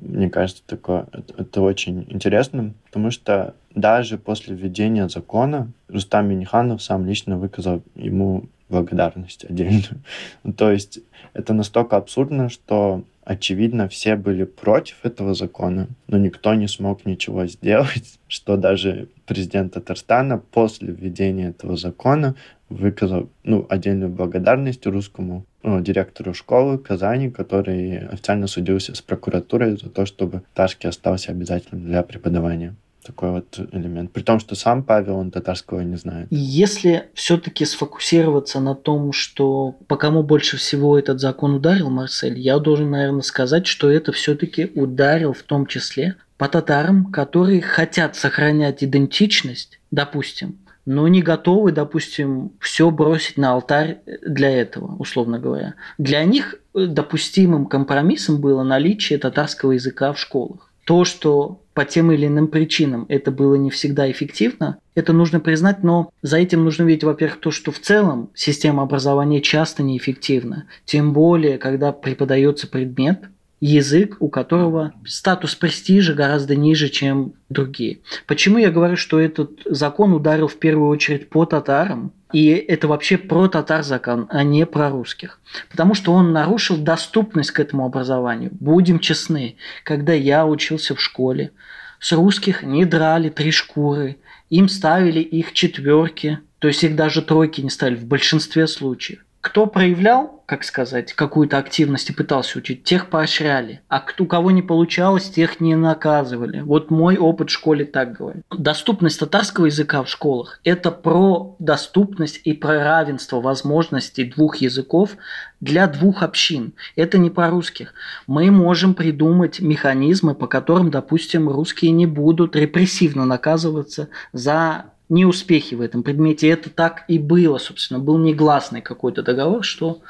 мне 0.00 0.30
кажется, 0.30 0.62
такое, 0.64 1.06
это, 1.12 1.34
это 1.42 1.60
очень 1.62 2.06
интересно, 2.08 2.72
потому 2.86 3.10
что 3.10 3.54
даже 3.74 4.16
после 4.16 4.54
введения 4.54 5.08
закона 5.08 5.72
Рустам 5.88 6.28
Миниханов 6.28 6.82
сам 6.82 7.04
лично 7.06 7.36
выказал 7.36 7.82
ему 7.96 8.44
благодарность 8.68 9.44
отдельную. 9.44 10.02
То 10.56 10.70
есть 10.70 11.00
это 11.32 11.52
настолько 11.52 11.96
абсурдно, 11.96 12.48
что 12.48 13.02
очевидно, 13.24 13.88
все 13.88 14.16
были 14.16 14.44
против 14.44 14.96
этого 15.04 15.34
закона, 15.34 15.88
но 16.06 16.18
никто 16.18 16.54
не 16.54 16.68
смог 16.68 17.06
ничего 17.06 17.46
сделать, 17.46 18.18
что 18.28 18.56
даже 18.56 19.08
президент 19.26 19.74
Татарстана 19.74 20.38
после 20.38 20.92
введения 20.92 21.48
этого 21.50 21.76
закона 21.76 22.34
выказал 22.68 23.28
ну, 23.42 23.66
отдельную 23.68 24.10
благодарность 24.10 24.86
русскому 24.86 25.44
ну, 25.62 25.80
директору 25.80 26.34
школы 26.34 26.78
Казани, 26.78 27.30
который 27.30 28.06
официально 28.08 28.46
судился 28.46 28.94
с 28.94 29.02
прокуратурой 29.02 29.76
за 29.76 29.90
то, 29.90 30.06
чтобы 30.06 30.42
Ташки 30.54 30.86
остался 30.86 31.32
обязательным 31.32 31.84
для 31.84 32.02
преподавания 32.02 32.74
такой 33.10 33.30
вот 33.30 33.58
элемент. 33.72 34.12
При 34.12 34.22
том, 34.22 34.38
что 34.38 34.54
сам 34.54 34.84
Павел, 34.84 35.16
он 35.16 35.30
татарского 35.32 35.80
не 35.80 35.96
знает. 35.96 36.28
Если 36.30 37.08
все-таки 37.14 37.64
сфокусироваться 37.64 38.60
на 38.60 38.74
том, 38.74 39.12
что 39.12 39.76
по 39.88 39.96
кому 39.96 40.22
больше 40.22 40.56
всего 40.56 40.96
этот 40.96 41.20
закон 41.20 41.54
ударил, 41.54 41.90
Марсель, 41.90 42.38
я 42.38 42.58
должен, 42.58 42.90
наверное, 42.90 43.22
сказать, 43.22 43.66
что 43.66 43.90
это 43.90 44.12
все-таки 44.12 44.70
ударил 44.74 45.32
в 45.32 45.42
том 45.42 45.66
числе 45.66 46.14
по 46.38 46.48
татарам, 46.48 47.06
которые 47.06 47.60
хотят 47.60 48.14
сохранять 48.14 48.84
идентичность, 48.84 49.80
допустим, 49.90 50.58
но 50.86 51.08
не 51.08 51.22
готовы, 51.22 51.72
допустим, 51.72 52.52
все 52.60 52.90
бросить 52.90 53.36
на 53.36 53.52
алтарь 53.52 53.98
для 54.24 54.50
этого, 54.50 54.94
условно 54.96 55.38
говоря. 55.40 55.74
Для 55.98 56.22
них 56.24 56.54
допустимым 56.72 57.66
компромиссом 57.66 58.40
было 58.40 58.62
наличие 58.62 59.18
татарского 59.18 59.72
языка 59.72 60.12
в 60.12 60.18
школах 60.18 60.70
то, 60.90 61.04
что 61.04 61.62
по 61.80 61.86
тем 61.86 62.12
или 62.12 62.26
иным 62.26 62.48
причинам 62.48 63.06
это 63.08 63.30
было 63.30 63.54
не 63.54 63.70
всегда 63.70 64.10
эффективно, 64.10 64.76
это 64.94 65.14
нужно 65.14 65.40
признать, 65.40 65.82
но 65.82 66.10
за 66.20 66.36
этим 66.36 66.62
нужно 66.62 66.82
видеть, 66.82 67.04
во-первых, 67.04 67.40
то, 67.40 67.50
что 67.50 67.72
в 67.72 67.78
целом 67.78 68.28
система 68.34 68.82
образования 68.82 69.40
часто 69.40 69.82
неэффективна. 69.82 70.66
Тем 70.84 71.14
более, 71.14 71.56
когда 71.56 71.92
преподается 71.92 72.66
предмет, 72.68 73.22
язык, 73.60 74.18
у 74.20 74.28
которого 74.28 74.92
статус 75.06 75.54
престижа 75.54 76.12
гораздо 76.12 76.54
ниже, 76.54 76.90
чем 76.90 77.32
другие. 77.48 78.00
Почему 78.26 78.58
я 78.58 78.70
говорю, 78.70 78.96
что 78.96 79.18
этот 79.18 79.52
закон 79.64 80.12
ударил 80.12 80.48
в 80.48 80.58
первую 80.58 80.90
очередь 80.90 81.30
по 81.30 81.46
татарам? 81.46 82.12
И 82.32 82.48
это 82.48 82.88
вообще 82.88 83.18
про 83.18 83.48
татар 83.48 83.82
закон, 83.82 84.26
а 84.30 84.42
не 84.42 84.66
про 84.66 84.90
русских. 84.90 85.40
Потому 85.70 85.94
что 85.94 86.12
он 86.12 86.32
нарушил 86.32 86.76
доступность 86.76 87.50
к 87.50 87.60
этому 87.60 87.84
образованию. 87.84 88.50
Будем 88.52 88.98
честны, 88.98 89.56
когда 89.84 90.12
я 90.12 90.46
учился 90.46 90.94
в 90.94 91.00
школе, 91.00 91.52
с 91.98 92.12
русских 92.12 92.62
не 92.62 92.84
драли 92.84 93.28
три 93.28 93.50
шкуры, 93.50 94.16
им 94.48 94.68
ставили 94.68 95.20
их 95.20 95.52
четверки, 95.52 96.38
то 96.58 96.68
есть 96.68 96.84
их 96.84 96.96
даже 96.96 97.22
тройки 97.22 97.60
не 97.60 97.70
ставили 97.70 97.96
в 97.96 98.06
большинстве 98.06 98.66
случаев. 98.66 99.20
Кто 99.40 99.66
проявлял, 99.66 100.42
как 100.44 100.64
сказать, 100.64 101.14
какую-то 101.14 101.56
активность 101.56 102.10
и 102.10 102.12
пытался 102.12 102.58
учить, 102.58 102.84
тех 102.84 103.08
поощряли. 103.08 103.80
А 103.88 104.04
у 104.18 104.26
кого 104.26 104.50
не 104.50 104.60
получалось, 104.60 105.30
тех 105.30 105.60
не 105.60 105.76
наказывали. 105.76 106.60
Вот 106.60 106.90
мой 106.90 107.16
опыт 107.16 107.48
в 107.48 107.52
школе 107.52 107.86
так 107.86 108.18
говорит. 108.18 108.44
Доступность 108.50 109.18
татарского 109.18 109.66
языка 109.66 110.02
в 110.02 110.08
школах– 110.08 110.60
это 110.64 110.90
про 110.90 111.56
доступность 111.58 112.40
и 112.44 112.52
про 112.52 112.84
равенство 112.84 113.40
возможностей 113.40 114.24
двух 114.24 114.56
языков 114.56 115.16
для 115.60 115.86
двух 115.86 116.22
общин. 116.22 116.74
Это 116.94 117.16
не 117.16 117.30
про 117.30 117.48
русских. 117.48 117.94
Мы 118.26 118.50
можем 118.50 118.94
придумать 118.94 119.60
механизмы, 119.60 120.34
по 120.34 120.48
которым, 120.48 120.90
допустим, 120.90 121.48
русские 121.48 121.92
не 121.92 122.06
будут 122.06 122.56
репрессивно 122.56 123.24
наказываться 123.24 124.08
за 124.32 124.86
неуспехи 125.10 125.74
в 125.74 125.80
этом 125.80 126.02
предмете. 126.02 126.48
Это 126.48 126.70
так 126.70 127.04
и 127.08 127.18
было, 127.18 127.58
собственно. 127.58 128.00
Был 128.00 128.18
негласный 128.18 128.80
какой-то 128.80 129.22
договор, 129.22 129.64
что 129.64 130.00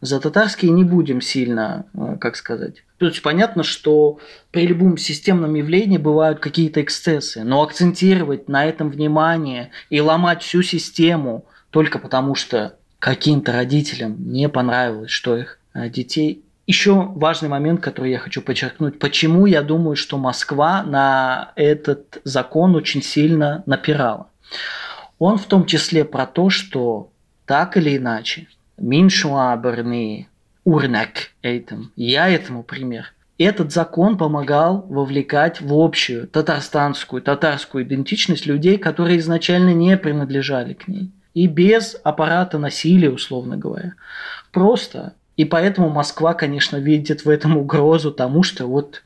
за 0.00 0.20
татарские 0.20 0.70
не 0.70 0.84
будем 0.84 1.20
сильно, 1.20 1.86
э, 1.94 2.16
как 2.20 2.36
сказать. 2.36 2.84
То 2.98 3.06
есть 3.06 3.22
понятно, 3.22 3.62
что 3.62 4.18
при 4.50 4.66
любом 4.66 4.98
системном 4.98 5.54
явлении 5.54 5.98
бывают 5.98 6.38
какие-то 6.38 6.82
эксцессы, 6.82 7.42
но 7.42 7.62
акцентировать 7.62 8.48
на 8.48 8.66
этом 8.66 8.90
внимание 8.90 9.70
и 9.88 10.00
ломать 10.00 10.42
всю 10.42 10.62
систему 10.62 11.46
только 11.70 11.98
потому, 11.98 12.34
что 12.34 12.76
каким-то 12.98 13.52
родителям 13.52 14.16
не 14.30 14.48
понравилось, 14.48 15.10
что 15.10 15.36
их 15.36 15.58
э, 15.74 15.88
детей 15.88 16.44
еще 16.70 16.94
важный 16.94 17.48
момент, 17.48 17.80
который 17.80 18.12
я 18.12 18.18
хочу 18.18 18.42
подчеркнуть. 18.42 19.00
Почему 19.00 19.46
я 19.46 19.62
думаю, 19.62 19.96
что 19.96 20.18
Москва 20.18 20.84
на 20.84 21.52
этот 21.56 22.20
закон 22.22 22.76
очень 22.76 23.02
сильно 23.02 23.64
напирала? 23.66 24.29
Он 25.18 25.36
в 25.38 25.44
том 25.44 25.66
числе 25.66 26.04
про 26.04 26.26
то, 26.26 26.50
что 26.50 27.10
так 27.46 27.76
или 27.76 27.96
иначе, 27.96 28.48
Миншуаберный 28.78 30.28
урнак 30.64 31.32
этим, 31.42 31.92
я 31.96 32.28
этому 32.28 32.62
пример. 32.62 33.12
Этот 33.38 33.72
закон 33.72 34.18
помогал 34.18 34.84
вовлекать 34.88 35.60
в 35.60 35.72
общую 35.74 36.28
татарстанскую, 36.28 37.22
татарскую 37.22 37.84
идентичность 37.84 38.46
людей, 38.46 38.76
которые 38.76 39.18
изначально 39.18 39.72
не 39.72 39.96
принадлежали 39.96 40.74
к 40.74 40.88
ней. 40.88 41.10
И 41.32 41.46
без 41.46 41.96
аппарата 42.02 42.58
насилия, 42.58 43.10
условно 43.10 43.56
говоря. 43.56 43.94
Просто. 44.52 45.14
И 45.36 45.46
поэтому 45.46 45.88
Москва, 45.88 46.34
конечно, 46.34 46.76
видит 46.76 47.24
в 47.24 47.30
этом 47.30 47.56
угрозу 47.56 48.12
тому, 48.12 48.42
что 48.42 48.66
вот 48.66 49.02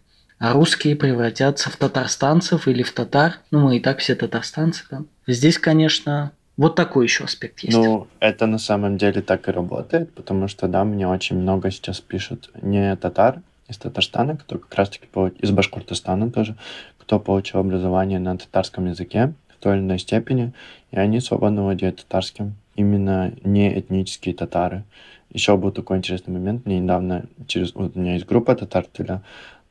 русские 0.53 0.97
превратятся 0.97 1.71
в 1.71 1.77
татарстанцев 1.77 2.69
или 2.69 2.83
в 2.83 2.93
татар. 2.93 3.39
Ну, 3.51 3.61
мы 3.61 3.77
и 3.77 3.81
так 3.81 3.99
все 3.99 4.15
татарстанцы 4.15 4.85
там. 4.89 5.07
Здесь, 5.27 5.59
конечно, 5.59 6.33
вот 6.57 6.77
такой 6.77 7.07
еще 7.07 7.25
аспект 7.25 7.61
есть. 7.61 7.77
Ну, 7.77 8.07
это 8.21 8.47
на 8.47 8.59
самом 8.59 8.97
деле 8.97 9.23
так 9.23 9.49
и 9.49 9.51
работает, 9.53 10.13
потому 10.15 10.49
что, 10.49 10.69
да, 10.69 10.85
мне 10.85 11.09
очень 11.09 11.37
много 11.37 11.71
сейчас 11.71 12.01
пишут 12.01 12.51
не 12.63 12.95
татар 12.97 13.41
из 13.69 13.79
Татарстана, 13.79 14.37
кто 14.37 14.59
как 14.59 14.75
раз-таки 14.75 15.07
из 15.39 15.51
Башкортостана 15.51 16.31
тоже, 16.31 16.55
кто 16.99 17.19
получил 17.19 17.61
образование 17.61 18.19
на 18.19 18.37
татарском 18.37 18.87
языке 18.87 19.33
в 19.49 19.63
той 19.63 19.77
или 19.77 19.83
иной 19.83 19.99
степени, 19.99 20.53
и 20.91 20.99
они 20.99 21.21
свободно 21.21 21.63
владеют 21.63 21.97
татарским. 21.97 22.55
Именно 22.77 23.33
не 23.45 23.79
этнические 23.79 24.35
татары. 24.35 24.85
Еще 25.31 25.57
был 25.57 25.71
такой 25.71 25.99
интересный 25.99 26.33
момент. 26.33 26.67
Мне 26.67 26.81
недавно 26.81 27.25
через... 27.47 27.75
Вот 27.75 27.97
у 27.97 28.01
меня 28.01 28.15
есть 28.15 28.27
группа 28.27 28.55
татар 28.55 28.85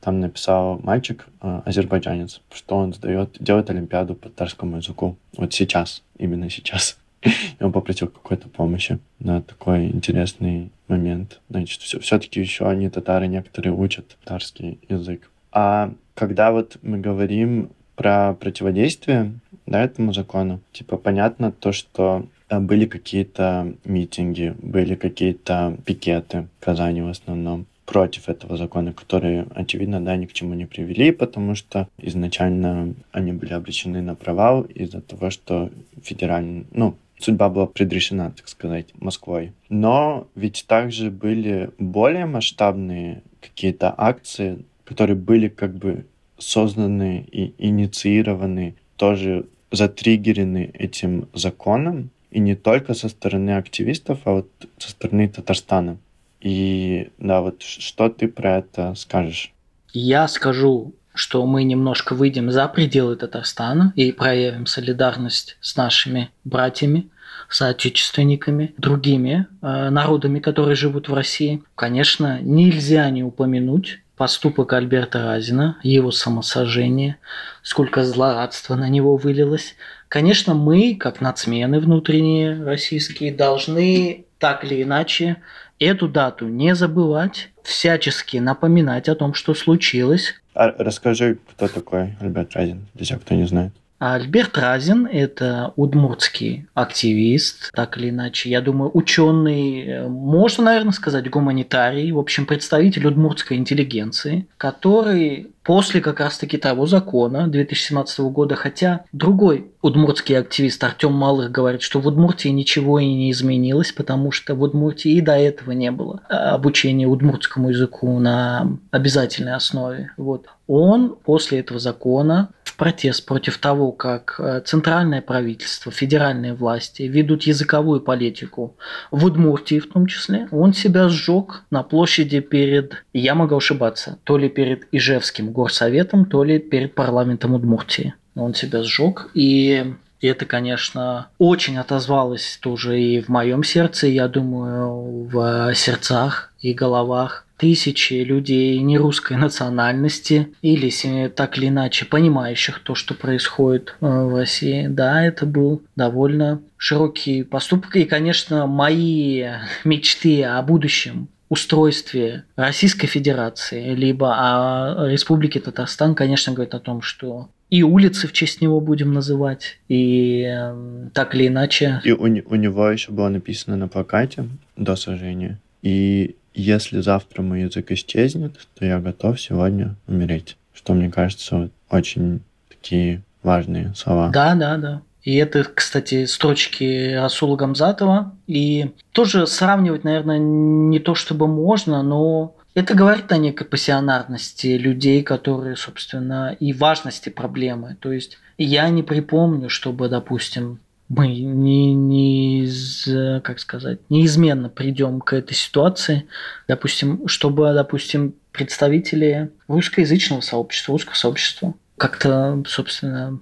там 0.04 0.20
написал 0.20 0.78
мальчик, 0.82 1.26
э, 1.40 1.62
азербайджанец, 1.64 2.42
что 2.52 2.76
он 2.76 2.92
сдает, 2.92 3.38
делает 3.40 3.70
олимпиаду 3.70 4.14
по 4.14 4.28
татарскому 4.28 4.76
языку. 4.76 5.16
Вот 5.34 5.54
сейчас, 5.54 6.02
именно 6.18 6.50
сейчас. 6.50 6.98
И 7.22 7.32
он 7.60 7.72
попросил 7.72 8.08
какой-то 8.08 8.50
помощи 8.50 8.98
на 9.18 9.40
такой 9.40 9.86
интересный 9.86 10.70
момент. 10.88 11.40
Значит, 11.48 11.80
все, 11.80 11.98
все-таки 12.00 12.38
еще 12.38 12.68
они, 12.68 12.90
татары, 12.90 13.28
некоторые 13.28 13.72
учат 13.72 14.18
татарский 14.20 14.78
язык. 14.90 15.30
А 15.52 15.90
когда 16.14 16.52
вот 16.52 16.76
мы 16.82 16.98
говорим 16.98 17.70
про 17.96 18.34
противодействие 18.34 19.32
да, 19.64 19.82
этому 19.82 20.12
закону, 20.12 20.60
типа 20.72 20.98
понятно 20.98 21.50
то, 21.50 21.72
что 21.72 22.26
э, 22.50 22.60
были 22.60 22.84
какие-то 22.84 23.72
митинги, 23.84 24.54
были 24.60 24.96
какие-то 24.96 25.78
пикеты 25.86 26.46
в 26.60 26.64
Казани 26.64 27.00
в 27.00 27.08
основном 27.08 27.64
против 27.86 28.28
этого 28.28 28.56
закона, 28.56 28.92
которые, 28.92 29.46
очевидно, 29.54 30.00
да, 30.00 30.16
ни 30.16 30.26
к 30.26 30.32
чему 30.32 30.54
не 30.54 30.66
привели, 30.66 31.12
потому 31.12 31.54
что 31.54 31.88
изначально 31.98 32.94
они 33.12 33.32
были 33.32 33.52
обречены 33.52 34.02
на 34.02 34.14
провал 34.14 34.62
из-за 34.62 35.00
того, 35.00 35.30
что 35.30 35.70
федеральный, 36.02 36.66
ну, 36.72 36.96
судьба 37.18 37.48
была 37.48 37.66
предрешена, 37.66 38.30
так 38.30 38.48
сказать, 38.48 38.86
Москвой. 38.94 39.52
Но 39.68 40.26
ведь 40.34 40.64
также 40.66 41.10
были 41.10 41.70
более 41.78 42.26
масштабные 42.26 43.22
какие-то 43.40 43.94
акции, 43.96 44.64
которые 44.84 45.16
были 45.16 45.48
как 45.48 45.74
бы 45.74 46.04
созданы 46.38 47.26
и 47.30 47.54
инициированы, 47.58 48.74
тоже 48.96 49.46
затриггерены 49.70 50.70
этим 50.74 51.28
законом, 51.34 52.10
и 52.30 52.40
не 52.40 52.54
только 52.54 52.94
со 52.94 53.08
стороны 53.08 53.56
активистов, 53.56 54.20
а 54.24 54.32
вот 54.32 54.48
со 54.78 54.90
стороны 54.90 55.28
Татарстана. 55.28 55.98
И 56.44 57.10
да, 57.16 57.40
вот 57.40 57.62
что 57.62 58.10
ты 58.10 58.28
про 58.28 58.58
это 58.58 58.94
скажешь? 58.96 59.52
Я 59.94 60.28
скажу, 60.28 60.92
что 61.14 61.46
мы 61.46 61.64
немножко 61.64 62.14
выйдем 62.14 62.50
за 62.50 62.68
пределы 62.68 63.16
Татарстана 63.16 63.94
и 63.96 64.12
проявим 64.12 64.66
солидарность 64.66 65.56
с 65.62 65.74
нашими 65.74 66.30
братьями, 66.44 67.08
соотечественниками, 67.48 68.74
другими 68.76 69.46
э, 69.62 69.88
народами, 69.88 70.38
которые 70.38 70.76
живут 70.76 71.08
в 71.08 71.14
России. 71.14 71.62
Конечно, 71.76 72.40
нельзя 72.42 73.08
не 73.08 73.22
упомянуть 73.22 74.00
поступок 74.16 74.74
Альберта 74.74 75.24
Разина, 75.24 75.78
его 75.82 76.10
самосожжение, 76.10 77.16
сколько 77.62 78.04
злорадства 78.04 78.74
на 78.74 78.90
него 78.90 79.16
вылилось. 79.16 79.76
Конечно, 80.08 80.52
мы, 80.52 80.94
как 80.94 81.22
нацмены 81.22 81.80
внутренние 81.80 82.62
российские, 82.62 83.32
должны 83.32 84.26
так 84.38 84.62
или 84.62 84.82
иначе 84.82 85.38
эту 85.78 86.08
дату 86.08 86.48
не 86.48 86.74
забывать, 86.74 87.50
всячески 87.62 88.36
напоминать 88.36 89.08
о 89.08 89.14
том, 89.14 89.34
что 89.34 89.54
случилось. 89.54 90.34
А 90.54 90.68
расскажи, 90.78 91.38
кто 91.50 91.68
такой 91.68 92.14
Альберт 92.20 92.54
Разин, 92.54 92.86
для 92.94 93.06
тех, 93.06 93.20
кто 93.20 93.34
не 93.34 93.46
знает. 93.46 93.72
Альберт 93.98 94.58
Разин– 94.58 95.06
это 95.12 95.72
удмуртский 95.76 96.66
активист, 96.74 97.70
так 97.72 97.96
или 97.96 98.10
иначе, 98.10 98.50
я 98.50 98.60
думаю, 98.60 98.90
ученый, 98.92 100.08
можно, 100.08 100.64
наверное, 100.64 100.92
сказать, 100.92 101.30
гуманитарий, 101.30 102.10
в 102.12 102.18
общем, 102.18 102.44
представитель 102.44 103.06
удмуртской 103.06 103.56
интеллигенции, 103.56 104.46
который 104.58 105.53
после 105.64 106.00
как 106.00 106.20
раз-таки 106.20 106.58
того 106.58 106.86
закона 106.86 107.48
2017 107.48 108.20
года, 108.20 108.54
хотя 108.54 109.04
другой 109.12 109.72
удмуртский 109.82 110.38
активист 110.38 110.82
Артем 110.84 111.12
Малых 111.12 111.50
говорит, 111.50 111.82
что 111.82 112.00
в 112.00 112.06
Удмуртии 112.06 112.48
ничего 112.48 112.98
и 112.98 113.06
не 113.06 113.30
изменилось, 113.30 113.92
потому 113.92 114.30
что 114.30 114.54
в 114.54 114.62
Удмуртии 114.62 115.12
и 115.12 115.20
до 115.20 115.32
этого 115.32 115.72
не 115.72 115.90
было 115.90 116.20
обучения 116.28 117.06
удмуртскому 117.06 117.70
языку 117.70 118.18
на 118.18 118.78
обязательной 118.90 119.54
основе. 119.54 120.12
Вот. 120.16 120.46
Он 120.66 121.16
после 121.24 121.60
этого 121.60 121.78
закона 121.78 122.48
в 122.64 122.76
протест 122.76 123.26
против 123.26 123.58
того, 123.58 123.92
как 123.92 124.36
э, 124.38 124.62
центральное 124.64 125.20
правительство, 125.20 125.92
федеральные 125.92 126.54
власти 126.54 127.02
ведут 127.02 127.42
языковую 127.42 128.00
политику 128.00 128.76
в 129.10 129.26
Удмуртии 129.26 129.78
в 129.78 129.92
том 129.92 130.06
числе, 130.06 130.48
он 130.50 130.72
себя 130.72 131.08
сжег 131.08 131.64
на 131.70 131.82
площади 131.82 132.40
перед, 132.40 133.04
я 133.12 133.34
могу 133.34 133.56
ошибаться, 133.56 134.18
то 134.24 134.38
ли 134.38 134.48
перед 134.48 134.88
Ижевским 134.90 135.52
горсоветом, 135.54 136.26
то 136.26 136.44
ли 136.44 136.58
перед 136.58 136.94
парламентом 136.94 137.54
Удмуртии. 137.54 138.14
Он 138.34 138.52
себя 138.52 138.82
сжег, 138.82 139.30
и 139.32 139.94
это, 140.20 140.46
конечно, 140.46 141.28
очень 141.38 141.78
отозвалось 141.78 142.58
тоже 142.60 143.00
и 143.00 143.20
в 143.20 143.28
моем 143.28 143.62
сердце, 143.62 144.08
я 144.08 144.28
думаю, 144.28 145.28
в 145.28 145.74
сердцах 145.74 146.52
и 146.60 146.72
головах 146.72 147.46
тысячи 147.56 148.14
людей 148.14 148.78
нерусской 148.80 149.36
национальности 149.36 150.52
или 150.60 151.28
так 151.28 151.56
или 151.56 151.68
иначе 151.68 152.04
понимающих 152.04 152.80
то, 152.80 152.94
что 152.94 153.14
происходит 153.14 153.94
э, 154.00 154.06
в 154.06 154.36
России. 154.36 154.86
Да, 154.88 155.24
это 155.24 155.46
был 155.46 155.82
довольно 155.94 156.60
широкий 156.76 157.44
поступок. 157.44 157.94
И, 157.96 158.04
конечно, 158.04 158.66
мои 158.66 159.46
мечты 159.84 160.42
о 160.42 160.60
будущем 160.62 161.28
устройстве 161.48 162.44
Российской 162.56 163.06
Федерации, 163.06 163.94
либо 163.94 164.34
о 164.34 165.08
Республике 165.08 165.60
Татарстан, 165.60 166.14
конечно, 166.14 166.52
говорит 166.52 166.74
о 166.74 166.80
том, 166.80 167.02
что 167.02 167.48
и 167.70 167.82
улицы 167.82 168.28
в 168.28 168.32
честь 168.32 168.60
него 168.60 168.80
будем 168.80 169.12
называть, 169.12 169.78
и 169.88 170.44
э, 170.46 171.08
так 171.12 171.34
или 171.34 171.48
иначе. 171.48 172.00
И 172.04 172.12
у, 172.12 172.22
у 172.22 172.54
него 172.54 172.88
еще 172.88 173.10
было 173.10 173.28
написано 173.28 173.76
на 173.76 173.88
плакате 173.88 174.48
до 174.76 174.96
сожжения. 174.96 175.58
И 175.82 176.36
если 176.54 177.00
завтра 177.00 177.42
мой 177.42 177.62
язык 177.62 177.90
исчезнет, 177.90 178.58
то 178.78 178.84
я 178.84 179.00
готов 179.00 179.40
сегодня 179.40 179.96
умереть. 180.06 180.56
Что 180.72 180.94
мне 180.94 181.10
кажется 181.10 181.70
очень 181.90 182.40
такие 182.68 183.22
важные 183.42 183.92
слова. 183.94 184.30
Да, 184.30 184.54
да, 184.54 184.76
да. 184.76 185.02
И 185.24 185.36
это, 185.36 185.64
кстати, 185.64 186.26
строчки 186.26 187.14
Расула 187.14 187.56
Гамзатова. 187.56 188.36
И 188.46 188.90
тоже 189.12 189.46
сравнивать, 189.46 190.04
наверное, 190.04 190.38
не 190.38 191.00
то 191.00 191.14
чтобы 191.14 191.46
можно, 191.48 192.02
но 192.02 192.54
это 192.74 192.94
говорит 192.94 193.32
о 193.32 193.38
некой 193.38 193.66
пассионарности 193.66 194.66
людей, 194.66 195.22
которые, 195.22 195.76
собственно, 195.76 196.56
и 196.60 196.72
важности 196.72 197.30
проблемы. 197.30 197.96
То 198.00 198.12
есть 198.12 198.38
я 198.58 198.88
не 198.90 199.02
припомню, 199.02 199.70
чтобы, 199.70 200.08
допустим, 200.08 200.80
мы 201.08 201.28
не, 201.28 201.94
не 201.94 202.64
из, 202.64 203.08
как 203.42 203.60
сказать, 203.60 204.00
неизменно 204.08 204.68
придем 204.68 205.20
к 205.20 205.32
этой 205.32 205.54
ситуации, 205.54 206.26
допустим, 206.66 207.28
чтобы, 207.28 207.72
допустим, 207.72 208.34
представители 208.52 209.50
русскоязычного 209.68 210.40
сообщества, 210.40 210.92
русского 210.92 211.14
сообщества 211.14 211.74
как-то, 211.96 212.62
собственно, 212.66 213.38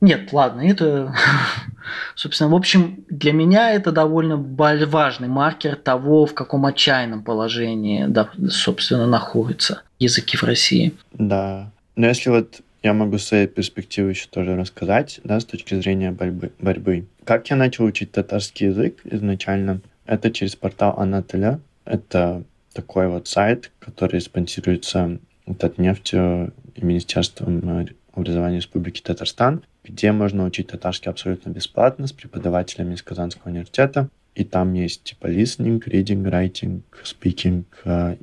нет, 0.00 0.32
ладно, 0.32 0.60
это, 0.60 1.14
собственно, 2.14 2.50
в 2.50 2.54
общем, 2.54 3.04
для 3.08 3.32
меня 3.32 3.72
это 3.72 3.92
довольно 3.92 4.36
важный 4.36 5.28
маркер 5.28 5.76
того, 5.76 6.26
в 6.26 6.34
каком 6.34 6.66
отчаянном 6.66 7.22
положении, 7.22 8.06
да, 8.06 8.30
собственно, 8.48 9.06
находятся 9.06 9.82
языки 9.98 10.36
в 10.36 10.42
России. 10.42 10.94
Да, 11.12 11.70
но 11.96 12.06
если 12.06 12.30
вот 12.30 12.60
я 12.82 12.92
могу 12.92 13.18
с 13.18 13.24
своей 13.24 13.46
перспективы 13.46 14.10
еще 14.10 14.28
тоже 14.28 14.56
рассказать, 14.56 15.20
да, 15.24 15.40
с 15.40 15.44
точки 15.44 15.74
зрения 15.74 16.12
борьбы. 16.12 16.52
борьбы. 16.60 17.06
Как 17.24 17.48
я 17.50 17.56
начал 17.56 17.84
учить 17.84 18.12
татарский 18.12 18.68
язык 18.68 19.00
изначально? 19.04 19.80
Это 20.04 20.30
через 20.30 20.54
портал 20.54 20.94
Анателя. 20.98 21.58
Это 21.84 22.44
такой 22.72 23.08
вот 23.08 23.26
сайт, 23.26 23.72
который 23.80 24.20
спонсируется 24.20 25.18
Татнефтью 25.58 26.52
и 26.74 26.84
Министерством 26.84 27.88
образования 28.12 28.56
Республики 28.56 29.00
Татарстан, 29.00 29.62
где 29.86 30.12
можно 30.12 30.44
учить 30.44 30.68
татарский 30.68 31.10
абсолютно 31.10 31.50
бесплатно 31.50 32.06
с 32.06 32.12
преподавателями 32.12 32.94
из 32.94 33.02
Казанского 33.02 33.50
университета. 33.50 34.08
И 34.34 34.44
там 34.44 34.74
есть 34.74 35.04
типа 35.04 35.28
listening, 35.28 35.82
reading, 35.86 36.22
writing, 36.22 36.82
speaking, 37.04 37.64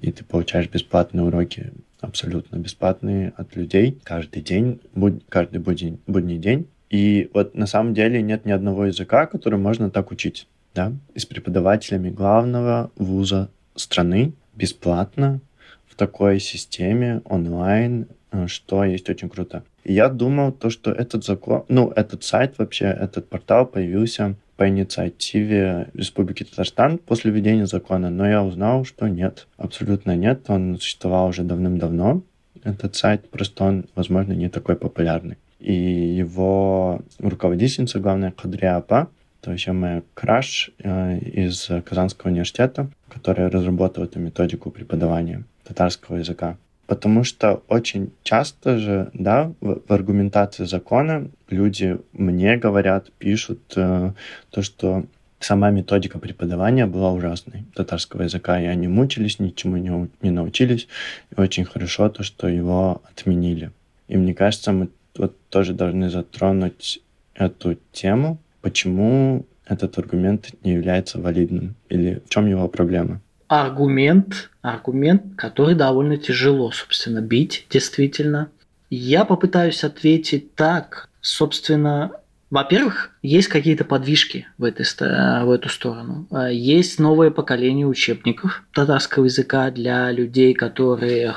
и 0.01 0.11
ты 0.11 0.24
получаешь 0.24 0.70
бесплатные 0.70 1.24
уроки 1.24 1.72
абсолютно 2.03 2.57
бесплатные 2.57 3.34
от 3.38 3.55
людей 3.55 3.97
каждый 4.03 4.41
день, 4.41 4.82
буд, 4.93 5.24
каждый 5.30 5.59
будний, 5.59 5.99
будний 6.05 6.38
день. 6.38 6.68
И 6.89 7.30
вот 7.34 7.55
на 7.55 7.66
самом 7.66 7.93
деле 7.93 8.22
нет 8.22 8.45
ни 8.45 8.51
одного 8.51 8.86
языка, 8.86 9.26
который 9.26 9.57
можно 9.57 9.89
так 9.89 10.11
учить. 10.11 10.47
Да? 10.76 10.91
И 11.16 11.20
с 11.20 11.26
преподавателями 11.26 12.09
главного 12.09 12.91
вуза 12.97 13.49
страны 13.76 14.34
бесплатно 14.53 15.39
в 15.88 15.95
такой 15.95 16.39
системе 16.39 17.22
онлайн, 17.26 18.07
э, 18.32 18.47
что 18.47 18.84
есть 18.84 19.09
очень 19.09 19.30
круто. 19.30 19.64
Я 19.86 20.10
думал 20.10 20.52
то, 20.52 20.70
что 20.70 20.92
этот 20.92 21.26
закон, 21.26 21.66
ну, 21.68 21.90
этот 21.90 22.24
сайт 22.24 22.58
вообще, 22.58 22.86
этот 22.86 23.28
портал 23.28 23.66
появился 23.66 24.36
по 24.56 24.70
инициативе 24.70 25.90
Республики 25.94 26.44
Татарстан 26.44 26.98
после 26.98 27.32
введения 27.32 27.66
закона, 27.66 28.10
но 28.10 28.28
я 28.28 28.44
узнал, 28.44 28.86
что 28.86 29.08
нет, 29.08 29.48
абсолютно 29.58 30.16
нет, 30.16 30.46
он 30.48 30.78
существовал 30.78 31.30
уже 31.30 31.44
давным-давно, 31.44 32.22
этот 32.64 32.96
сайт, 32.96 33.30
просто 33.30 33.66
он, 33.66 33.86
возможно, 33.96 34.34
не 34.34 34.50
такой 34.50 34.76
популярный. 34.76 35.38
И 35.60 35.74
его 35.74 37.02
руководительница, 37.20 38.00
главная 38.00 38.32
Кадриапа, 38.32 39.10
то 39.42 39.52
есть 39.52 39.68
моя 39.68 40.04
краш 40.14 40.72
э, 40.80 41.20
из 41.20 41.70
Казанского 41.86 42.32
университета, 42.32 42.90
которая 43.10 43.50
разработала 43.50 44.06
эту 44.06 44.20
методику 44.20 44.72
преподавания 44.72 45.44
татарского 45.66 46.18
языка. 46.18 46.58
Потому 46.94 47.24
что 47.24 47.64
очень 47.70 48.12
часто 48.22 48.78
же, 48.78 49.10
да, 49.16 49.52
в, 49.62 49.82
в 49.88 49.91
аргументации 49.91 50.66
закона 50.66 51.28
люди 51.50 51.98
мне 52.12 52.56
говорят, 52.56 53.12
пишут 53.18 53.74
э, 53.76 54.12
то, 54.52 54.62
что 54.62 55.04
сама 55.39 55.72
методика 55.72 56.20
преподавания 56.20 56.86
была 56.86 57.12
ужасной 57.12 57.64
татарского 57.74 58.22
языка, 58.22 58.62
и 58.62 58.66
они 58.66 58.88
мучились, 58.88 59.39
ничему 59.39 59.78
не, 59.78 60.08
не 60.22 60.30
научились, 60.30 60.88
и 61.36 61.41
очень 61.41 61.66
хорошо 61.66 62.10
то, 62.10 62.22
что 62.22 62.48
его 62.48 63.02
отменили. 63.12 63.72
И 64.08 64.16
мне 64.16 64.36
кажется, 64.36 64.72
мы 64.72 64.89
вот 65.18 65.36
тоже 65.50 65.74
должны 65.74 66.12
затронуть 66.12 67.02
эту 67.34 67.76
тему, 67.91 68.38
почему 68.62 69.48
этот 69.66 69.98
аргумент 69.98 70.52
не 70.64 70.74
является 70.74 71.20
валидным, 71.20 71.74
или 71.89 72.22
в 72.24 72.30
чем 72.30 72.46
его 72.46 72.68
проблема 72.68 73.20
аргумент, 73.48 74.50
аргумент, 74.62 75.24
который 75.36 75.76
довольно 75.76 76.18
тяжело, 76.18 76.72
собственно, 76.72 77.22
бить, 77.22 77.68
действительно. 77.70 78.50
Я 78.89 79.26
попытаюсь 79.26 79.84
ответить 79.84 80.56
так, 80.56 81.10
собственно, 81.22 82.12
во-первых, 82.50 83.10
есть 83.24 83.48
какие-то 83.48 83.84
подвижки 83.84 84.46
в, 84.60 84.64
этой, 84.64 84.86
в 85.44 85.50
эту 85.50 85.70
сторону. 85.70 86.28
Есть 86.52 87.00
новое 87.00 87.32
поколение 87.32 87.88
учебников 87.88 88.64
татарского 88.74 89.26
языка 89.26 89.72
для 89.72 90.12
людей, 90.12 90.54
которые 90.54 91.34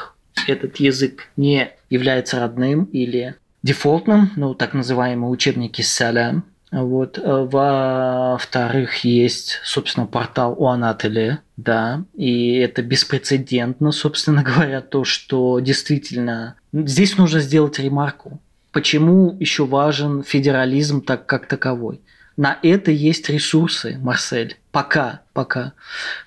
этот 0.47 0.77
язык 0.77 1.29
не 1.39 1.71
является 1.89 2.39
родным 2.39 2.85
или 2.85 3.35
дефолтным, 3.63 4.31
ну, 4.37 4.55
так 4.55 4.75
называемые 4.75 5.31
учебники 5.31 5.81
салям. 5.81 6.45
Вот. 6.71 7.19
Во-вторых, 7.19 9.05
есть, 9.05 9.61
собственно, 9.65 10.07
портал 10.07 10.55
Уанателе, 10.59 11.41
да, 11.57 12.05
и 12.15 12.57
это 12.57 12.83
беспрецедентно, 12.83 13.93
собственно 13.93 14.43
говоря, 14.43 14.81
то, 14.81 15.05
что 15.05 15.61
действительно 15.61 16.57
здесь 16.73 17.17
нужно 17.17 17.41
сделать 17.41 17.79
ремарку. 17.79 18.41
Почему 18.73 19.37
еще 19.41 19.65
важен 19.65 20.23
федерализм 20.23 21.01
так 21.01 21.27
как 21.27 21.47
таковой? 21.47 22.01
На 22.37 22.59
это 22.63 22.91
есть 22.91 23.31
ресурсы, 23.31 23.97
Марсель. 23.99 24.59
Пока, 24.71 25.23
пока. 25.33 25.73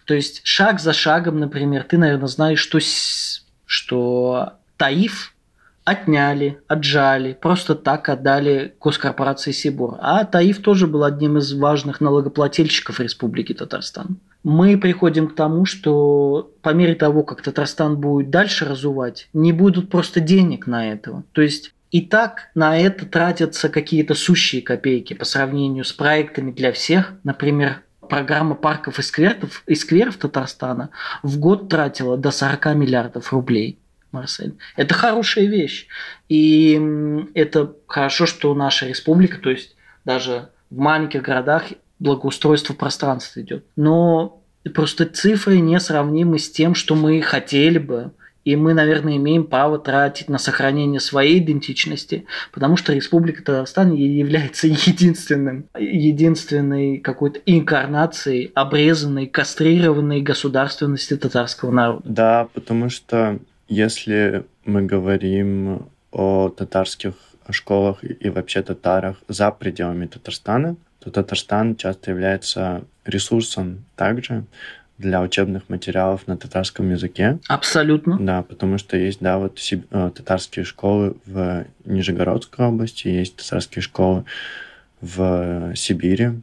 То 0.05 0.15
есть 0.15 0.41
шаг 0.43 0.80
за 0.80 0.91
шагом, 0.91 1.39
например, 1.39 1.84
ты, 1.84 1.99
наверное, 1.99 2.27
знаешь, 2.27 2.59
что, 2.59 2.80
что 3.67 4.53
Таиф 4.77 5.36
отняли, 5.86 6.59
отжали, 6.67 7.34
просто 7.34 7.75
так 7.75 8.09
отдали 8.09 8.73
госкорпорации 8.80 9.51
Сибур. 9.51 9.97
А 10.01 10.25
Таиф 10.25 10.63
тоже 10.63 10.88
был 10.88 11.03
одним 11.03 11.38
из 11.38 11.53
важных 11.53 12.01
налогоплательщиков 12.01 12.99
Республики 12.99 13.53
Татарстан. 13.53 14.17
Мы 14.43 14.77
приходим 14.77 15.27
к 15.27 15.35
тому, 15.35 15.65
что 15.65 16.51
по 16.61 16.69
мере 16.69 16.95
того, 16.95 17.23
как 17.23 17.41
Татарстан 17.41 17.97
будет 17.97 18.29
дальше 18.29 18.65
разувать, 18.65 19.27
не 19.33 19.51
будут 19.51 19.89
просто 19.89 20.19
денег 20.19 20.65
на 20.65 20.91
этого. 20.91 21.23
То 21.33 21.41
есть 21.41 21.73
и 21.91 22.01
так 22.01 22.49
на 22.55 22.77
это 22.77 23.05
тратятся 23.05 23.67
какие-то 23.69 24.13
сущие 24.13 24.61
копейки 24.61 25.13
по 25.13 25.25
сравнению 25.25 25.83
с 25.83 25.91
проектами 25.91 26.51
для 26.51 26.71
всех. 26.71 27.13
Например, 27.23 27.81
программа 28.07 28.55
парков 28.55 28.99
и 28.99 29.01
скверов, 29.01 29.63
и 29.65 29.75
скверов 29.75 30.17
Татарстана 30.17 30.89
в 31.23 31.39
год 31.39 31.67
тратила 31.69 32.17
до 32.17 32.31
40 32.31 32.75
миллиардов 32.75 33.33
рублей. 33.33 33.79
Марсель. 34.11 34.57
Это 34.75 34.93
хорошая 34.93 35.45
вещь. 35.45 35.87
И 36.29 36.79
это 37.35 37.75
хорошо, 37.87 38.25
что 38.25 38.53
наша 38.55 38.87
республика, 38.87 39.37
то 39.39 39.49
есть 39.49 39.75
даже 40.03 40.49
в 40.69 40.77
маленьких 40.77 41.21
городах 41.21 41.65
благоустройство 41.99 42.73
пространства 42.73 43.41
идет. 43.41 43.65
Но 43.75 44.41
просто 44.73 45.05
цифры 45.05 45.59
несравнимы 45.59 46.39
с 46.39 46.49
тем, 46.49 46.75
что 46.75 46.95
мы 46.95 47.21
хотели 47.21 47.77
бы. 47.77 48.11
И 48.45 48.55
мы, 48.55 48.73
наверное, 48.73 49.17
имеем 49.17 49.43
право 49.43 49.77
тратить 49.77 50.29
на 50.29 50.39
сохранение 50.39 50.99
своей 50.99 51.39
идентичности, 51.39 52.25
потому 52.51 52.77
что 52.77 52.93
Республика 52.93 53.43
Татарстан 53.43 53.93
является 53.93 54.67
единственным, 54.67 55.65
единственной 55.77 56.97
какой-то 56.97 57.41
инкарнацией 57.45 58.51
обрезанной, 58.55 59.27
кастрированной 59.27 60.21
государственности 60.21 61.15
татарского 61.17 61.71
народа. 61.71 62.01
Да, 62.05 62.47
потому 62.53 62.89
что 62.89 63.39
если 63.67 64.45
мы 64.65 64.83
говорим 64.83 65.87
о 66.11 66.49
татарских 66.49 67.13
школах 67.51 67.99
и 68.03 68.29
вообще 68.29 68.61
татарах 68.61 69.17
за 69.27 69.51
пределами 69.51 70.05
Татарстана, 70.05 70.75
то 70.99 71.11
Татарстан 71.11 71.75
часто 71.75 72.11
является 72.11 72.83
ресурсом 73.05 73.85
также 73.95 74.43
для 74.97 75.21
учебных 75.21 75.69
материалов 75.69 76.27
на 76.27 76.37
татарском 76.37 76.91
языке. 76.91 77.39
Абсолютно. 77.47 78.17
Да, 78.19 78.43
потому 78.43 78.77
что 78.77 78.97
есть, 78.97 79.19
да, 79.21 79.37
вот 79.37 79.57
э, 79.71 80.11
татарские 80.13 80.65
школы 80.65 81.15
в 81.25 81.65
Нижегородской 81.85 82.65
области, 82.65 83.07
есть 83.07 83.37
татарские 83.37 83.81
школы 83.81 84.25
в 84.99 85.73
Сибири, 85.75 86.41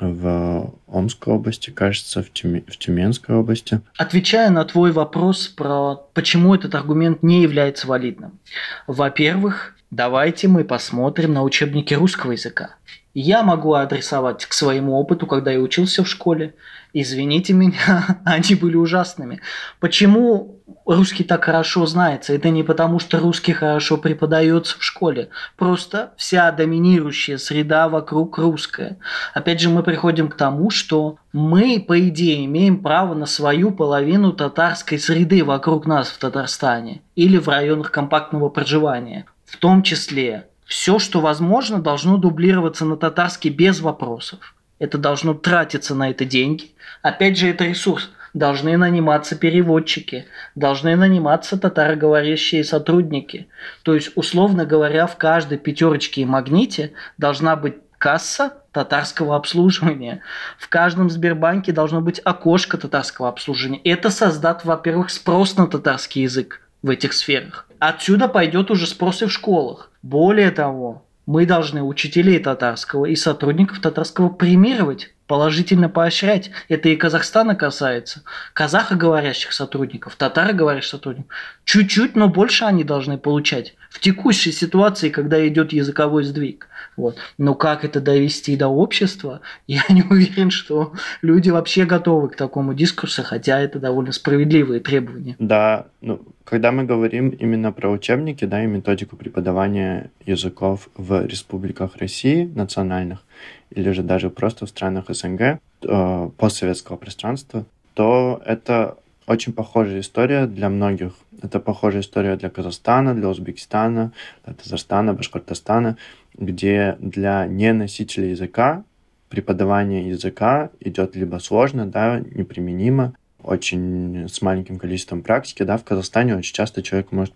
в 0.00 0.74
Омской 0.86 1.34
области, 1.34 1.70
кажется, 1.70 2.22
в, 2.22 2.32
Тюме, 2.32 2.62
в 2.66 2.76
Тюменской 2.78 3.34
области. 3.34 3.80
Отвечая 3.96 4.50
на 4.50 4.64
твой 4.64 4.92
вопрос 4.92 5.48
про 5.48 5.96
почему 6.14 6.54
этот 6.54 6.74
аргумент 6.74 7.22
не 7.22 7.42
является 7.42 7.86
валидным. 7.86 8.38
Во-первых, 8.86 9.74
давайте 9.90 10.48
мы 10.48 10.64
посмотрим 10.64 11.34
на 11.34 11.42
учебники 11.42 11.94
русского 11.94 12.32
языка. 12.32 12.76
Я 13.20 13.42
могу 13.42 13.74
адресовать 13.74 14.46
к 14.46 14.52
своему 14.52 14.96
опыту, 14.96 15.26
когда 15.26 15.50
я 15.50 15.58
учился 15.58 16.04
в 16.04 16.08
школе. 16.08 16.54
Извините 16.92 17.52
меня, 17.52 18.20
они 18.24 18.54
были 18.54 18.76
ужасными. 18.76 19.40
Почему 19.80 20.60
русский 20.86 21.24
так 21.24 21.42
хорошо 21.46 21.84
знается? 21.86 22.32
Это 22.32 22.50
не 22.50 22.62
потому, 22.62 23.00
что 23.00 23.18
русский 23.18 23.52
хорошо 23.52 23.96
преподается 23.96 24.78
в 24.78 24.84
школе. 24.84 25.30
Просто 25.56 26.12
вся 26.16 26.52
доминирующая 26.52 27.38
среда 27.38 27.88
вокруг 27.88 28.38
русская. 28.38 28.98
Опять 29.34 29.60
же, 29.60 29.68
мы 29.68 29.82
приходим 29.82 30.28
к 30.28 30.36
тому, 30.36 30.70
что 30.70 31.16
мы, 31.32 31.84
по 31.84 31.98
идее, 31.98 32.44
имеем 32.44 32.80
право 32.80 33.14
на 33.14 33.26
свою 33.26 33.72
половину 33.72 34.32
татарской 34.32 35.00
среды 35.00 35.42
вокруг 35.42 35.86
нас 35.86 36.08
в 36.08 36.18
Татарстане 36.18 37.02
или 37.16 37.38
в 37.38 37.48
районах 37.48 37.90
компактного 37.90 38.48
проживания. 38.48 39.26
В 39.44 39.56
том 39.56 39.82
числе 39.82 40.46
все, 40.68 40.98
что 40.98 41.20
возможно, 41.20 41.80
должно 41.80 42.18
дублироваться 42.18 42.84
на 42.84 42.98
татарский 42.98 43.50
без 43.50 43.80
вопросов. 43.80 44.54
Это 44.78 44.98
должно 44.98 45.32
тратиться 45.32 45.94
на 45.94 46.10
это 46.10 46.26
деньги. 46.26 46.72
Опять 47.02 47.38
же, 47.38 47.48
это 47.48 47.64
ресурс. 47.64 48.10
Должны 48.34 48.76
наниматься 48.76 49.34
переводчики, 49.34 50.26
должны 50.54 50.94
наниматься 50.94 51.58
татароговорящие 51.58 52.62
сотрудники. 52.62 53.48
То 53.82 53.94
есть, 53.94 54.12
условно 54.14 54.66
говоря, 54.66 55.06
в 55.06 55.16
каждой 55.16 55.56
пятерочке 55.56 56.20
и 56.20 56.26
магните 56.26 56.92
должна 57.16 57.56
быть 57.56 57.76
касса 57.96 58.52
татарского 58.72 59.36
обслуживания. 59.36 60.20
В 60.58 60.68
каждом 60.68 61.08
Сбербанке 61.08 61.72
должно 61.72 62.02
быть 62.02 62.20
окошко 62.22 62.76
татарского 62.76 63.30
обслуживания. 63.30 63.80
Это 63.82 64.10
создаст, 64.10 64.66
во-первых, 64.66 65.08
спрос 65.08 65.56
на 65.56 65.66
татарский 65.66 66.22
язык 66.24 66.60
в 66.82 66.90
этих 66.90 67.14
сферах. 67.14 67.67
Отсюда 67.78 68.28
пойдет 68.28 68.70
уже 68.70 68.86
спрос 68.86 69.22
и 69.22 69.26
в 69.26 69.32
школах. 69.32 69.90
Более 70.02 70.50
того, 70.50 71.04
мы 71.26 71.46
должны 71.46 71.82
учителей 71.82 72.38
татарского 72.38 73.04
и 73.04 73.14
сотрудников 73.14 73.80
татарского 73.80 74.28
премировать, 74.30 75.14
положительно 75.28 75.88
поощрять. 75.88 76.50
Это 76.68 76.88
и 76.88 76.96
Казахстана 76.96 77.54
касается. 77.54 78.22
Казахоговорящих 78.54 79.52
сотрудников, 79.52 80.16
татароговорящих 80.16 80.90
сотрудников. 80.90 81.30
Чуть-чуть, 81.64 82.16
но 82.16 82.28
больше 82.28 82.64
они 82.64 82.82
должны 82.82 83.18
получать 83.18 83.74
в 83.90 84.00
текущей 84.00 84.52
ситуации, 84.52 85.10
когда 85.10 85.46
идет 85.46 85.72
языковой 85.72 86.24
сдвиг. 86.24 86.68
Вот. 86.96 87.16
Но 87.36 87.54
как 87.54 87.84
это 87.84 88.00
довести 88.00 88.56
до 88.56 88.68
общества, 88.68 89.40
я 89.66 89.82
не 89.88 90.02
уверен, 90.02 90.50
что 90.50 90.94
люди 91.22 91.50
вообще 91.50 91.84
готовы 91.84 92.30
к 92.30 92.36
такому 92.36 92.74
дискурсу, 92.74 93.22
хотя 93.22 93.60
это 93.60 93.78
довольно 93.78 94.12
справедливые 94.12 94.80
требования. 94.80 95.36
Да, 95.38 95.86
ну, 96.00 96.22
когда 96.44 96.72
мы 96.72 96.84
говорим 96.84 97.28
именно 97.28 97.70
про 97.72 97.90
учебники, 97.90 98.46
да, 98.46 98.64
и 98.64 98.66
методику 98.66 99.16
преподавания 99.16 100.10
языков 100.24 100.88
в 100.96 101.26
республиках 101.26 101.96
России, 101.96 102.50
национальных, 102.54 103.24
или 103.70 103.90
же 103.90 104.02
даже 104.02 104.30
просто 104.30 104.66
в 104.66 104.68
странах 104.68 105.06
СНГ, 105.08 105.60
э, 105.82 106.30
постсоветского 106.36 106.96
пространства, 106.96 107.64
то 107.94 108.42
это 108.44 108.96
очень 109.26 109.52
похожая 109.52 110.00
история 110.00 110.46
для 110.46 110.68
многих. 110.68 111.12
Это 111.42 111.60
похожая 111.60 112.00
история 112.00 112.36
для 112.36 112.48
Казахстана, 112.48 113.14
для 113.14 113.28
Узбекистана, 113.28 114.12
для 114.44 114.54
Татарстана, 114.54 115.12
Башкортостана, 115.12 115.96
где 116.34 116.96
для 117.00 117.46
неносителей 117.46 118.30
языка 118.30 118.84
преподавание 119.28 120.08
языка 120.08 120.70
идет 120.80 121.14
либо 121.14 121.38
сложно, 121.38 121.86
да, 121.86 122.20
неприменимо, 122.20 123.14
очень 123.42 124.28
с 124.28 124.42
маленьким 124.42 124.78
количеством 124.78 125.22
практики, 125.22 125.62
да, 125.62 125.76
в 125.76 125.84
Казахстане 125.84 126.36
очень 126.36 126.54
часто 126.54 126.82
человек 126.82 127.12
может 127.12 127.34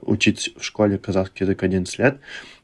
учить 0.00 0.54
в 0.56 0.64
школе 0.64 0.98
казахский 0.98 1.44
язык 1.44 1.62
11 1.62 1.98
лет 1.98 2.18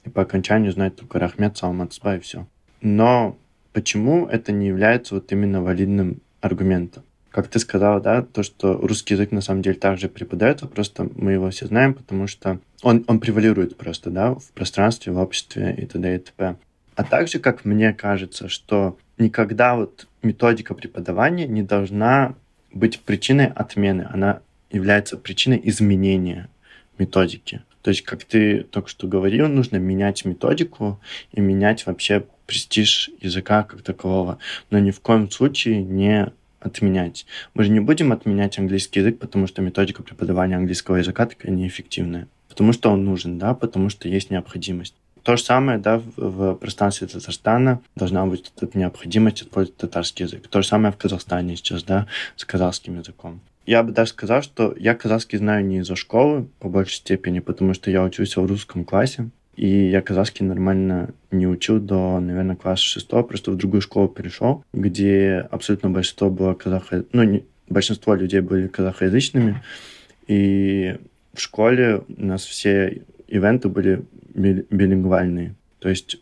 и 0.05 0.09
по 0.09 0.23
окончанию 0.23 0.73
знать 0.73 0.97
только 0.97 1.19
Рахмет, 1.19 1.57
Салматсба 1.57 2.17
и 2.17 2.21
все. 2.21 2.47
Но 2.87 3.37
почему 3.72 4.28
это 4.28 4.53
не 4.53 4.68
является 4.68 5.16
вот 5.16 5.32
именно 5.32 5.61
валидным 5.61 6.20
аргументом? 6.41 7.03
Как 7.32 7.49
ты 7.49 7.59
сказала, 7.59 8.01
да, 8.01 8.22
то, 8.22 8.45
что 8.45 8.74
русский 8.74 9.14
язык 9.14 9.32
на 9.32 9.41
самом 9.41 9.62
деле 9.62 9.76
также 9.76 10.09
преподается, 10.09 10.68
просто 10.68 11.11
мы 11.16 11.32
его 11.32 11.51
все 11.51 11.66
знаем, 11.66 11.95
потому 11.95 12.28
что 12.28 12.61
он, 12.82 13.05
он 13.09 13.18
превалирует 13.18 13.76
просто, 13.76 14.11
да, 14.11 14.37
в 14.37 14.53
пространстве, 14.53 15.12
в 15.12 15.18
обществе 15.18 15.74
и 15.76 15.84
т.д. 15.84 16.14
и 16.14 16.18
т.п. 16.18 16.55
А 16.95 17.03
также, 17.03 17.41
как 17.41 17.64
мне 17.64 17.93
кажется, 17.93 18.49
что 18.49 18.97
никогда 19.18 19.74
вот 19.74 20.07
методика 20.22 20.72
преподавания 20.72 21.49
не 21.49 21.64
должна 21.64 22.37
быть 22.72 23.01
причиной 23.01 23.47
отмены, 23.47 24.07
она 24.09 24.43
является 24.70 25.16
причиной 25.16 25.61
изменения 25.64 26.49
методики. 26.99 27.62
То 27.82 27.91
есть, 27.91 28.03
как 28.03 28.22
ты 28.22 28.62
только 28.62 28.89
что 28.89 29.09
говорил, 29.09 29.49
нужно 29.49 29.76
менять 29.76 30.24
методику 30.24 31.01
и 31.32 31.41
менять 31.41 31.84
вообще 31.87 32.24
престиж 32.47 33.11
языка 33.21 33.63
как 33.65 33.83
такового, 33.83 34.39
но 34.71 34.79
ни 34.79 34.91
в 34.91 35.01
коем 35.01 35.31
случае 35.31 35.83
не 35.83 36.33
отменять. 36.61 37.27
Мы 37.55 37.65
же 37.65 37.71
не 37.71 37.81
будем 37.81 38.13
отменять 38.13 38.59
английский 38.59 39.01
язык, 39.01 39.19
потому 39.19 39.47
что 39.47 39.63
методика 39.63 40.03
преподавания 40.03 40.57
английского 40.57 40.97
языка 40.97 41.27
такая 41.27 41.53
неэффективная. 41.53 42.29
Потому 42.49 42.73
что 42.73 42.91
он 42.91 43.05
нужен, 43.05 43.39
да, 43.39 43.55
потому 43.55 43.89
что 43.89 44.09
есть 44.09 44.31
необходимость. 44.31 44.95
То 45.23 45.37
же 45.37 45.43
самое, 45.43 45.79
да, 45.79 45.99
в, 45.99 46.13
в 46.17 46.55
пространстве 46.55 47.09
Татарстана 47.09 47.81
должна 47.97 48.25
быть 48.27 48.53
эта 48.61 48.79
необходимость 48.79 49.43
использовать 49.43 49.77
татарский 49.77 50.25
язык. 50.25 50.47
То 50.47 50.63
же 50.63 50.69
самое 50.69 50.93
в 50.93 50.97
Казахстане 50.97 51.57
сейчас, 51.57 51.83
да, 51.83 52.07
с 52.37 52.45
казахским 52.45 52.99
языком. 52.99 53.41
Я 53.67 53.83
бы 53.83 53.91
даже 53.91 54.11
сказал, 54.11 54.43
что 54.43 54.73
я 54.79 54.95
казахский 54.95 55.39
знаю 55.39 55.67
не 55.67 55.79
из-за 55.79 55.97
школы, 55.97 56.47
по 56.61 56.69
большей 56.69 56.99
степени, 56.99 57.41
потому 57.41 57.75
что 57.75 57.91
я 57.91 58.05
учился 58.05 58.41
в 58.41 58.47
русском 58.47 58.85
классе, 58.85 59.29
и 59.57 59.89
я 59.89 60.03
казахский 60.03 60.45
нормально 60.45 61.15
не 61.31 61.47
учил 61.47 61.81
до, 61.81 62.21
наверное, 62.21 62.57
класса 62.57 62.85
шестого, 62.85 63.23
просто 63.23 63.51
в 63.51 63.57
другую 63.57 63.81
школу 63.81 64.07
перешел, 64.09 64.65
где 64.73 65.47
абсолютно 65.51 65.91
большинство 65.91 66.31
было 66.31 66.53
казахо... 66.55 67.05
Ну, 67.13 67.23
не... 67.23 67.45
большинство 67.69 68.15
людей 68.15 68.41
были 68.41 68.69
казахоязычными, 68.69 69.63
и 70.29 70.97
в 71.33 71.41
школе 71.41 72.03
у 72.09 72.25
нас 72.25 72.45
все 72.45 73.03
ивенты 73.29 73.69
были 73.69 74.05
билингвальные. 74.35 75.55
То 75.79 75.89
есть 75.89 76.19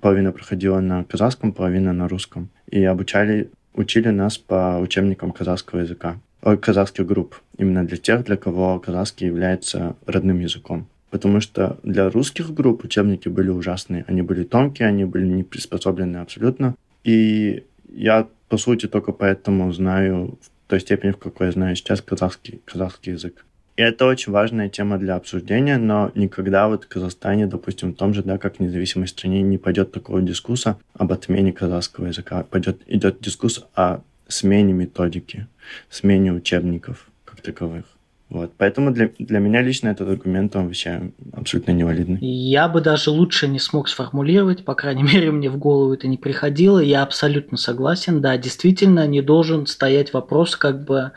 половина 0.00 0.32
проходила 0.32 0.80
на 0.80 1.04
казахском, 1.04 1.52
половина 1.52 1.92
на 1.92 2.08
русском. 2.08 2.48
И 2.70 2.82
обучали, 2.84 3.50
учили 3.74 4.08
нас 4.08 4.38
по 4.38 4.78
учебникам 4.80 5.30
казахского 5.30 5.80
языка, 5.80 6.18
казахских 6.40 7.06
групп. 7.06 7.36
Именно 7.56 7.84
для 7.84 7.96
тех, 7.96 8.24
для 8.24 8.36
кого 8.36 8.80
казахский 8.80 9.26
является 9.26 9.94
родным 10.06 10.40
языком 10.40 10.88
потому 11.10 11.40
что 11.40 11.78
для 11.82 12.10
русских 12.10 12.52
групп 12.52 12.84
учебники 12.84 13.28
были 13.28 13.48
ужасные. 13.48 14.04
Они 14.08 14.22
были 14.22 14.44
тонкие, 14.44 14.88
они 14.88 15.04
были 15.04 15.26
не 15.26 15.42
приспособлены 15.42 16.18
абсолютно. 16.18 16.74
И 17.04 17.64
я, 17.88 18.28
по 18.48 18.58
сути, 18.58 18.86
только 18.86 19.12
поэтому 19.12 19.72
знаю 19.72 20.38
в 20.40 20.70
той 20.70 20.80
степени, 20.80 21.12
в 21.12 21.18
какой 21.18 21.46
я 21.46 21.52
знаю 21.52 21.76
сейчас 21.76 22.00
казахский, 22.02 22.60
казахский 22.64 23.12
язык. 23.12 23.44
И 23.76 23.82
это 23.82 24.06
очень 24.06 24.32
важная 24.32 24.68
тема 24.68 24.98
для 24.98 25.14
обсуждения, 25.14 25.78
но 25.78 26.10
никогда 26.16 26.66
вот 26.66 26.84
в 26.84 26.88
Казахстане, 26.88 27.46
допустим, 27.46 27.92
в 27.92 27.96
том 27.96 28.12
же, 28.12 28.24
да, 28.24 28.36
как 28.36 28.56
в 28.56 28.60
независимой 28.60 29.06
стране, 29.06 29.40
не 29.40 29.56
пойдет 29.56 29.92
такого 29.92 30.20
дискурса 30.20 30.78
об 30.94 31.12
отмене 31.12 31.52
казахского 31.52 32.06
языка. 32.06 32.42
Пойдет, 32.42 32.82
идет 32.88 33.20
дискурс 33.20 33.64
о 33.76 34.00
смене 34.26 34.72
методики, 34.72 35.46
смене 35.90 36.32
учебников 36.32 37.08
как 37.24 37.40
таковых. 37.40 37.84
Вот. 38.30 38.52
Поэтому 38.58 38.92
для, 38.92 39.10
для 39.18 39.38
меня 39.38 39.62
лично 39.62 39.88
этот 39.88 40.08
аргумент, 40.08 40.54
он 40.54 40.66
вообще 40.66 41.12
абсолютно 41.32 41.72
невалидный. 41.72 42.18
Я 42.20 42.68
бы 42.68 42.80
даже 42.80 43.10
лучше 43.10 43.48
не 43.48 43.58
смог 43.58 43.88
сформулировать, 43.88 44.64
по 44.64 44.74
крайней 44.74 45.02
мере, 45.12 45.30
мне 45.30 45.48
в 45.48 45.56
голову 45.56 45.94
это 45.94 46.08
не 46.08 46.18
приходило. 46.18 46.78
Я 46.78 47.02
абсолютно 47.02 47.56
согласен. 47.56 48.20
Да, 48.20 48.36
действительно, 48.36 49.06
не 49.06 49.22
должен 49.22 49.66
стоять 49.66 50.12
вопрос 50.12 50.56
как 50.56 50.84
бы 50.84 51.12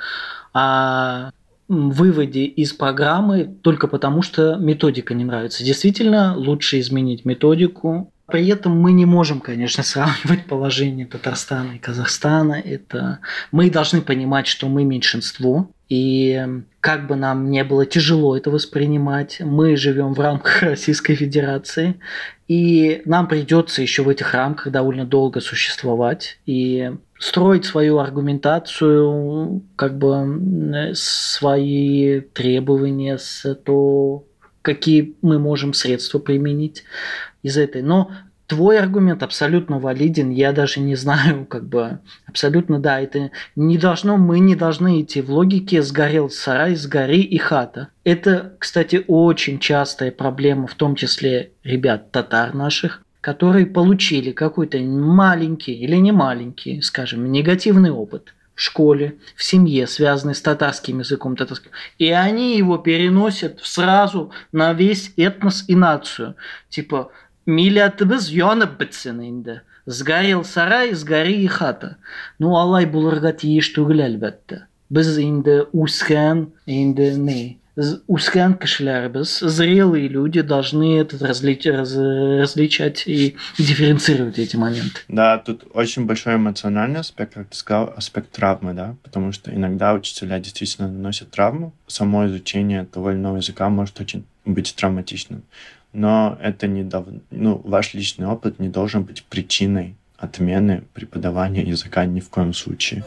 о 0.54 1.32
выводе 1.68 2.44
из 2.44 2.74
программы 2.74 3.46
только 3.62 3.88
потому, 3.88 4.22
что 4.22 4.56
методика 4.58 5.14
не 5.14 5.24
нравится. 5.24 5.64
Действительно, 5.64 6.36
лучше 6.36 6.80
изменить 6.80 7.24
методику, 7.24 8.12
при 8.32 8.48
этом 8.48 8.80
мы 8.80 8.94
не 8.94 9.06
можем, 9.06 9.42
конечно, 9.42 9.84
сравнивать 9.84 10.46
положение 10.46 11.06
Татарстана 11.06 11.74
и 11.74 11.80
Казахстана. 11.80 12.54
Это 12.54 13.20
мы 13.52 13.70
должны 13.70 14.02
понимать, 14.02 14.48
что 14.48 14.68
мы 14.68 14.84
меньшинство, 14.84 15.70
и 15.92 16.42
как 16.80 17.06
бы 17.06 17.18
нам 17.18 17.50
не 17.50 17.66
было 17.66 17.86
тяжело 17.86 18.38
это 18.38 18.50
воспринимать, 18.50 19.42
мы 19.42 19.76
живем 19.76 20.14
в 20.14 20.22
рамках 20.22 20.62
Российской 20.64 21.16
Федерации, 21.16 22.00
и 22.48 23.02
нам 23.04 23.28
придется 23.28 23.82
еще 23.82 24.04
в 24.04 24.08
этих 24.08 24.34
рамках 24.34 24.72
довольно 24.72 25.04
долго 25.04 25.42
существовать 25.42 26.40
и 26.46 26.94
строить 27.20 27.66
свою 27.66 27.98
аргументацию, 28.00 29.64
как 29.76 29.98
бы 29.98 30.94
свои 30.94 32.22
требования 32.22 33.20
то, 33.66 34.24
какие 34.62 35.18
мы 35.22 35.40
можем 35.40 35.74
средства 35.74 36.20
применить 36.20 36.86
из 37.44 37.58
этой. 37.58 37.82
Но 37.82 38.12
твой 38.52 38.80
аргумент 38.80 39.24
абсолютно 39.24 39.80
валиден. 39.80 40.30
Я 40.30 40.52
даже 40.52 40.82
не 40.82 40.96
знаю, 40.96 41.46
как 41.50 41.70
бы 41.70 42.00
абсолютно 42.28 42.80
да, 42.80 43.00
это 43.00 43.32
не 43.56 43.78
должно, 43.78 44.18
мы 44.18 44.40
не 44.40 44.56
должны 44.56 45.02
идти 45.02 45.22
в 45.22 45.32
логике 45.32 45.82
сгорел 45.82 46.30
сарай, 46.30 46.76
сгори 46.76 47.22
и 47.22 47.38
хата. 47.38 47.88
Это, 48.04 48.56
кстати, 48.60 49.06
очень 49.08 49.58
частая 49.60 50.12
проблема, 50.12 50.68
в 50.68 50.76
том 50.76 50.96
числе 50.96 51.52
ребят 51.64 52.12
татар 52.12 52.54
наших, 52.54 53.04
которые 53.22 53.66
получили 53.68 54.32
какой-то 54.32 54.80
маленький 54.80 55.74
или 55.74 55.96
не 55.96 56.12
маленький, 56.12 56.82
скажем, 56.82 57.32
негативный 57.32 57.92
опыт 57.92 58.34
в 58.54 58.62
школе, 58.62 59.16
в 59.38 59.46
семье, 59.46 59.88
связанный 59.88 60.36
с 60.36 60.42
татарским 60.42 61.00
языком, 61.00 61.38
татарским, 61.38 61.72
и 61.98 62.12
они 62.12 62.58
его 62.58 62.78
переносят 62.78 63.62
сразу 63.64 64.32
на 64.52 64.74
весь 64.74 65.14
этнос 65.16 65.64
и 65.70 65.76
нацию. 65.76 66.36
Типа, 66.70 67.12
миллиятыбыз 67.51 68.31
янып 68.35 68.79
бітсін 68.81 69.21
енді. 69.23 69.61
Сгорел 69.87 70.43
сарай, 70.45 70.95
сгори 70.95 71.45
и 71.45 71.47
хата. 71.47 71.95
Ну, 72.43 72.57
алай 72.59 72.89
булырға 72.91 73.31
тиеш 73.39 73.71
түгел 73.77 74.03
әлбәттә. 74.03 74.65
Без 74.91 75.13
инде 75.19 75.61
үскән, 75.71 76.49
инде 76.67 77.13
не, 77.15 77.59
узкан 78.07 78.55
кишлярбыз, 78.55 79.41
зрелые 79.41 80.09
люди 80.09 80.41
должны 80.41 80.99
это 80.99 81.19
различ, 81.27 81.67
раз, 81.67 81.95
различать 81.95 83.05
и 83.07 83.37
дифференцировать 83.59 84.39
эти 84.39 84.57
моменты. 84.57 85.01
Да, 85.09 85.39
тут 85.39 85.65
очень 85.75 86.07
большой 86.07 86.37
эмоциональный 86.37 87.01
аспект, 87.01 87.35
как 87.35 87.49
ты 87.49 87.57
сказал, 87.57 87.93
аспект 87.97 88.31
травмы, 88.31 88.73
да, 88.73 88.97
потому 89.03 89.33
что 89.33 89.55
иногда 89.55 89.93
учителя 89.93 90.41
действительно 90.41 90.89
наносят 90.89 91.31
травму. 91.31 91.75
Само 91.87 92.27
изучение 92.27 92.85
того 92.85 93.11
или 93.11 93.19
иного 93.19 93.37
языка 93.37 93.69
может 93.69 94.01
очень 94.01 94.25
быть 94.47 94.75
травматичным. 94.75 95.43
Но 95.94 96.38
это 96.42 96.68
не 96.68 96.84
дав... 96.84 97.06
ну, 97.32 97.62
ваш 97.64 97.94
личный 97.94 98.28
опыт 98.28 98.60
не 98.60 98.70
должен 98.70 99.04
быть 99.04 99.24
причиной 99.24 99.96
отмены 100.18 100.84
преподавания 100.94 101.64
языка 101.64 102.06
ни 102.06 102.20
в 102.20 102.30
коем 102.30 102.54
случае. 102.54 103.04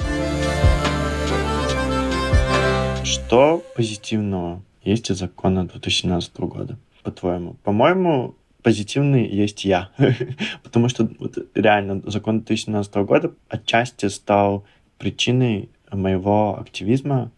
Что 3.05 3.63
позитивного 3.77 4.63
есть 4.83 5.11
из 5.11 5.19
закона 5.19 5.65
2017 5.67 6.37
года, 6.41 6.77
по-твоему? 7.03 7.55
По-моему, 7.63 8.35
позитивный 8.63 9.27
есть 9.29 9.65
я. 9.65 9.91
Потому 10.63 10.89
что 10.89 11.09
вот, 11.19 11.39
реально 11.55 12.03
закон 12.07 12.41
2017 12.41 12.95
года 12.97 13.33
отчасти 13.49 14.09
стал 14.09 14.65
причиной 14.99 15.71
моего 15.93 16.59
активизма, 16.59 17.31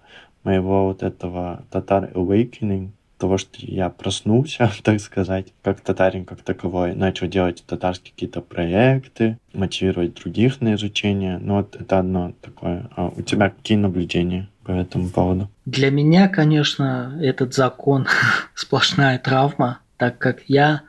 моего 0.44 0.86
вот 0.86 1.03
этого 1.03 1.64
татар 1.70 2.11
awakening, 2.14 2.90
того, 3.18 3.38
что 3.38 3.58
я 3.58 3.90
проснулся, 3.90 4.70
так 4.82 5.00
сказать, 5.00 5.52
как 5.62 5.80
татарин 5.80 6.24
как 6.24 6.42
таковой, 6.42 6.94
начал 6.94 7.26
делать 7.26 7.64
татарские 7.66 8.12
какие-то 8.12 8.40
проекты, 8.40 9.38
мотивировать 9.52 10.14
других 10.14 10.60
на 10.60 10.74
изучение. 10.74 11.38
Ну 11.38 11.56
вот 11.56 11.76
это 11.76 11.98
одно 11.98 12.32
такое. 12.40 12.88
А 12.96 13.08
у 13.08 13.22
тебя 13.22 13.50
какие 13.50 13.78
наблюдения 13.78 14.48
по 14.64 14.72
этому 14.72 15.08
поводу? 15.08 15.50
Для 15.64 15.90
меня, 15.90 16.28
конечно, 16.28 17.18
этот 17.20 17.54
закон 17.54 18.06
сплошная 18.54 19.18
травма, 19.18 19.80
так 19.96 20.18
как 20.18 20.42
я 20.46 20.82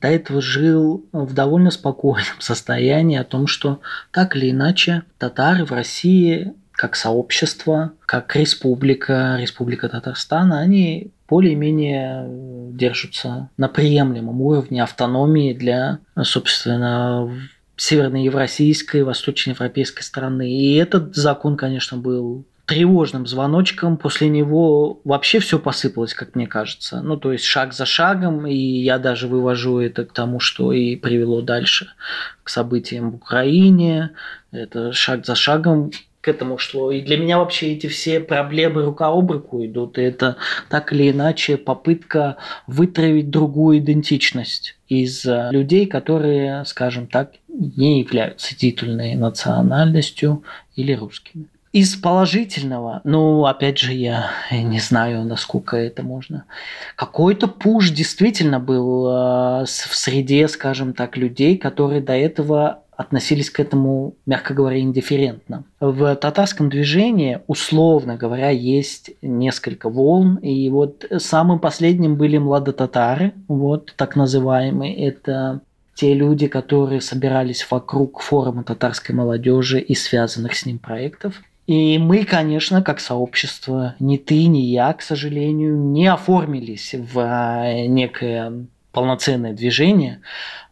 до 0.00 0.08
этого 0.08 0.42
жил 0.42 1.04
в 1.12 1.32
довольно 1.32 1.70
спокойном 1.70 2.24
состоянии 2.38 3.18
о 3.18 3.24
том, 3.24 3.46
что 3.46 3.80
так 4.12 4.36
или 4.36 4.50
иначе 4.50 5.02
татары 5.18 5.64
в 5.64 5.72
России 5.72 6.52
как 6.72 6.96
сообщество, 6.96 7.92
как 8.04 8.34
республика, 8.36 9.36
республика 9.38 9.88
Татарстан, 9.88 10.52
они 10.52 11.12
более-менее 11.34 12.28
держатся 12.76 13.48
на 13.56 13.66
приемлемом 13.66 14.40
уровне 14.40 14.80
автономии 14.80 15.52
для, 15.52 15.98
собственно, 16.22 17.28
северноевросийской, 17.74 19.02
восточноевропейской 19.02 20.04
страны. 20.04 20.48
И 20.48 20.76
этот 20.76 21.16
закон, 21.16 21.56
конечно, 21.56 21.98
был 21.98 22.44
тревожным 22.66 23.26
звоночком. 23.26 23.96
После 23.96 24.28
него 24.28 25.00
вообще 25.02 25.40
все 25.40 25.58
посыпалось, 25.58 26.14
как 26.14 26.36
мне 26.36 26.46
кажется. 26.46 27.00
Ну, 27.02 27.16
то 27.16 27.32
есть 27.32 27.44
шаг 27.44 27.74
за 27.74 27.84
шагом, 27.84 28.46
и 28.46 28.54
я 28.54 28.98
даже 28.98 29.26
вывожу 29.26 29.80
это 29.80 30.04
к 30.04 30.12
тому, 30.12 30.38
что 30.38 30.70
и 30.72 30.94
привело 30.94 31.42
дальше 31.42 31.88
к 32.44 32.48
событиям 32.48 33.10
в 33.10 33.16
Украине. 33.16 34.12
Это 34.52 34.92
шаг 34.92 35.26
за 35.26 35.34
шагом 35.34 35.90
к 36.24 36.28
этому 36.28 36.56
шло. 36.56 36.90
И 36.90 37.02
для 37.02 37.18
меня 37.18 37.38
вообще 37.38 37.74
эти 37.74 37.86
все 37.86 38.18
проблемы 38.18 38.82
рука 38.82 39.08
об 39.08 39.30
руку 39.30 39.64
идут. 39.64 39.98
И 39.98 40.02
это 40.02 40.36
так 40.70 40.92
или 40.92 41.10
иначе 41.10 41.58
попытка 41.58 42.36
вытравить 42.66 43.28
другую 43.28 43.78
идентичность 43.78 44.76
из 44.88 45.26
э, 45.26 45.50
людей, 45.52 45.86
которые, 45.86 46.64
скажем 46.64 47.06
так, 47.06 47.32
не 47.48 48.00
являются 48.00 48.56
титульной 48.56 49.16
национальностью 49.16 50.42
или 50.76 50.94
русскими. 50.94 51.44
Из 51.72 51.96
положительного, 51.96 53.00
ну, 53.04 53.44
опять 53.46 53.78
же, 53.78 53.92
я 53.92 54.30
не 54.50 54.78
знаю, 54.78 55.24
насколько 55.24 55.76
это 55.76 56.02
можно. 56.02 56.44
Какой-то 56.96 57.48
пуш 57.48 57.90
действительно 57.90 58.60
был 58.60 59.08
э, 59.08 59.64
в 59.66 59.94
среде, 59.94 60.48
скажем 60.48 60.94
так, 60.94 61.18
людей, 61.18 61.58
которые 61.58 62.00
до 62.00 62.14
этого 62.14 62.83
относились 62.96 63.50
к 63.50 63.60
этому, 63.60 64.14
мягко 64.26 64.54
говоря, 64.54 64.78
индифферентно. 64.78 65.64
В 65.80 66.14
татарском 66.16 66.68
движении, 66.68 67.40
условно 67.46 68.16
говоря, 68.16 68.50
есть 68.50 69.10
несколько 69.22 69.88
волн, 69.88 70.36
и 70.36 70.68
вот 70.70 71.04
самым 71.18 71.58
последним 71.58 72.16
были 72.16 72.38
младотатары, 72.38 73.32
вот 73.48 73.94
так 73.96 74.16
называемые, 74.16 74.96
это 75.06 75.60
те 75.94 76.14
люди, 76.14 76.48
которые 76.48 77.00
собирались 77.00 77.66
вокруг 77.70 78.20
форума 78.20 78.64
татарской 78.64 79.14
молодежи 79.14 79.80
и 79.80 79.94
связанных 79.94 80.54
с 80.54 80.66
ним 80.66 80.78
проектов. 80.78 81.40
И 81.66 81.96
мы, 81.98 82.24
конечно, 82.24 82.82
как 82.82 83.00
сообщество, 83.00 83.94
ни 83.98 84.18
ты, 84.18 84.46
ни 84.46 84.58
я, 84.58 84.92
к 84.92 85.00
сожалению, 85.00 85.76
не 85.78 86.08
оформились 86.08 86.94
в 86.94 87.18
э, 87.18 87.86
некое 87.86 88.66
полноценное 88.92 89.54
движение, 89.54 90.20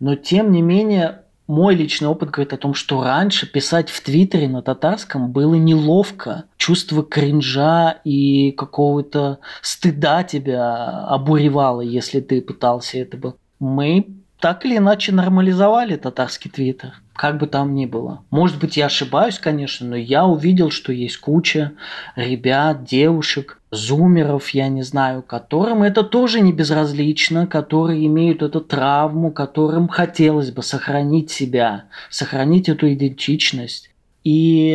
но 0.01 0.17
тем 0.17 0.53
не 0.53 0.63
менее 0.63 1.22
мой 1.47 1.75
личный 1.75 2.09
опыт 2.09 2.31
говорит 2.31 2.53
о 2.53 2.57
том, 2.57 2.75
что 2.75 3.03
раньше 3.03 3.51
писать 3.51 3.91
в 3.91 4.01
Твиттере 4.03 4.49
на 4.49 4.63
татарском 4.63 5.33
было 5.33 5.55
неловко. 5.55 6.45
Чувство 6.57 7.03
кринжа 7.03 8.01
и 8.05 8.53
какого-то 8.53 9.39
стыда 9.61 10.23
тебя 10.23 11.07
обуревало, 11.07 11.81
если 11.81 12.21
ты 12.21 12.41
пытался 12.41 12.99
это 12.99 13.17
бы. 13.17 13.35
Мы 13.59 14.22
так 14.43 14.65
или 14.67 14.79
иначе 14.79 15.13
нормализовали 15.13 15.95
татарский 15.95 16.51
твиттер, 16.51 16.95
как 17.15 17.39
бы 17.39 17.47
там 17.47 17.77
ни 17.77 17.87
было. 17.87 18.25
Может 18.31 18.59
быть, 18.59 18.77
я 18.77 18.87
ошибаюсь, 18.87 19.39
конечно, 19.39 19.87
но 19.87 19.95
я 19.95 20.27
увидел, 20.27 20.73
что 20.73 20.93
есть 20.93 21.19
куча 21.19 21.75
ребят, 22.17 22.83
девушек, 22.83 23.61
зумеров, 23.71 24.49
я 24.51 24.67
не 24.67 24.83
знаю, 24.83 25.23
которым 25.23 25.85
это 25.85 26.03
тоже 26.03 26.41
не 26.41 26.53
безразлично, 26.53 27.47
которые 27.47 28.05
имеют 28.09 28.43
эту 28.43 28.61
травму, 28.61 29.31
которым 29.31 29.87
хотелось 29.87 30.51
бы 30.51 30.65
сохранить 30.65 31.31
себя, 31.31 31.85
сохранить 32.11 32.69
эту 32.69 32.93
идентичность. 32.93 33.91
И 34.25 34.73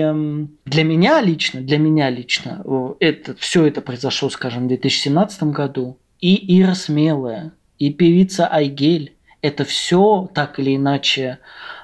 для 0.63 0.83
меня 0.85 1.19
лично, 1.19 1.59
для 1.59 1.77
меня 1.77 2.09
лично, 2.09 2.63
это, 3.01 3.35
все 3.35 3.65
это 3.65 3.81
произошло, 3.81 4.29
скажем, 4.29 4.63
в 4.63 4.67
2017 4.69 5.43
году. 5.43 5.97
И 6.21 6.57
Ира 6.57 6.73
Смелая, 6.73 7.51
и 7.79 7.91
певица 7.91 8.47
Айгель, 8.47 9.16
это 9.41 9.63
все 9.63 10.29
так 10.33 10.59
или 10.59 10.75
иначе 10.75 11.39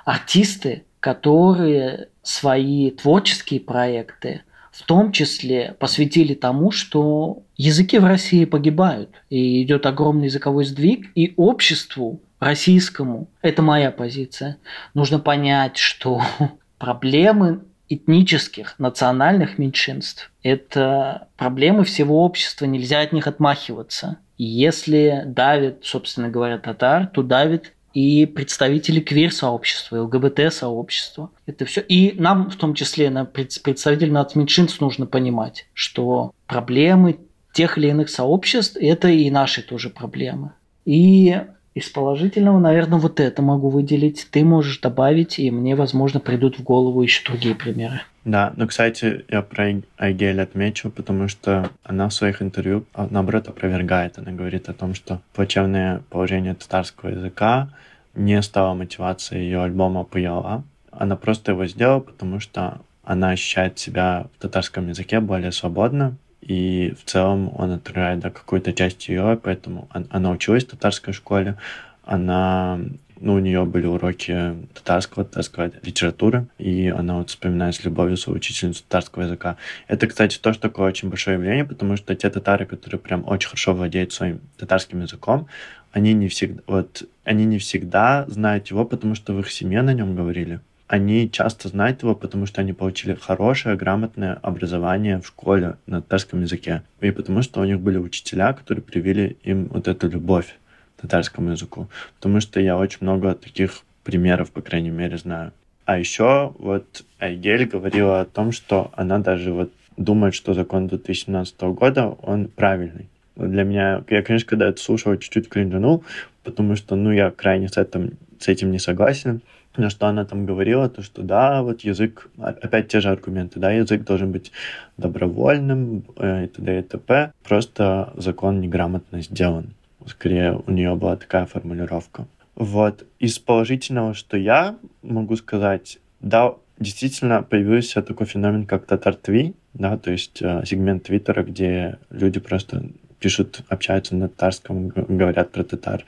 артисты, 0.06 0.86
которые 1.00 2.10
свои 2.22 2.92
творческие 2.92 3.60
проекты 3.60 4.42
в 4.72 4.82
том 4.84 5.12
числе 5.12 5.76
посвятили 5.80 6.34
тому, 6.34 6.72
что 6.72 7.44
языки 7.56 8.00
в 8.00 8.06
России 8.06 8.46
погибают, 8.46 9.10
и 9.30 9.62
идет 9.62 9.86
огромный 9.86 10.26
языковой 10.26 10.66
сдвиг, 10.66 11.12
и 11.14 11.34
обществу 11.38 12.20
российскому, 12.40 13.28
это 13.44 13.62
моя 13.62 13.92
позиция, 13.92 14.58
нужно 14.96 15.20
понять, 15.20 15.78
что 15.78 16.24
проблемы 16.80 17.62
этнических, 17.88 18.76
национальных 18.80 19.60
меньшинств– 19.60 20.32
это 20.44 21.28
проблемы 21.38 21.84
всего 21.84 22.26
общества, 22.26 22.66
нельзя 22.66 23.02
от 23.02 23.14
них 23.14 23.28
отмахиваться. 23.28 24.18
Если 24.44 25.24
давит, 25.26 25.80
собственно 25.84 26.30
говоря, 26.30 26.58
татар, 26.58 27.08
то 27.08 27.24
давит 27.24 27.74
и 27.94 28.26
представители 28.26 29.00
квир-сообщества, 29.00 30.02
ЛГБТ-сообщества. 30.02 31.30
Это 31.46 31.66
все. 31.66 31.82
И 31.82 32.20
нам, 32.20 32.50
в 32.50 32.56
том 32.56 32.74
числе, 32.74 33.10
на 33.10 33.26
представителей 33.26 34.12
нацменьшинств, 34.12 34.82
нужно 34.82 35.06
понимать, 35.06 35.68
что 35.74 36.34
проблемы 36.48 37.20
тех 37.54 37.78
или 37.78 37.88
иных 37.90 38.10
сообществ– 38.10 38.78
это 38.82 39.10
и 39.10 39.30
наши 39.30 39.62
тоже 39.62 39.90
проблемы. 39.90 40.54
И 40.86 41.40
из 41.74 41.90
положительного, 41.90 42.60
наверное, 42.60 43.00
вот 43.00 43.20
это 43.20 43.42
могу 43.42 43.70
выделить. 43.70 44.28
Ты 44.30 44.44
можешь 44.44 44.80
добавить, 44.80 45.40
и 45.40 45.50
мне, 45.50 45.76
возможно, 45.76 46.20
придут 46.20 46.60
в 46.60 46.64
голову 46.64 47.02
еще 47.02 47.24
другие 47.26 47.56
примеры. 47.56 48.02
Да, 48.26 48.54
но, 48.56 48.68
кстати, 48.68 49.26
я 49.28 49.42
про 49.42 49.82
Айгель 49.98 50.40
отмечу, 50.40 50.90
потому 50.92 51.28
что 51.28 51.70
она 51.84 52.08
в 52.08 52.14
своих 52.14 52.42
интервью, 52.42 52.86
а, 52.94 53.08
наоборот, 53.10 53.48
опровергает. 53.48 54.18
Она 54.18 54.32
говорит 54.32 54.70
о 54.70 54.74
том, 54.74 54.94
что 54.94 55.22
плачевное 55.34 56.04
положение 56.10 56.54
татарского 56.54 57.10
языка 57.10 57.70
не 58.16 58.42
стало 58.42 58.76
мотивацией 58.76 59.44
ее 59.44 59.64
альбома 59.64 60.04
«Пуяла». 60.04 60.64
Она 60.92 61.16
просто 61.16 61.52
его 61.52 61.66
сделала, 61.66 62.00
потому 62.00 62.40
что 62.40 62.80
она 63.04 63.32
ощущает 63.32 63.80
себя 63.80 64.28
в 64.38 64.42
татарском 64.42 64.88
языке 64.88 65.20
более 65.20 65.52
свободно, 65.52 66.16
и 66.48 66.94
в 67.00 67.04
целом 67.10 67.52
он 67.56 67.72
отражает 67.72 68.20
да, 68.20 68.30
какую-то 68.30 68.74
часть 68.74 69.08
ее, 69.08 69.40
поэтому 69.42 69.88
она 69.92 70.32
училась 70.32 70.66
в 70.66 70.70
татарской 70.70 71.14
школе, 71.14 71.58
она 72.04 72.80
ну, 73.24 73.36
у 73.36 73.40
нее 73.40 73.64
были 73.64 73.86
уроки 73.86 74.54
татарского, 74.74 75.24
татарской 75.24 75.72
литературы, 75.82 76.48
и 76.58 76.90
она 76.90 77.20
вот 77.20 77.30
вспоминает 77.30 77.74
с 77.74 77.84
любовью 77.86 78.18
свою 78.18 78.38
учительницу 78.38 78.84
татарского 78.84 79.24
языка. 79.24 79.56
Это, 79.88 80.08
кстати, 80.08 80.38
тоже 80.38 80.60
такое 80.60 80.90
очень 80.90 81.08
большое 81.08 81.38
явление, 81.38 81.64
потому 81.64 81.96
что 81.96 82.16
те 82.16 82.30
татары, 82.30 82.66
которые 82.66 83.00
прям 83.00 83.24
очень 83.26 83.48
хорошо 83.48 83.74
владеют 83.74 84.12
своим 84.12 84.42
татарским 84.58 85.02
языком, 85.02 85.48
они 85.94 86.12
не 86.14 86.28
всегда, 86.28 86.62
вот, 86.68 87.04
они 87.24 87.46
не 87.46 87.60
всегда 87.60 88.26
знают 88.28 88.68
его, 88.68 88.84
потому 88.84 89.16
что 89.16 89.34
в 89.34 89.40
их 89.40 89.50
семье 89.52 89.84
на 89.84 89.94
нем 89.94 90.16
говорили. 90.16 90.60
Они 90.88 91.30
часто 91.32 91.70
знают 91.70 92.04
его, 92.04 92.14
потому 92.14 92.46
что 92.46 92.62
они 92.62 92.74
получили 92.74 93.16
хорошее, 93.16 93.76
грамотное 93.76 94.34
образование 94.42 95.20
в 95.20 95.28
школе 95.28 95.78
на 95.88 96.02
татарском 96.02 96.42
языке. 96.42 96.84
И 97.00 97.12
потому 97.12 97.42
что 97.42 97.62
у 97.62 97.66
них 97.66 97.80
были 97.80 97.98
учителя, 97.98 98.54
которые 98.54 98.84
привили 98.84 99.38
им 99.44 99.68
вот 99.68 99.88
эту 99.88 100.10
любовь 100.10 100.56
к 100.98 101.02
татарскому 101.02 101.52
языку. 101.52 101.88
Потому 102.16 102.42
что 102.42 102.60
я 102.60 102.78
очень 102.78 103.00
много 103.02 103.34
таких 103.34 103.82
примеров, 104.04 104.52
по 104.52 104.62
крайней 104.62 104.92
мере, 104.92 105.18
знаю. 105.18 105.52
А 105.86 105.98
еще 105.98 106.54
вот 106.60 107.04
Айгель 107.20 107.66
говорила 107.66 108.22
о 108.22 108.26
том, 108.26 108.52
что 108.52 108.92
она 108.96 109.20
даже 109.20 109.52
вот 109.52 109.72
думает, 109.98 110.36
что 110.36 110.54
закон 110.54 110.88
2017 110.88 111.62
года, 111.62 112.08
он 112.08 112.48
правильный 112.48 113.10
для 113.36 113.64
меня, 113.64 114.04
я, 114.10 114.22
конечно, 114.22 114.50
когда 114.50 114.70
это 114.70 114.82
слушал, 114.82 115.16
чуть-чуть 115.18 115.50
кринжанул, 115.50 116.04
потому 116.44 116.76
что, 116.76 116.96
ну, 116.96 117.12
я 117.12 117.32
крайне 117.32 117.68
с 117.68 117.78
этим, 117.78 118.18
с 118.40 118.48
этим 118.48 118.72
не 118.72 118.80
согласен. 118.80 119.42
На 119.76 119.90
что 119.90 120.08
она 120.08 120.24
там 120.26 120.46
говорила, 120.46 120.88
то 120.88 121.02
что 121.02 121.24
да, 121.24 121.64
вот 121.64 121.82
язык, 121.82 122.30
опять 122.38 122.90
те 122.90 123.02
же 123.02 123.10
аргументы, 123.10 123.60
да, 123.60 123.72
язык 123.72 124.04
должен 124.04 124.32
быть 124.32 124.52
добровольным 124.98 126.04
э, 126.18 126.46
и 126.46 126.48
т.д. 126.48 126.80
и 126.80 126.82
т.п. 126.84 127.32
Просто 127.44 128.14
закон 128.16 128.62
неграмотно 128.62 129.22
сделан. 129.22 129.74
Скорее, 130.06 130.62
у 130.68 130.72
нее 130.72 130.96
была 130.96 131.16
такая 131.16 131.46
формулировка. 131.46 132.28
Вот. 132.56 133.06
Из 133.20 133.40
положительного, 133.40 134.14
что 134.14 134.38
я 134.38 134.76
могу 135.02 135.36
сказать, 135.38 136.00
да, 136.20 136.54
действительно 136.80 137.42
появился 137.42 138.02
такой 138.02 138.28
феномен, 138.28 138.66
как 138.66 138.86
татар-тви, 138.86 139.56
да, 139.74 139.98
то 139.98 140.12
есть 140.12 140.42
э, 140.42 140.64
сегмент 140.66 141.04
Твиттера, 141.04 141.44
где 141.44 141.98
люди 142.12 142.40
просто 142.40 142.84
пишут, 143.24 143.62
общаются 143.70 144.16
на 144.16 144.28
татарском, 144.28 144.90
говорят 144.90 145.52
про 145.52 145.64
татар. 145.64 146.04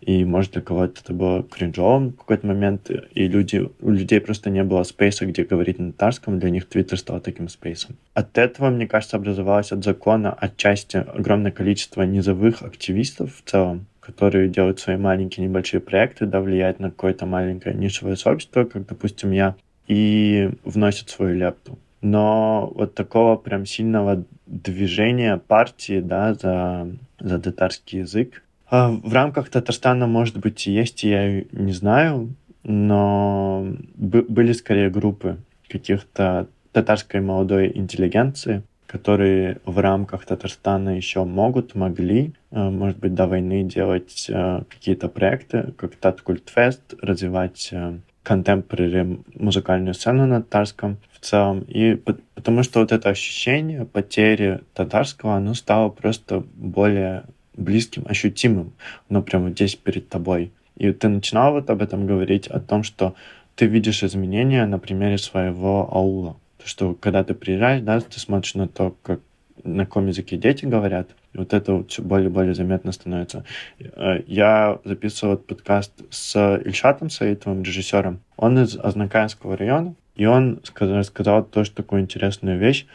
И, 0.00 0.24
может, 0.24 0.52
для 0.52 0.62
кого-то 0.62 1.02
это 1.04 1.12
было 1.12 1.42
кринжовым 1.42 2.12
в 2.12 2.16
какой-то 2.16 2.46
момент, 2.46 2.90
и 2.90 3.28
люди, 3.28 3.68
у 3.80 3.90
людей 3.90 4.18
просто 4.20 4.48
не 4.48 4.64
было 4.64 4.82
спейса, 4.84 5.26
где 5.26 5.44
говорить 5.44 5.78
на 5.78 5.92
татарском, 5.92 6.38
для 6.38 6.48
них 6.48 6.66
Твиттер 6.66 6.98
стал 6.98 7.20
таким 7.20 7.50
спейсом. 7.50 7.96
От 8.14 8.38
этого, 8.38 8.70
мне 8.70 8.86
кажется, 8.86 9.18
образовалось 9.18 9.72
от 9.72 9.84
закона 9.84 10.32
отчасти 10.32 10.96
огромное 10.96 11.52
количество 11.52 12.02
низовых 12.02 12.62
активистов 12.62 13.36
в 13.36 13.50
целом, 13.50 13.86
которые 14.00 14.48
делают 14.48 14.80
свои 14.80 14.96
маленькие 14.96 15.46
небольшие 15.46 15.80
проекты, 15.80 16.24
да, 16.24 16.40
влияют 16.40 16.80
на 16.80 16.90
какое-то 16.90 17.26
маленькое 17.26 17.74
нишевое 17.74 18.16
сообщество, 18.16 18.64
как, 18.64 18.86
допустим, 18.86 19.32
я, 19.32 19.54
и 19.86 20.48
вносят 20.64 21.10
свою 21.10 21.36
лепту 21.36 21.78
но 22.04 22.70
вот 22.74 22.94
такого 22.94 23.36
прям 23.36 23.64
сильного 23.64 24.24
движения 24.44 25.38
партии 25.38 26.00
да, 26.00 26.34
за, 26.34 26.86
за 27.18 27.38
татарский 27.40 28.00
язык. 28.00 28.42
А 28.68 28.90
в 28.90 29.12
рамках 29.14 29.48
Татарстана, 29.48 30.06
может 30.06 30.36
быть, 30.36 30.66
и 30.66 30.72
есть, 30.72 31.02
я 31.02 31.40
не 31.52 31.72
знаю, 31.72 32.34
но 32.62 33.66
были 33.94 34.52
скорее 34.52 34.90
группы 34.90 35.38
каких-то 35.66 36.46
татарской 36.72 37.22
молодой 37.22 37.72
интеллигенции, 37.74 38.62
которые 38.86 39.60
в 39.64 39.78
рамках 39.78 40.26
Татарстана 40.26 40.96
еще 40.96 41.24
могут, 41.24 41.74
могли, 41.74 42.34
э, 42.50 42.68
может 42.68 42.98
быть, 42.98 43.14
до 43.14 43.26
войны 43.26 43.64
делать 43.64 44.26
э, 44.28 44.62
какие-то 44.68 45.08
проекты, 45.08 45.72
как 45.78 45.96
Таткультфест, 45.96 46.94
развивать 47.00 47.70
э, 47.72 47.94
контемпорари 48.24 49.20
музыкальную 49.34 49.94
сцену 49.94 50.26
на 50.26 50.42
татарском 50.42 50.96
в 51.12 51.20
целом. 51.20 51.60
И 51.68 51.94
потому 52.34 52.64
что 52.64 52.80
вот 52.80 52.90
это 52.90 53.10
ощущение 53.10 53.84
потери 53.84 54.60
татарского, 54.72 55.36
оно 55.36 55.54
стало 55.54 55.90
просто 55.90 56.42
более 56.56 57.24
близким, 57.56 58.04
ощутимым. 58.08 58.72
Оно 59.08 59.22
прямо 59.22 59.50
здесь 59.50 59.76
перед 59.76 60.08
тобой. 60.08 60.50
И 60.76 60.90
ты 60.90 61.08
начинал 61.08 61.52
вот 61.52 61.70
об 61.70 61.82
этом 61.82 62.06
говорить, 62.06 62.48
о 62.48 62.58
том, 62.58 62.82
что 62.82 63.14
ты 63.54 63.66
видишь 63.66 64.02
изменения 64.02 64.66
на 64.66 64.78
примере 64.78 65.18
своего 65.18 65.88
аула. 65.92 66.36
То, 66.58 66.66
что 66.68 66.94
когда 66.94 67.22
ты 67.22 67.34
приезжаешь, 67.34 67.82
да, 67.82 68.00
ты 68.00 68.18
смотришь 68.18 68.54
на 68.54 68.66
то, 68.66 68.96
как 69.02 69.20
на 69.62 69.86
каком 69.86 70.08
языке 70.08 70.36
дети 70.36 70.64
говорят, 70.64 71.10
и 71.34 71.38
вот 71.38 71.52
это 71.52 71.74
вот 71.74 71.90
все 71.90 72.02
более 72.02 72.28
и 72.28 72.32
более 72.32 72.54
заметно 72.54 72.92
становится. 72.92 73.44
Э, 73.78 74.22
я 74.26 74.78
записывал 74.84 75.36
подкаст 75.36 75.92
с 76.10 76.36
Ильшатом 76.64 77.10
Саитовым, 77.10 77.62
режиссером. 77.62 78.20
Он 78.36 78.58
из 78.58 78.78
Ознакаемского 78.78 79.56
района, 79.56 79.94
и 80.14 80.26
он 80.26 80.60
сказал, 80.62 81.02
сказал 81.04 81.44
тоже 81.44 81.72
такую 81.72 82.02
интересную 82.02 82.58
вещь, 82.58 82.86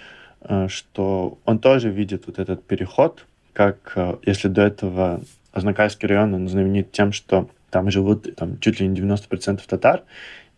э, 0.41 0.67
что 0.69 1.37
он 1.45 1.59
тоже 1.59 1.89
видит 1.89 2.27
вот 2.27 2.39
этот 2.39 2.63
переход, 2.63 3.25
как 3.51 3.93
э, 3.95 4.15
если 4.25 4.47
до 4.47 4.61
этого 4.61 5.21
Ознакаемский 5.51 6.07
район, 6.07 6.33
он 6.33 6.47
знаменит 6.47 6.91
тем, 6.91 7.11
что 7.11 7.49
там 7.69 7.91
живут 7.91 8.35
там, 8.35 8.59
чуть 8.59 8.79
ли 8.79 8.87
не 8.87 8.99
90% 8.99 9.59
татар, 9.67 10.03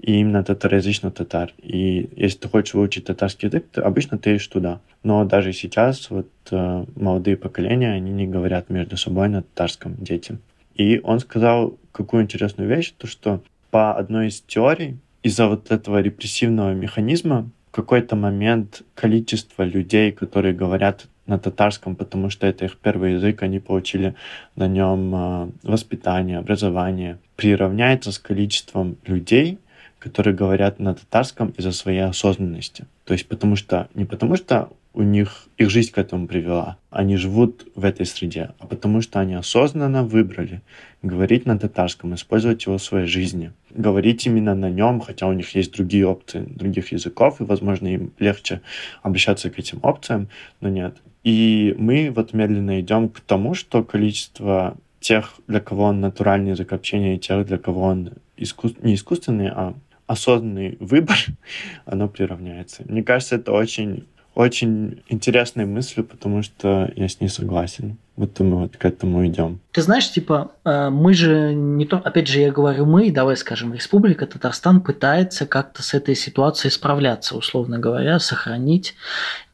и 0.02 0.20
именно 0.20 0.44
татароязычных 0.44 1.14
татар. 1.14 1.54
И 1.62 2.10
если 2.16 2.40
ты 2.40 2.50
хочешь 2.50 2.74
выучить 2.74 3.06
татарский 3.06 3.48
язык, 3.48 3.66
то 3.72 3.86
обычно 3.86 4.18
ты 4.18 4.32
идешь 4.32 4.48
туда. 4.48 4.80
Но 5.04 5.24
даже 5.26 5.54
сейчас 5.54 6.10
вот 6.10 6.28
э, 6.50 6.86
молодые 6.96 7.38
поколения, 7.38 7.92
они 7.92 8.12
не 8.12 8.28
говорят 8.28 8.70
между 8.70 8.98
собой 8.98 9.30
на 9.30 9.44
татарском, 9.44 9.96
дети. 10.00 10.40
И 10.76 11.00
он 11.04 11.20
сказал 11.20 11.78
какую 11.92 12.24
интересную 12.24 12.68
вещь, 12.68 12.94
то 12.98 13.06
что 13.06 13.42
по 13.70 13.96
одной 13.96 14.28
из 14.28 14.42
теорий, 14.42 14.98
из-за 15.22 15.48
вот 15.48 15.72
этого 15.72 16.02
репрессивного 16.02 16.74
механизма, 16.74 17.50
в 17.72 17.76
какой-то 17.76 18.16
момент 18.16 18.82
количество 18.96 19.64
людей, 19.64 20.12
которые 20.12 20.54
говорят 20.54 21.06
на 21.28 21.38
татарском, 21.38 21.96
потому 21.96 22.30
что 22.30 22.48
это 22.48 22.66
их 22.66 22.78
первый 22.78 23.14
язык, 23.14 23.44
они 23.44 23.60
получили 23.60 24.16
на 24.56 24.68
нем 24.68 25.14
э, 25.16 25.50
воспитание, 25.64 26.40
образование, 26.40 27.20
приравняется 27.36 28.12
с 28.12 28.18
количеством 28.18 28.98
людей, 29.06 29.60
которые 30.02 30.36
говорят 30.36 30.80
на 30.80 30.94
татарском 30.96 31.54
из-за 31.58 31.72
своей 31.72 32.04
осознанности. 32.04 32.86
То 33.06 33.14
есть 33.14 33.28
потому 33.28 33.56
что 33.56 33.88
не 33.94 34.06
потому 34.06 34.36
что 34.36 34.70
у 34.94 35.04
них 35.04 35.48
их 35.58 35.70
жизнь 35.70 35.92
к 35.92 35.98
этому 35.98 36.28
привела, 36.28 36.78
они 36.90 37.16
живут 37.16 37.66
в 37.76 37.86
этой 37.86 38.06
среде, 38.06 38.52
а 38.60 38.68
потому 38.68 39.02
что 39.02 39.20
они 39.20 39.36
осознанно 39.36 40.04
выбрали 40.04 40.62
говорить 41.02 41.46
на 41.46 41.58
татарском, 41.58 42.14
использовать 42.14 42.66
его 42.66 42.78
в 42.78 42.84
своей 42.84 43.08
жизни, 43.08 43.54
говорить 43.70 44.26
именно 44.26 44.54
на 44.54 44.70
нем, 44.70 45.00
хотя 45.00 45.28
у 45.28 45.34
них 45.34 45.56
есть 45.56 45.74
другие 45.74 46.06
опции 46.06 46.42
других 46.42 46.92
языков, 46.92 47.40
и, 47.40 47.46
возможно, 47.46 47.88
им 47.88 48.12
легче 48.20 48.62
обращаться 49.02 49.50
к 49.50 49.58
этим 49.58 49.80
опциям, 49.82 50.28
но 50.60 50.68
нет. 50.68 50.98
И 51.24 51.74
мы 51.78 52.12
вот 52.14 52.34
медленно 52.34 52.82
идем 52.82 53.08
к 53.08 53.22
тому, 53.22 53.54
что 53.54 53.84
количество 53.84 54.76
тех, 55.00 55.36
для 55.48 55.62
кого 55.62 55.86
он 55.86 56.02
натуральный 56.02 56.52
язык 56.52 56.74
общения, 56.74 57.16
и 57.16 57.20
тех, 57.20 57.46
для 57.46 57.58
кого 57.58 57.84
он 57.84 58.12
искус... 58.36 58.74
не 58.82 58.96
искусственный, 58.96 59.50
а 59.50 59.74
осознанный 60.12 60.78
выбор, 60.80 61.18
оно 61.86 62.08
приравняется. 62.10 62.84
Мне 62.86 63.02
кажется, 63.02 63.36
это 63.36 63.54
очень, 63.54 64.08
очень 64.36 65.04
интересная 65.08 65.66
мысль, 65.66 66.04
потому 66.04 66.44
что 66.44 66.92
я 66.96 67.08
с 67.08 67.22
ней 67.22 67.30
согласен. 67.30 67.98
Вот 68.18 68.38
мы 68.40 68.58
вот 68.58 68.76
к 68.76 68.84
этому 68.84 69.26
идем. 69.26 69.62
Ты 69.72 69.82
знаешь, 69.82 70.12
типа, 70.12 70.52
э, 70.66 70.90
мы 70.90 71.14
же 71.14 71.54
не 71.54 71.86
то, 71.86 71.98
опять 71.98 72.28
же, 72.28 72.40
я 72.40 72.52
говорю 72.52 72.86
мы, 72.86 73.10
давай 73.10 73.38
скажем, 73.38 73.74
Республика 73.74 74.28
Татарстан 74.28 74.82
пытается 74.82 75.48
как-то 75.48 75.82
с 75.82 75.94
этой 75.94 76.16
ситуацией 76.16 76.72
справляться, 76.72 77.38
условно 77.38 77.80
говоря, 77.80 78.20
сохранить. 78.20 78.96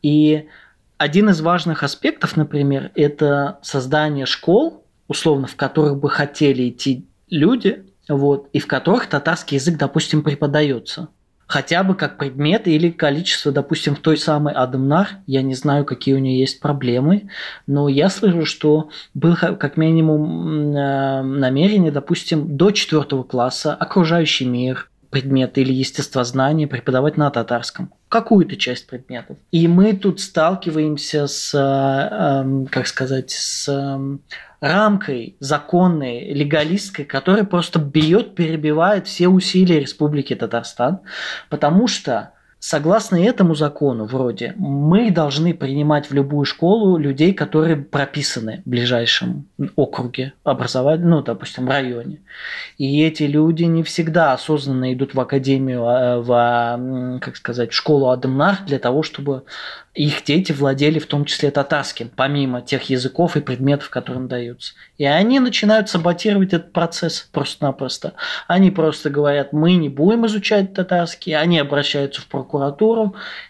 И 0.01 0.47
один 0.97 1.29
из 1.29 1.39
важных 1.39 1.83
аспектов, 1.83 2.35
например, 2.35 2.91
это 2.95 3.59
создание 3.61 4.25
школ, 4.25 4.83
условно, 5.07 5.45
в 5.45 5.55
которых 5.55 5.99
бы 5.99 6.09
хотели 6.09 6.69
идти 6.69 7.05
люди, 7.29 7.85
вот, 8.09 8.49
и 8.53 8.59
в 8.59 8.67
которых 8.67 9.07
татарский 9.07 9.55
язык, 9.55 9.77
допустим, 9.77 10.23
преподается. 10.23 11.09
Хотя 11.47 11.83
бы 11.83 11.95
как 11.95 12.17
предмет 12.17 12.67
или 12.67 12.91
количество, 12.91 13.53
допустим, 13.53 13.95
в 13.95 13.99
той 13.99 14.17
самой 14.17 14.53
Адамнар, 14.53 15.07
я 15.27 15.41
не 15.41 15.55
знаю, 15.55 15.85
какие 15.85 16.13
у 16.13 16.19
нее 16.19 16.39
есть 16.39 16.59
проблемы, 16.59 17.29
но 17.67 17.87
я 17.87 18.09
слышу, 18.09 18.45
что 18.45 18.89
было 19.13 19.35
как 19.35 19.77
минимум 19.77 20.75
э, 20.75 21.21
намерение, 21.21 21.91
допустим, 21.91 22.57
до 22.57 22.71
четвертого 22.71 23.23
класса 23.23 23.73
окружающий 23.73 24.45
мир, 24.45 24.89
предметы 25.09 25.61
или 25.61 25.71
естествознание 25.71 26.67
преподавать 26.67 27.15
на 27.15 27.31
татарском. 27.31 27.93
Какую-то 28.09 28.57
часть 28.57 28.87
предметов. 28.87 29.37
И 29.51 29.69
мы 29.69 29.93
тут 29.93 30.19
сталкиваемся 30.19 31.27
с, 31.27 31.53
э, 31.53 31.57
э, 31.61 32.65
как 32.69 32.87
сказать, 32.87 33.31
с 33.31 33.69
рамкой 34.59 35.35
законной, 35.39 36.33
легалистской, 36.33 37.05
которая 37.05 37.43
просто 37.43 37.79
бьет, 37.79 38.35
перебивает 38.35 39.07
все 39.07 39.27
усилия 39.27 39.79
Республики 39.79 40.35
Татарстан, 40.35 40.99
потому 41.49 41.87
что 41.87 42.31
Согласно 42.59 43.17
этому 43.17 43.53
закону, 43.53 44.05
вроде, 44.05 44.55
мы 44.57 45.11
должны 45.11 45.53
принимать 45.53 46.09
в 46.09 46.13
любую 46.13 46.43
школу 46.45 46.97
людей, 46.97 47.31
которые 47.31 47.77
прописаны 47.77 48.63
в 48.65 48.69
ближайшем 48.69 49.47
округе 49.75 50.33
образования, 50.43 51.05
ну, 51.05 51.21
допустим, 51.21 51.69
районе. 51.69 52.19
И 52.79 53.03
эти 53.03 53.23
люди 53.23 53.63
не 53.63 53.83
всегда 53.83 54.33
осознанно 54.33 54.91
идут 54.91 55.13
в 55.13 55.19
академию, 55.19 55.83
а, 55.85 56.19
в, 56.19 57.19
как 57.19 57.35
сказать, 57.35 57.71
в 57.71 57.75
школу 57.75 58.09
Адамнар 58.09 58.57
для 58.65 58.79
того, 58.79 59.03
чтобы 59.03 59.43
их 59.97 60.23
дети 60.23 60.51
владели 60.51 60.99
в 60.99 61.07
том 61.07 61.25
числе 61.25 61.49
татарским, 61.49 62.11
помимо 62.15 62.61
тех 62.61 62.83
языков 62.83 63.35
и 63.35 63.41
предметов, 63.41 63.89
которые 63.89 64.21
им 64.21 64.27
даются. 64.27 64.73
И 64.97 65.05
они 65.05 65.39
начинают 65.39 65.89
саботировать 65.89 66.53
этот 66.53 66.71
процесс 66.71 67.27
просто-напросто. 67.31 68.13
Они 68.47 68.69
просто 68.69 69.09
говорят, 69.09 69.53
мы 69.53 69.73
не 69.73 69.89
будем 69.89 70.27
изучать 70.27 70.73
татарский, 70.73 71.35
они 71.35 71.57
обращаются 71.57 72.21
в 72.21 72.27
прокуратуру, 72.27 72.46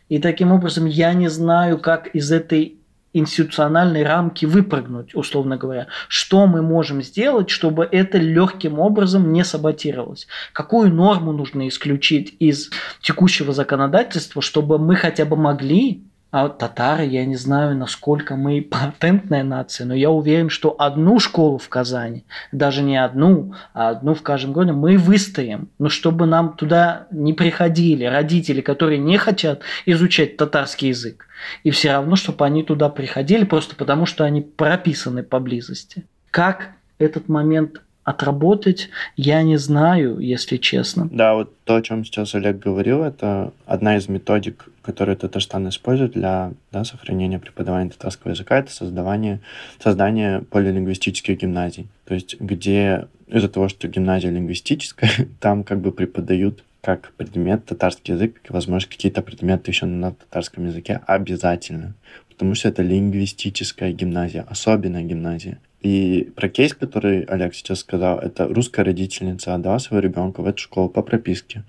и 0.10 0.20
таким 0.20 0.52
образом 0.52 0.86
я 0.86 1.14
не 1.14 1.28
знаю, 1.28 1.80
как 1.80 2.08
из 2.08 2.32
этой 2.32 2.78
институциональной 3.14 4.04
рамки 4.04 4.46
выпрыгнуть, 4.46 5.16
условно 5.16 5.58
говоря. 5.58 5.88
Что 6.08 6.46
мы 6.46 6.62
можем 6.62 7.02
сделать, 7.02 7.50
чтобы 7.50 7.88
это 7.92 8.18
легким 8.18 8.80
образом 8.80 9.32
не 9.32 9.44
саботировалось? 9.44 10.28
Какую 10.54 10.94
норму 10.94 11.32
нужно 11.32 11.68
исключить 11.68 12.36
из 12.40 12.70
текущего 13.02 13.54
законодательства, 13.54 14.42
чтобы 14.42 14.78
мы 14.78 14.96
хотя 14.96 15.26
бы 15.26 15.36
могли 15.36 16.04
а 16.30 16.50
татары, 16.50 17.06
я 17.06 17.26
не 17.26 17.36
знаю, 17.36 17.76
насколько 17.78 18.36
мы 18.36 18.62
патентная 18.70 19.44
нация, 19.44 19.86
но 19.86 19.94
я 19.94 20.10
уверен, 20.10 20.50
что 20.50 20.76
одну 20.78 21.20
школу 21.20 21.58
в 21.58 21.70
Казани, 21.70 22.26
даже 22.52 22.84
не 22.84 22.98
одну, 22.98 23.54
а 23.74 23.90
одну 23.90 24.14
в 24.14 24.22
каждом 24.22 24.54
городе, 24.54 24.74
мы 24.74 24.98
выстоим. 24.98 25.70
Но 25.80 25.90
чтобы 25.90 26.26
нам 26.26 26.56
туда 26.56 27.08
не 27.12 27.34
приходили 27.34 28.06
родители, 28.06 28.62
которые 28.62 28.98
не 28.98 29.18
хотят 29.18 29.62
изучать 29.86 30.38
татарский 30.38 30.90
язык, 30.90 31.28
и 31.64 31.72
все 31.72 31.92
равно, 31.92 32.16
чтобы 32.16 32.46
они 32.46 32.64
туда 32.64 32.90
приходили, 32.90 33.46
просто 33.46 33.76
потому 33.76 34.06
что 34.06 34.24
они 34.24 34.42
прописаны 34.42 35.24
поблизости. 35.24 36.06
Как 36.32 36.72
этот 37.00 37.30
момент 37.30 37.82
отработать, 38.08 38.90
я 39.18 39.44
не 39.44 39.58
знаю, 39.58 40.20
если 40.20 40.56
честно. 40.56 41.10
Да, 41.12 41.34
вот 41.36 41.54
то, 41.66 41.76
о 41.76 41.82
чем 41.82 42.06
сейчас 42.06 42.34
Олег 42.36 42.58
говорил, 42.58 43.04
это 43.04 43.52
одна 43.66 43.98
из 43.98 44.08
методик, 44.08 44.70
которые 44.82 45.18
Татарстан 45.18 45.68
использует 45.68 46.14
для 46.14 46.54
да, 46.72 46.86
сохранения 46.86 47.38
преподавания 47.38 47.90
татарского 47.90 48.32
языка, 48.32 48.60
это 48.60 48.72
создавание, 48.72 49.42
создание 49.84 50.40
полилингвистических 50.40 51.38
гимназий. 51.38 51.88
То 52.06 52.14
есть 52.14 52.40
где 52.40 53.10
из-за 53.28 53.50
того, 53.50 53.68
что 53.68 53.90
гимназия 53.90 54.32
лингвистическая, 54.32 55.12
там 55.42 55.66
как 55.66 55.82
бы 55.82 55.92
преподают 55.92 56.64
как 56.80 57.12
предмет 57.18 57.66
татарский 57.66 58.14
язык, 58.14 58.40
возможно, 58.48 58.90
какие-то 58.90 59.22
предметы 59.22 59.72
еще 59.72 59.86
на 59.86 60.14
татарском 60.14 60.68
языке 60.68 61.02
обязательно, 61.08 61.94
потому 62.30 62.56
что 62.56 62.70
это 62.70 62.84
лингвистическая 62.84 63.92
гимназия, 63.92 64.46
особенная 64.48 65.04
гимназия. 65.04 65.60
И 65.82 66.32
про 66.36 66.50
кейс, 66.50 66.74
который 66.74 67.22
Олег 67.24 67.54
сейчас 67.54 67.80
сказал, 67.80 68.18
это 68.20 68.48
русская 68.48 68.84
родительница 68.84 69.54
отдала 69.54 69.78
своего 69.80 70.04
ребенка 70.04 70.42
в 70.42 70.48
эту 70.48 70.58
школу 70.58 70.90
по 70.90 71.04
прописке. 71.04 71.64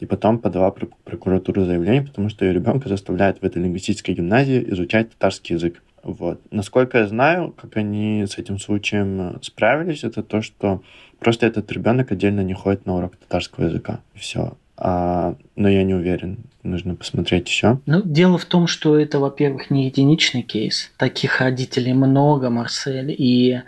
И 0.00 0.06
потом 0.06 0.38
подала 0.38 0.70
прокуратуру 0.70 1.64
заявление, 1.64 2.02
потому 2.02 2.28
что 2.28 2.44
ее 2.44 2.52
ребенка 2.52 2.88
заставляют 2.88 3.40
в 3.40 3.44
этой 3.44 3.62
лингвистической 3.62 4.14
гимназии 4.14 4.64
изучать 4.70 5.10
татарский 5.10 5.54
язык. 5.54 5.80
Вот. 6.02 6.40
Насколько 6.50 6.98
я 6.98 7.06
знаю, 7.06 7.52
как 7.52 7.76
они 7.76 8.26
с 8.26 8.36
этим 8.36 8.58
случаем 8.58 9.38
справились, 9.42 10.02
это 10.02 10.24
то, 10.24 10.42
что 10.42 10.82
просто 11.20 11.46
этот 11.46 11.70
ребенок 11.70 12.10
отдельно 12.10 12.40
не 12.40 12.54
ходит 12.54 12.86
на 12.86 12.96
урок 12.96 13.16
татарского 13.16 13.66
языка. 13.66 14.00
Все. 14.14 14.56
А, 14.84 15.36
но 15.54 15.68
я 15.68 15.84
не 15.84 15.94
уверен. 15.94 16.38
Нужно 16.64 16.96
посмотреть 16.96 17.48
еще. 17.48 17.78
Ну, 17.86 18.02
дело 18.04 18.36
в 18.36 18.44
том, 18.44 18.66
что 18.66 18.98
это, 18.98 19.20
во-первых, 19.20 19.70
не 19.70 19.86
единичный 19.86 20.42
кейс. 20.42 20.90
Таких 20.96 21.40
родителей 21.40 21.92
много, 21.92 22.50
Марсель, 22.50 23.14
и 23.16 23.62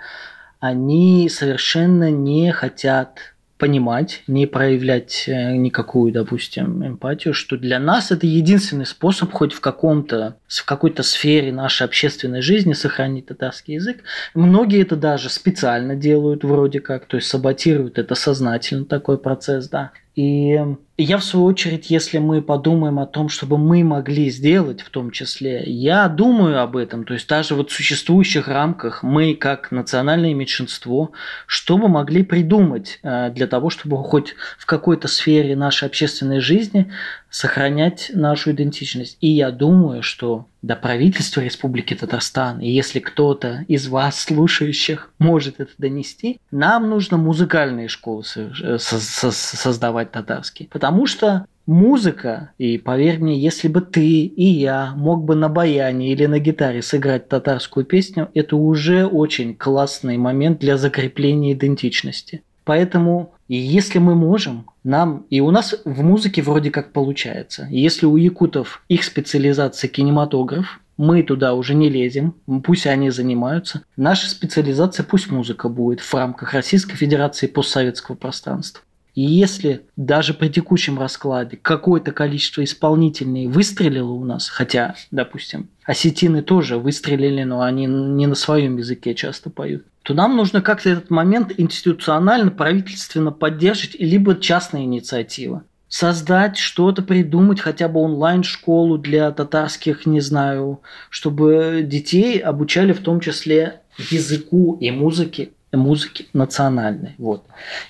они 0.59 1.29
совершенно 1.29 2.11
не 2.11 2.51
хотят 2.51 3.35
понимать, 3.59 4.25
не 4.27 4.47
проявлять 4.47 5.25
э, 5.29 5.57
никакую, 5.57 6.13
допустим, 6.13 6.85
эмпатию, 6.85 7.33
что 7.33 7.57
для 7.57 7.79
нас 7.79 8.11
это 8.11 8.27
единственный 8.27 8.85
способ 8.85 9.33
хоть 9.33 9.53
в 9.53 9.61
каком-то, 9.61 10.37
в 10.49 10.65
какой-то 10.65 11.05
сфере 11.05 11.53
нашей 11.53 11.85
общественной 11.85 12.43
жизни 12.43 12.73
сохранить 12.73 13.27
татарский 13.27 13.75
язык. 13.75 13.99
Многие 14.35 14.83
это 14.83 14.97
даже 14.97 15.31
специально 15.31 15.95
делают 15.95 16.43
вроде 16.43 16.81
как, 16.81 17.07
то 17.07 17.17
есть 17.17 17.29
саботируют 17.29 17.99
это 17.99 18.17
сознательно 18.17 18.85
такой 18.85 19.19
процесс, 19.19 19.69
да. 19.69 19.93
И 20.17 20.61
я, 20.97 21.19
в 21.19 21.25
свою 21.25 21.47
очередь, 21.47 21.91
если 21.91 22.19
мы 22.19 22.41
подумаем 22.41 23.01
о 23.01 23.07
том, 23.07 23.29
чтобы 23.29 23.59
мы 23.59 23.83
могли 23.83 24.31
сделать 24.31 24.81
в 24.81 24.91
том 24.91 25.11
числе, 25.11 25.65
я 25.67 26.09
думаю 26.09 26.61
об 26.63 26.77
этом, 26.77 27.05
то 27.05 27.15
есть 27.15 27.29
даже 27.29 27.57
вот 27.57 27.71
в 27.71 27.75
существующих 27.75 28.47
рамках 28.47 29.03
мы, 29.03 29.35
как 29.35 29.73
национальное 29.73 30.35
меньшинство, 30.35 31.11
что 31.47 31.79
мы 31.79 31.89
могли 31.89 32.23
придумать 32.23 33.01
э, 33.03 33.31
для 33.31 33.49
того, 33.49 33.71
чтобы 33.71 33.97
хоть 34.05 34.37
в 34.57 34.67
какой-то 34.67 35.09
сфере 35.09 35.57
нашей 35.57 35.89
общественной 35.89 36.39
жизни 36.39 36.93
сохранять 37.35 38.13
нашу 38.15 38.53
идентичность. 38.53 39.19
И 39.21 39.27
я 39.27 39.51
думаю, 39.51 40.05
что 40.05 40.47
до 40.63 40.77
правительства 40.77 41.41
Республики 41.41 41.93
Татарстан, 41.93 42.61
и 42.61 42.71
если 42.71 43.01
кто-то 43.01 43.65
из 43.67 43.89
вас, 43.89 44.21
слушающих, 44.21 45.11
может 45.19 45.59
это 45.59 45.73
донести, 45.77 46.39
нам 46.53 46.89
нужно 46.89 47.17
музыкальные 47.17 47.89
школы 47.89 48.23
э, 48.37 48.79
создавать 48.79 50.13
татарские. 50.13 50.69
Потому 50.85 51.07
что 51.07 51.47
музыка, 51.65 52.51
и 52.59 52.77
поверь 52.77 53.19
мне, 53.19 53.39
если 53.39 53.69
бы 53.69 53.81
ты 53.81 54.27
и 54.27 54.45
я 54.45 54.93
мог 54.95 55.25
бы 55.25 55.35
на 55.35 55.49
баяне 55.49 56.13
или 56.13 56.27
на 56.27 56.39
гитаре 56.39 56.83
сыграть 56.83 57.27
татарскую 57.27 57.87
песню, 57.87 58.29
это 58.35 58.55
уже 58.57 59.07
очень 59.07 59.55
классный 59.55 60.19
момент 60.19 60.59
для 60.59 60.77
закрепления 60.77 61.55
идентичности. 61.55 62.43
Поэтому 62.65 63.33
если 63.49 63.99
мы 63.99 64.15
можем, 64.15 64.67
нам, 64.83 65.25
и 65.31 65.41
у 65.41 65.51
нас 65.51 65.75
в 65.87 66.03
музыке 66.03 66.43
вроде 66.43 66.71
как 66.71 66.93
получается. 66.93 67.67
Если 67.71 68.05
у 68.05 68.19
якутов 68.19 68.85
их 68.89 69.05
специализация 69.05 69.89
кинематограф, 69.89 70.81
мы 70.99 71.23
туда 71.23 71.55
уже 71.55 71.75
не 71.75 71.89
лезем, 71.89 72.35
пусть 72.63 72.87
они 72.87 73.09
занимаются. 73.09 73.85
Наша 73.97 74.29
специализация 74.29 75.03
пусть 75.03 75.31
музыка 75.31 75.71
будет 75.71 76.01
в 76.01 76.13
рамках 76.13 76.53
Российской 76.53 76.97
Федерации 76.97 77.47
постсоветского 77.47 78.17
пространства. 78.17 78.83
И 79.15 79.23
если 79.23 79.83
даже 79.97 80.35
при 80.35 80.49
текущем 80.49 80.99
раскладе 80.99 81.57
какое-то 81.57 82.11
количество 82.11 82.65
исполнителей 82.65 83.47
выстрелило 83.47 84.11
у 84.11 84.25
нас, 84.25 84.49
хотя, 84.49 84.97
допустим, 85.13 85.69
осетины 85.85 86.43
тоже 86.43 86.79
выстрелили, 86.79 87.45
но 87.45 87.63
они 87.63 87.87
не 87.87 88.27
на 88.27 88.35
своем 88.35 88.77
языке 88.77 89.15
часто 89.15 89.51
поют, 89.51 89.85
то 90.03 90.15
нам 90.15 90.37
нужно 90.37 90.63
как-то 90.63 90.91
этот 90.91 91.11
момент 91.11 91.53
институционально, 91.57 92.51
правительственно 92.51 93.31
поддерживать, 93.31 93.97
либо 94.01 94.39
частная 94.39 94.83
инициатива. 94.83 95.63
Создать 95.89 96.57
что-то, 96.59 97.03
придумать 97.03 97.61
хотя 97.61 97.87
бы 97.87 98.01
онлайн-школу 98.01 98.99
для 98.99 99.31
татарских, 99.31 100.07
не 100.07 100.21
знаю, 100.21 100.81
чтобы 101.09 101.83
детей 101.87 102.39
обучали 102.39 102.93
в 102.93 102.99
том 102.99 103.21
числе 103.21 103.81
языку 104.11 104.77
и 104.81 104.91
музыке 104.91 105.51
музыки 105.77 106.27
национальной. 106.33 107.15
Вот. 107.19 107.45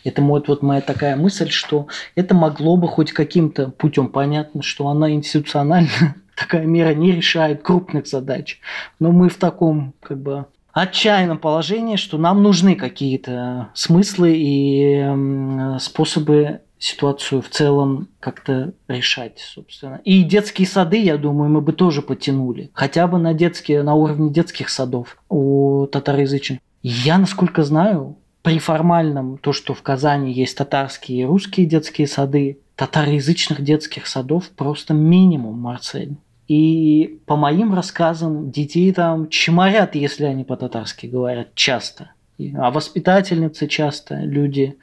Это 0.04 0.22
вот, 0.22 0.48
вот 0.48 0.62
моя 0.62 0.80
такая 0.80 1.16
мысль, 1.16 1.50
что 1.50 1.88
это 2.14 2.34
могло 2.34 2.76
бы 2.76 2.88
хоть 2.88 3.12
каким-то 3.12 3.70
путем 3.70 4.08
понятно, 4.08 4.62
что 4.62 4.88
она 4.88 5.10
институционально 5.10 6.16
такая 6.36 6.64
мера 6.66 6.94
не 6.94 7.12
решает 7.12 7.62
крупных 7.62 8.06
задач. 8.06 8.60
Но 8.98 9.12
мы 9.12 9.28
в 9.28 9.36
таком 9.36 9.94
как 10.00 10.20
бы 10.20 10.46
отчаянном 10.72 11.38
положении, 11.38 11.96
что 11.96 12.18
нам 12.18 12.42
нужны 12.42 12.74
какие-то 12.74 13.68
смыслы 13.74 14.34
и 14.36 15.78
способы 15.78 16.60
ситуацию 16.84 17.40
в 17.40 17.48
целом 17.48 18.08
как-то 18.20 18.74
решать, 18.88 19.38
собственно. 19.38 20.00
И 20.04 20.22
детские 20.22 20.68
сады, 20.68 20.98
я 20.98 21.16
думаю, 21.16 21.48
мы 21.50 21.62
бы 21.62 21.72
тоже 21.72 22.02
потянули. 22.02 22.70
Хотя 22.74 23.06
бы 23.06 23.18
на 23.18 23.32
детские, 23.32 23.82
на 23.82 23.94
уровне 23.94 24.30
детских 24.30 24.68
садов 24.68 25.16
у 25.30 25.86
татароязычных. 25.86 26.58
Я, 26.86 27.16
насколько 27.16 27.64
знаю, 27.64 28.16
при 28.42 28.58
формальном, 28.58 29.38
то, 29.38 29.54
что 29.54 29.72
в 29.72 29.80
Казани 29.80 30.30
есть 30.30 30.58
татарские 30.58 31.22
и 31.22 31.24
русские 31.24 31.64
детские 31.64 32.06
сады, 32.06 32.58
татароязычных 32.76 33.62
детских 33.62 34.06
садов 34.06 34.50
просто 34.50 34.92
минимум, 34.92 35.58
Марсель. 35.58 36.16
И 36.46 37.20
по 37.24 37.36
моим 37.36 37.72
рассказам, 37.72 38.50
детей 38.50 38.92
там 38.92 39.30
чморят, 39.30 39.94
если 39.94 40.24
они 40.24 40.44
по-татарски 40.44 41.06
говорят, 41.06 41.54
часто. 41.54 42.10
А 42.54 42.70
воспитательницы 42.70 43.66
часто 43.66 44.16
люди 44.16 44.76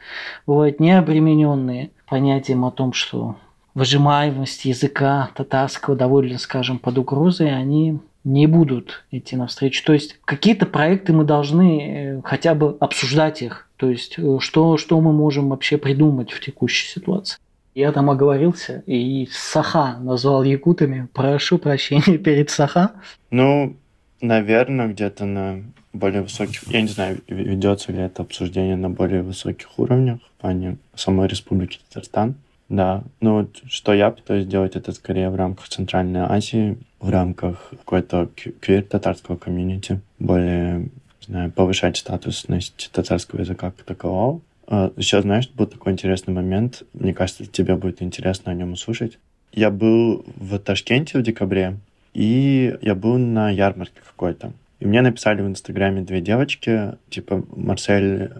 бывают 0.47 0.79
необремененные 0.79 1.91
понятием 2.07 2.65
о 2.65 2.71
том, 2.71 2.93
что 2.93 3.35
выжимаемость 3.75 4.65
языка 4.65 5.29
татарского 5.35 5.95
довольно, 5.95 6.39
скажем, 6.39 6.79
под 6.79 6.97
угрозой, 6.97 7.55
они 7.55 7.99
не 8.23 8.47
будут 8.47 9.03
идти 9.11 9.35
навстречу. 9.35 9.83
То 9.83 9.93
есть 9.93 10.19
какие-то 10.25 10.65
проекты 10.65 11.13
мы 11.13 11.23
должны 11.23 11.81
э, 11.81 12.21
хотя 12.23 12.53
бы 12.53 12.77
обсуждать 12.79 13.41
их. 13.41 13.67
То 13.77 13.89
есть 13.89 14.15
э, 14.17 14.37
что, 14.39 14.77
что 14.77 14.99
мы 15.01 15.11
можем 15.11 15.49
вообще 15.49 15.77
придумать 15.77 16.31
в 16.31 16.39
текущей 16.39 16.87
ситуации. 16.87 17.39
Я 17.73 17.91
там 17.91 18.09
оговорился 18.09 18.83
и 18.85 19.27
Саха 19.31 19.97
назвал 19.99 20.43
якутами. 20.43 21.07
Прошу 21.13 21.57
прощения 21.57 22.17
перед 22.23 22.49
Саха. 22.49 22.91
Ну, 23.29 23.77
наверное, 24.21 24.87
где-то 24.87 25.25
на 25.25 25.63
более 25.93 26.21
высоких... 26.21 26.67
Я 26.67 26.81
не 26.81 26.87
знаю, 26.87 27.21
ведется 27.27 27.91
ли 27.91 27.99
это 27.99 28.23
обсуждение 28.23 28.75
на 28.75 28.89
более 28.89 29.23
высоких 29.23 29.79
уровнях 29.79 30.19
в 30.37 30.41
плане 30.41 30.77
самой 30.95 31.27
Республики 31.27 31.79
Татарстан. 31.87 32.35
Да, 32.71 33.03
ну 33.19 33.33
вот 33.33 33.61
что 33.67 33.93
я 33.93 34.11
пытаюсь 34.11 34.45
сделать, 34.45 34.77
это 34.77 34.93
скорее 34.93 35.29
в 35.29 35.35
рамках 35.35 35.67
Центральной 35.67 36.21
Азии, 36.21 36.77
в 37.01 37.09
рамках 37.09 37.67
какой-то 37.69 38.29
квир-татарского 38.61 39.35
комьюнити, 39.35 39.99
более, 40.19 40.87
знаю, 41.19 41.51
повышать 41.51 41.97
статусность 41.97 42.89
татарского 42.93 43.41
языка 43.41 43.71
как 43.71 43.83
такового. 43.83 44.39
А, 44.67 44.89
Еще, 44.95 45.21
знаешь, 45.21 45.49
был 45.49 45.65
такой 45.65 45.91
интересный 45.91 46.33
момент, 46.33 46.83
мне 46.93 47.13
кажется, 47.13 47.45
тебе 47.45 47.75
будет 47.75 48.01
интересно 48.01 48.53
о 48.53 48.55
нем 48.55 48.71
услышать. 48.71 49.19
Я 49.51 49.69
был 49.69 50.23
в 50.37 50.57
Ташкенте 50.57 51.19
в 51.19 51.23
декабре, 51.23 51.75
и 52.13 52.73
я 52.81 52.95
был 52.95 53.17
на 53.17 53.49
ярмарке 53.49 53.99
какой-то. 54.01 54.53
И 54.79 54.85
мне 54.85 55.01
написали 55.01 55.41
в 55.41 55.47
Инстаграме 55.47 56.03
две 56.03 56.21
девочки, 56.21 56.93
типа, 57.09 57.43
Марсель, 57.53 58.31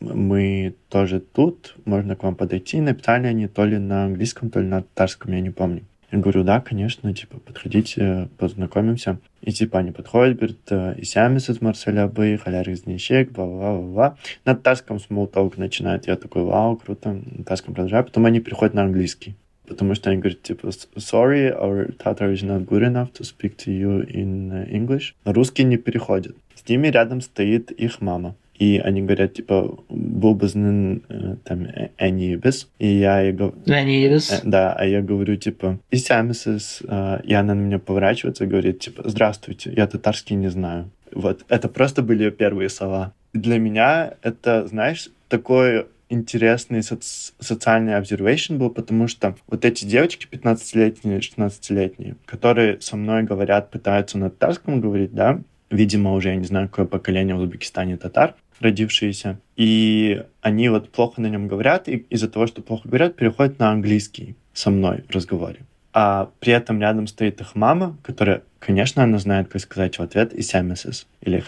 мы 0.00 0.74
тоже 0.88 1.20
тут, 1.20 1.74
можно 1.84 2.16
к 2.16 2.22
вам 2.22 2.34
подойти. 2.34 2.80
Написали 2.80 3.26
они 3.26 3.48
то 3.48 3.64
ли 3.64 3.78
на 3.78 4.04
английском, 4.04 4.50
то 4.50 4.60
ли 4.60 4.66
на 4.66 4.82
татарском, 4.82 5.32
я 5.32 5.40
не 5.40 5.50
помню. 5.50 5.82
Я 6.10 6.18
говорю, 6.20 6.42
да, 6.42 6.60
конечно, 6.60 7.12
типа, 7.12 7.38
подходите, 7.38 8.28
познакомимся. 8.38 9.18
И 9.42 9.52
типа 9.52 9.80
они 9.80 9.90
подходят, 9.90 10.38
говорят, 10.38 10.98
Исямис 10.98 11.50
из 11.50 11.60
Марселя 11.60 12.08
бы, 12.08 12.40
халяр 12.42 12.68
из 12.70 12.86
Нищек, 12.86 13.30
бла 13.30 13.46
бла 13.46 13.78
бла 13.78 14.16
На 14.46 14.54
татарском 14.54 15.00
смолтолк 15.00 15.58
начинает. 15.58 16.06
Я 16.06 16.16
такой, 16.16 16.44
вау, 16.44 16.76
круто, 16.76 17.12
на 17.12 17.38
татарском 17.38 17.74
продолжаю. 17.74 18.04
Потом 18.04 18.24
они 18.24 18.40
переходят 18.40 18.74
на 18.74 18.82
английский 18.82 19.36
потому 19.68 19.94
что 19.94 20.10
они 20.10 20.18
говорят, 20.18 20.42
типа, 20.42 20.68
sorry, 20.96 21.50
our 21.54 21.94
Tatar 21.98 22.32
is 22.32 22.42
not 22.42 22.66
good 22.66 22.82
enough 22.82 23.12
to 23.12 23.22
speak 23.22 23.56
to 23.58 23.70
you 23.70 24.00
in 24.08 24.50
uh, 24.50 24.70
English. 24.70 25.14
На 25.24 25.32
русский 25.32 25.64
не 25.64 25.76
переходят. 25.76 26.34
С 26.54 26.66
ними 26.68 26.88
рядом 26.88 27.20
стоит 27.20 27.70
их 27.70 28.00
мама. 28.00 28.34
И 28.58 28.78
они 28.78 29.02
говорят, 29.02 29.34
типа, 29.34 29.78
был 29.88 30.34
бы 30.34 30.46
э, 30.46 31.36
там 31.44 31.66
Энибис. 31.98 32.68
И 32.78 32.88
я 32.88 33.20
ей 33.20 33.32
говорю... 33.32 33.56
Энибис. 33.66 34.32
Э, 34.32 34.40
да, 34.44 34.72
а 34.72 34.84
я 34.84 35.00
говорю, 35.00 35.36
типа, 35.36 35.78
Исямисис. 35.90 36.82
Э, 36.88 37.20
и 37.22 37.34
она 37.34 37.54
на 37.54 37.60
меня 37.60 37.78
поворачивается 37.78 38.44
и 38.44 38.48
говорит, 38.48 38.80
типа, 38.80 39.02
здравствуйте, 39.06 39.72
я 39.76 39.86
татарский 39.86 40.34
не 40.36 40.48
знаю. 40.48 40.90
Вот, 41.12 41.44
это 41.48 41.68
просто 41.68 42.02
были 42.02 42.30
первые 42.30 42.68
слова. 42.68 43.12
Для 43.32 43.58
меня 43.58 44.14
это, 44.22 44.66
знаешь, 44.66 45.08
такое 45.28 45.86
интересный 46.08 46.80
соци- 46.80 47.32
социальный 47.38 47.92
observation 47.92 48.56
был, 48.56 48.70
потому 48.70 49.08
что 49.08 49.36
вот 49.46 49.64
эти 49.64 49.84
девочки 49.84 50.26
15-летние, 50.30 51.20
16-летние, 51.20 52.16
которые 52.24 52.80
со 52.80 52.96
мной 52.96 53.22
говорят, 53.22 53.70
пытаются 53.70 54.18
на 54.18 54.30
татарском 54.30 54.80
говорить, 54.80 55.12
да, 55.12 55.40
видимо, 55.70 56.14
уже, 56.14 56.30
я 56.30 56.36
не 56.36 56.46
знаю, 56.46 56.68
какое 56.68 56.86
поколение 56.86 57.34
в 57.34 57.40
Узбекистане 57.40 57.96
татар, 57.96 58.34
родившиеся, 58.60 59.38
и 59.56 60.22
они 60.40 60.68
вот 60.68 60.90
плохо 60.90 61.20
на 61.20 61.26
нем 61.26 61.48
говорят, 61.48 61.88
и 61.88 62.06
из-за 62.10 62.28
того, 62.28 62.46
что 62.46 62.62
плохо 62.62 62.88
говорят, 62.88 63.16
переходят 63.16 63.58
на 63.58 63.70
английский 63.70 64.36
со 64.52 64.70
мной 64.70 65.04
в 65.08 65.14
разговоре 65.14 65.60
а 66.00 66.30
при 66.38 66.52
этом 66.52 66.80
рядом 66.80 67.08
стоит 67.08 67.40
их 67.40 67.56
мама, 67.56 67.96
которая, 68.04 68.42
конечно, 68.60 69.02
она 69.02 69.18
знает, 69.18 69.48
как 69.48 69.60
сказать 69.60 69.98
в 69.98 70.02
ответ 70.02 70.32
«исямисис» 70.32 71.08
или 71.22 71.42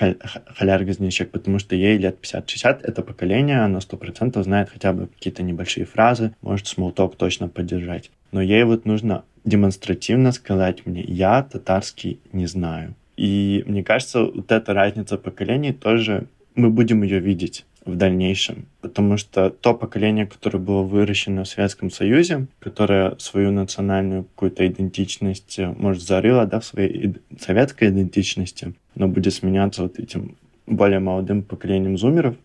«халяргазничек», 0.57 1.31
потому 1.31 1.61
что 1.61 1.77
ей 1.77 1.99
лет 1.99 2.19
50-60, 2.21 2.81
это 2.83 3.03
поколение, 3.03 3.61
она 3.61 3.81
сто 3.81 3.97
процентов 3.97 4.43
знает 4.43 4.71
хотя 4.71 4.93
бы 4.93 5.07
какие-то 5.07 5.45
небольшие 5.45 5.87
фразы, 5.87 6.35
может 6.43 6.67
смолток 6.67 7.15
точно 7.15 7.49
поддержать. 7.49 8.11
Но 8.33 8.41
ей 8.41 8.65
вот 8.65 8.87
нужно 8.87 9.25
демонстративно 9.45 10.33
сказать 10.33 10.85
мне 10.85 11.03
«я 11.03 11.45
татарский 11.45 12.19
не 12.33 12.47
знаю». 12.47 12.95
И 13.17 13.63
мне 13.67 13.85
кажется, 13.85 14.25
вот 14.25 14.51
эта 14.51 14.73
разница 14.73 15.17
поколений 15.17 15.73
тоже 15.73 16.27
мы 16.55 16.71
будем 16.71 17.03
ее 17.03 17.21
видеть 17.21 17.65
в 17.85 17.97
дальнейшем. 17.97 18.67
Потому 18.81 19.17
что 19.17 19.51
то 19.51 19.75
поколение, 19.75 20.27
которое 20.27 20.59
было 20.59 20.83
выращено 20.83 21.45
в 21.45 21.49
Советском 21.49 21.91
Союзе, 21.91 22.47
которое 22.59 23.17
свою 23.19 23.51
национальную 23.53 24.25
какую-то 24.25 24.67
идентичность, 24.67 25.59
э, 25.59 25.75
может, 25.77 26.03
зарыло 26.03 26.47
да, 26.47 26.61
в 26.61 26.65
своей 26.65 27.15
советской 27.39 27.89
идентичности, 27.89 28.75
но 28.95 29.09
будет 29.09 29.35
сменяться 29.35 29.83
вот 29.83 29.99
этим 29.99 30.37
более 30.67 31.01
молодым 31.01 31.43
поколением 31.43 31.97
зумеров, 31.97 32.37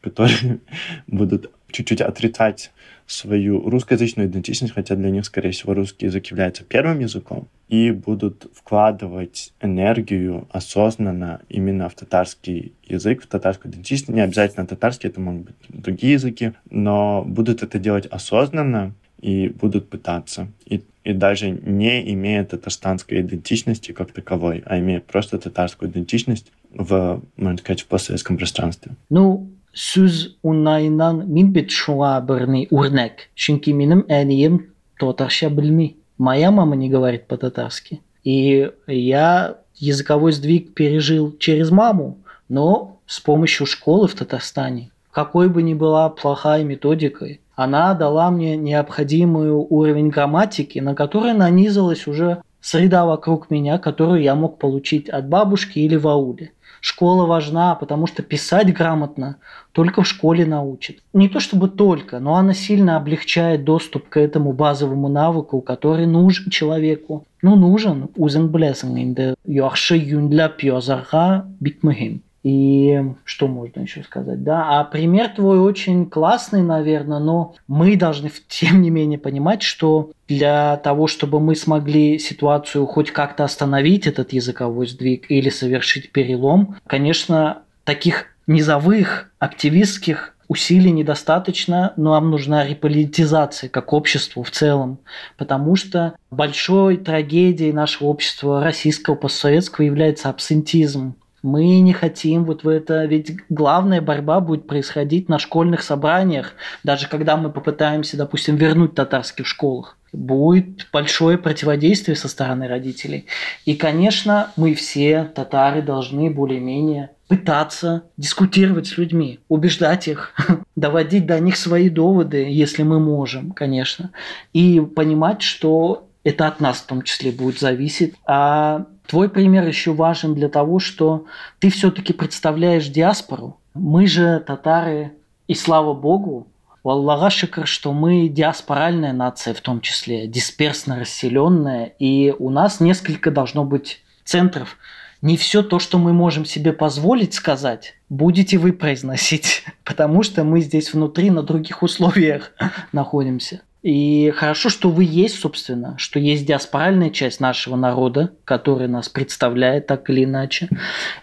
которые 0.00 0.60
будут 1.06 1.50
чуть-чуть 1.70 2.00
отрицать 2.00 2.72
свою 3.10 3.68
русскоязычную 3.68 4.28
идентичность, 4.28 4.74
хотя 4.74 4.94
для 4.94 5.10
них, 5.10 5.24
скорее 5.24 5.50
всего, 5.50 5.74
русский 5.74 6.06
язык 6.06 6.26
является 6.26 6.62
первым 6.64 7.00
языком, 7.00 7.48
и 7.68 7.90
будут 7.90 8.46
вкладывать 8.54 9.52
энергию 9.60 10.46
осознанно 10.50 11.40
именно 11.48 11.88
в 11.88 11.94
татарский 11.94 12.72
язык, 12.86 13.22
в 13.22 13.26
татарскую 13.26 13.72
идентичность. 13.72 14.14
Не 14.14 14.20
обязательно 14.20 14.66
татарский, 14.66 15.08
это 15.08 15.20
могут 15.20 15.46
быть 15.46 15.54
другие 15.68 16.14
языки, 16.14 16.52
но 16.70 17.24
будут 17.26 17.62
это 17.62 17.78
делать 17.78 18.06
осознанно 18.06 18.94
и 19.20 19.48
будут 19.48 19.88
пытаться. 19.88 20.48
И, 20.64 20.82
и 21.04 21.12
даже 21.12 21.50
не 21.50 22.12
имея 22.12 22.44
татарстанской 22.44 23.20
идентичности 23.20 23.92
как 23.92 24.12
таковой, 24.12 24.62
а 24.66 24.78
имея 24.78 25.00
просто 25.00 25.38
татарскую 25.38 25.90
идентичность 25.90 26.52
в, 26.72 27.22
можно 27.36 27.58
сказать, 27.58 27.82
в 27.82 27.86
постсоветском 27.86 28.36
пространстве. 28.36 28.92
Ну, 29.08 29.50
сүз 29.74 30.36
уңайынан 30.42 31.24
мин 31.26 31.52
бит 31.52 31.70
шуңа 31.70 32.18
берни 32.26 32.66
үрнәк. 32.70 33.28
Чөнки 33.34 33.72
минем 33.72 34.04
әнием 34.08 34.66
татарча 34.98 35.50
белми. 35.50 35.96
Моя 36.18 36.50
мама 36.50 36.76
не 36.76 36.90
говорит 36.90 37.26
по-татарски. 37.26 38.00
И 38.24 38.70
я 38.86 39.56
языковой 39.76 40.32
сдвиг 40.32 40.74
пережил 40.74 41.34
через 41.38 41.70
маму, 41.70 42.18
но 42.48 42.98
с 43.06 43.20
помощью 43.20 43.66
школы 43.66 44.06
в 44.08 44.14
Татарстане. 44.14 44.90
Какой 45.10 45.48
бы 45.48 45.62
ни 45.62 45.74
была 45.74 46.08
плохая 46.10 46.62
методикой, 46.62 47.40
она 47.56 47.94
дала 47.94 48.30
мне 48.30 48.56
необходимый 48.56 49.50
уровень 49.50 50.10
грамматики, 50.10 50.78
на 50.78 50.94
который 50.94 51.32
нанизалась 51.32 52.06
уже 52.06 52.42
среда 52.60 53.06
вокруг 53.06 53.50
меня, 53.50 53.78
которую 53.78 54.22
я 54.22 54.34
мог 54.34 54.58
получить 54.58 55.08
от 55.08 55.28
бабушки 55.28 55.78
или 55.78 55.96
в 55.96 56.06
ауле. 56.06 56.52
Школа 56.80 57.26
важна, 57.26 57.74
потому 57.74 58.06
что 58.06 58.22
писать 58.22 58.72
грамотно 58.72 59.36
только 59.72 60.02
в 60.02 60.06
школе 60.06 60.46
научат. 60.46 60.96
Не 61.12 61.28
то 61.28 61.40
чтобы 61.40 61.68
только, 61.68 62.18
но 62.20 62.36
она 62.36 62.54
сильно 62.54 62.96
облегчает 62.96 63.64
доступ 63.64 64.08
к 64.08 64.16
этому 64.16 64.52
базовому 64.52 65.08
навыку, 65.08 65.60
который 65.60 66.06
нужен 66.06 66.50
человеку. 66.50 67.26
Ну, 67.42 67.56
нужен. 67.56 68.08
Үзең 68.20 68.50
беләсең 68.52 68.96
инде 69.00 69.34
яхшы 69.48 69.96
юньләп 69.96 70.60
язарга 70.66 71.46
бик 71.60 71.80
мөһим. 71.82 72.20
И 72.42 73.02
что 73.24 73.48
можно 73.48 73.80
еще 73.80 74.02
сказать? 74.02 74.42
Да, 74.42 74.80
а 74.80 74.84
пример 74.84 75.28
твой 75.28 75.58
очень 75.58 76.08
классный, 76.08 76.62
наверное, 76.62 77.18
но 77.18 77.54
мы 77.68 77.96
должны, 77.96 78.30
тем 78.48 78.80
не 78.80 78.90
менее, 78.90 79.18
понимать, 79.18 79.62
что 79.62 80.10
для 80.26 80.76
того, 80.78 81.06
чтобы 81.06 81.40
мы 81.40 81.54
смогли 81.54 82.18
ситуацию 82.18 82.86
хоть 82.86 83.10
как-то 83.10 83.44
остановить, 83.44 84.06
этот 84.06 84.32
языковой 84.32 84.86
сдвиг 84.86 85.30
или 85.30 85.50
совершить 85.50 86.12
перелом, 86.12 86.76
конечно, 86.86 87.62
таких 87.84 88.26
низовых 88.46 89.30
активистских 89.38 90.34
усилий 90.50 90.90
недостаточно, 90.90 91.92
но 91.96 92.14
нам 92.14 92.30
нужна 92.30 92.66
реполитизация 92.66 93.70
как 93.70 93.92
обществу 93.92 94.42
в 94.42 94.50
целом, 94.50 94.98
потому 95.38 95.76
что 95.76 96.14
большой 96.32 96.96
трагедией 96.96 97.72
нашего 97.72 98.08
общества 98.08 98.64
российского 98.64 99.14
постсоветского 99.14 99.84
является 99.84 100.28
абсентизм. 100.28 101.14
Мы 101.42 101.80
не 101.80 101.92
хотим 101.92 102.44
вот 102.44 102.64
в 102.64 102.68
это, 102.68 103.04
ведь 103.06 103.36
главная 103.48 104.00
борьба 104.00 104.40
будет 104.40 104.66
происходить 104.66 105.28
на 105.28 105.38
школьных 105.38 105.82
собраниях, 105.82 106.52
даже 106.84 107.08
когда 107.08 107.36
мы 107.36 107.50
попытаемся, 107.50 108.16
допустим, 108.16 108.56
вернуть 108.56 108.94
татарских 108.94 109.46
школах. 109.46 109.96
Будет 110.12 110.88
большое 110.92 111.38
противодействие 111.38 112.16
со 112.16 112.28
стороны 112.28 112.66
родителей. 112.66 113.26
И, 113.64 113.74
конечно, 113.74 114.50
мы 114.56 114.74
все, 114.74 115.30
татары, 115.34 115.82
должны 115.82 116.30
более-менее 116.30 117.10
пытаться 117.28 118.02
дискутировать 118.16 118.88
с 118.88 118.98
людьми, 118.98 119.38
убеждать 119.48 120.08
их, 120.08 120.34
доводить 120.76 121.26
до 121.26 121.38
них 121.38 121.56
свои 121.56 121.88
доводы, 121.88 122.48
если 122.50 122.82
мы 122.82 122.98
можем, 122.98 123.52
конечно, 123.52 124.10
и 124.52 124.80
понимать, 124.80 125.40
что 125.40 126.09
это 126.24 126.46
от 126.46 126.60
нас 126.60 126.78
в 126.78 126.86
том 126.86 127.02
числе 127.02 127.32
будет 127.32 127.58
зависеть. 127.58 128.14
А 128.26 128.86
Твой 129.10 129.28
пример 129.28 129.66
еще 129.66 129.92
важен 129.92 130.36
для 130.36 130.48
того, 130.48 130.78
что 130.78 131.24
ты 131.58 131.68
все-таки 131.68 132.12
представляешь 132.12 132.86
диаспору. 132.86 133.58
Мы 133.74 134.06
же 134.06 134.38
татары, 134.38 135.14
и 135.48 135.54
слава 135.54 135.94
богу, 135.94 136.46
у 136.84 136.90
Аллаха 136.90 137.28
шикр, 137.28 137.66
что 137.66 137.92
мы 137.92 138.28
диаспоральная 138.28 139.12
нация 139.12 139.52
в 139.52 139.60
том 139.62 139.80
числе, 139.80 140.28
дисперсно 140.28 141.00
расселенная, 141.00 141.86
и 141.98 142.32
у 142.38 142.50
нас 142.50 142.78
несколько 142.78 143.32
должно 143.32 143.64
быть 143.64 144.00
центров. 144.22 144.76
Не 145.22 145.36
все 145.36 145.64
то, 145.64 145.80
что 145.80 145.98
мы 145.98 146.12
можем 146.12 146.44
себе 146.44 146.72
позволить 146.72 147.34
сказать, 147.34 147.96
будете 148.08 148.58
вы 148.58 148.72
произносить, 148.72 149.64
потому 149.84 150.22
что 150.22 150.44
мы 150.44 150.60
здесь 150.60 150.94
внутри 150.94 151.30
на 151.30 151.42
других 151.42 151.82
условиях 151.82 152.52
находимся. 152.92 153.62
И 153.82 154.30
хорошо, 154.36 154.68
что 154.68 154.90
вы 154.90 155.04
есть, 155.04 155.38
собственно, 155.38 155.94
что 155.96 156.18
есть 156.18 156.46
диаспоральная 156.46 157.10
часть 157.10 157.40
нашего 157.40 157.76
народа, 157.76 158.32
которая 158.44 158.88
нас 158.88 159.08
представляет 159.08 159.86
так 159.86 160.10
или 160.10 160.24
иначе. 160.24 160.68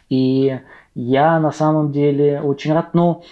И 0.09 0.59
я 0.95 1.39
на 1.39 1.51
самом 1.51 1.91
деле 1.91 2.41
очень 2.41 2.73
рад, 2.73 2.95
но 2.95 3.23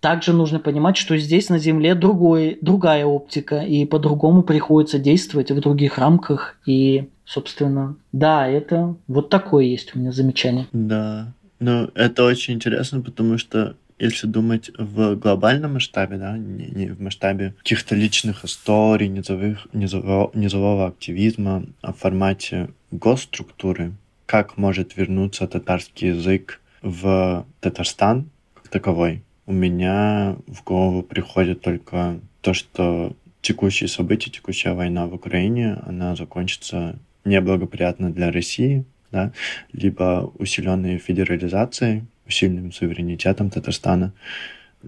также 0.00 0.32
нужно 0.32 0.60
понимать, 0.60 0.96
что 0.96 1.16
здесь 1.16 1.48
на 1.48 1.58
Земле 1.58 1.96
другой, 1.96 2.58
другая 2.60 3.04
оптика, 3.04 3.58
и 3.58 3.84
по-другому 3.84 4.42
приходится 4.42 4.98
действовать 4.98 5.50
в 5.50 5.60
других 5.60 5.98
рамках. 5.98 6.56
И, 6.66 7.08
собственно, 7.24 7.96
да, 8.12 8.46
это 8.46 8.94
вот 9.08 9.28
такое 9.28 9.64
есть 9.64 9.96
у 9.96 9.98
меня 9.98 10.12
замечание. 10.12 10.66
Да, 10.72 11.32
ну 11.58 11.90
это 11.96 12.24
очень 12.24 12.54
интересно, 12.54 13.00
потому 13.00 13.38
что 13.38 13.74
если 13.98 14.26
думать 14.26 14.70
в 14.78 15.16
глобальном 15.16 15.74
масштабе, 15.74 16.16
да, 16.16 16.36
не, 16.36 16.66
не 16.66 16.86
в 16.86 17.00
масштабе 17.00 17.54
каких-то 17.58 17.94
личных 17.94 18.44
историй, 18.44 19.08
низовых, 19.08 19.66
низового, 19.72 20.30
низового 20.34 20.86
активизма, 20.86 21.64
а 21.82 21.92
в 21.92 21.98
формате 21.98 22.70
госструктуры, 22.90 23.92
как 24.26 24.56
может 24.56 24.96
вернуться 24.96 25.46
татарский 25.46 26.08
язык 26.08 26.60
в 26.82 27.46
Татарстан 27.60 28.30
как 28.54 28.68
таковой, 28.68 29.22
у 29.46 29.52
меня 29.52 30.36
в 30.46 30.62
голову 30.62 31.02
приходит 31.02 31.60
только 31.62 32.20
то, 32.40 32.54
что 32.54 33.16
текущие 33.40 33.88
события, 33.88 34.30
текущая 34.30 34.74
война 34.74 35.06
в 35.06 35.14
Украине, 35.14 35.78
она 35.86 36.14
закончится 36.16 36.98
неблагоприятно 37.24 38.10
для 38.10 38.30
России, 38.30 38.84
да, 39.10 39.32
либо 39.72 40.30
усиленной 40.38 40.98
федерализацией, 40.98 42.04
усиленным 42.28 42.72
суверенитетом 42.72 43.50
Татарстана, 43.50 44.12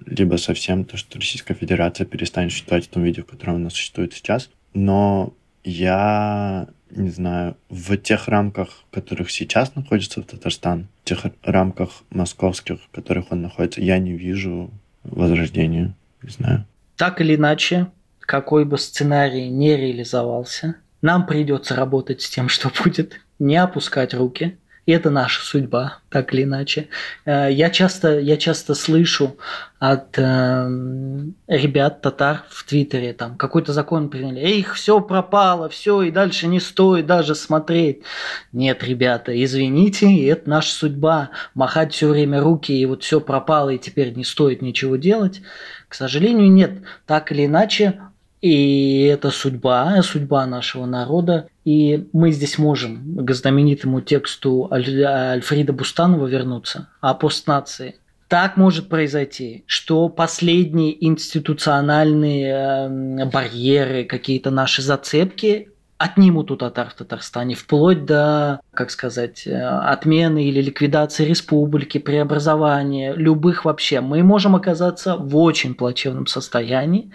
либо 0.07 0.37
совсем 0.37 0.85
то, 0.85 0.97
что 0.97 1.19
Российская 1.19 1.55
Федерация 1.55 2.07
перестанет 2.07 2.53
существовать 2.53 2.87
в 2.87 2.91
том 2.91 3.03
виде, 3.03 3.23
в 3.23 3.27
котором 3.27 3.57
она 3.57 3.71
существует 3.71 4.13
сейчас. 4.13 4.51
Но 4.73 5.35
я 5.65 6.69
не 6.91 7.11
знаю, 7.11 7.57
в 7.69 7.97
тех 7.97 8.29
рамках, 8.29 8.85
в 8.91 8.95
которых 8.95 9.31
сейчас 9.31 9.75
находится 9.75 10.23
Татарстан, 10.23 10.89
в 11.03 11.09
тех 11.09 11.25
рамках 11.43 12.03
московских, 12.11 12.81
в 12.83 12.91
которых 12.91 13.31
он 13.31 13.43
находится, 13.43 13.81
я 13.81 13.99
не 13.99 14.13
вижу 14.13 14.71
возрождения, 15.05 15.95
не 16.23 16.31
знаю. 16.31 16.67
Так 16.97 17.21
или 17.21 17.37
иначе, 17.37 17.87
какой 18.21 18.65
бы 18.65 18.77
сценарий 18.79 19.49
не 19.49 19.77
реализовался, 19.77 20.77
нам 21.03 21.27
придется 21.27 21.75
работать 21.75 22.23
с 22.23 22.29
тем, 22.29 22.49
что 22.49 22.71
будет, 22.83 23.21
не 23.39 23.57
опускать 23.57 24.15
руки, 24.15 24.59
и 24.87 24.93
это 24.93 25.11
наша 25.11 25.45
судьба, 25.45 25.99
так 26.09 26.33
или 26.35 26.45
иначе. 26.45 26.89
Э, 27.25 27.49
я 27.51 27.71
часто, 27.71 28.19
я 28.19 28.37
часто 28.37 28.75
слышу 28.75 29.37
от 29.79 30.19
э, 30.19 30.69
ребят, 31.47 32.01
татар 32.03 32.45
в 32.49 32.65
Твиттере, 32.65 33.13
там, 33.13 33.37
какой-то 33.37 33.73
закон 33.73 34.11
приняли, 34.11 34.41
их 34.49 34.75
все 34.75 35.01
пропало, 35.01 35.69
все, 35.69 36.03
и 36.03 36.11
дальше 36.11 36.47
не 36.47 36.61
стоит 36.61 37.07
даже 37.07 37.35
смотреть. 37.35 38.03
Нет, 38.53 38.83
ребята, 38.83 39.33
извините, 39.43 40.27
это 40.27 40.49
наша 40.49 40.73
судьба. 40.73 41.31
Махать 41.55 41.93
все 41.93 42.09
время 42.09 42.41
руки, 42.41 42.73
и 42.73 42.87
вот 42.87 43.03
все 43.03 43.21
пропало, 43.21 43.71
и 43.71 43.79
теперь 43.79 44.13
не 44.15 44.25
стоит 44.25 44.63
ничего 44.63 44.97
делать. 44.97 45.41
К 45.89 45.95
сожалению, 45.95 46.51
нет. 46.51 46.83
Так 47.07 47.33
или 47.33 47.47
иначе, 47.47 48.01
и 48.41 49.03
это 49.05 49.31
судьба, 49.31 50.01
судьба 50.03 50.47
нашего 50.47 50.87
народа. 50.87 51.49
И 51.65 52.09
мы 52.13 52.33
здесь 52.33 52.59
можем 52.59 53.25
к 53.25 53.33
знаменитому 53.33 54.01
тексту 54.01 54.69
Аль- 54.71 55.05
Альфрида 55.05 55.73
Бустанова 55.73 56.27
вернуться 56.27 56.89
о 57.01 57.15
постнации. 57.15 57.97
Так 58.29 58.57
может 58.57 58.89
произойти, 58.89 59.65
что 59.67 60.09
последние 60.09 61.05
институциональные 61.05 62.47
э, 62.47 63.25
барьеры, 63.27 64.05
какие-то 64.05 64.51
наши 64.51 64.83
зацепки 64.83 65.69
отнимут 65.99 66.51
у 66.51 66.57
татар 66.57 66.89
в 66.89 66.95
Татарстане, 66.95 67.55
вплоть 67.57 68.07
до, 68.07 68.61
как 68.73 68.91
сказать, 68.91 69.47
э, 69.47 69.61
отмены 69.61 70.45
или 70.45 70.63
ликвидации 70.63 71.27
республики, 71.27 71.99
преобразования, 71.99 73.13
любых 73.15 73.67
вообще. 73.67 74.01
Мы 74.01 74.23
можем 74.23 74.57
оказаться 74.57 75.17
в 75.17 75.37
очень 75.37 75.75
плачевном 75.75 76.27
состоянии, 76.27 77.11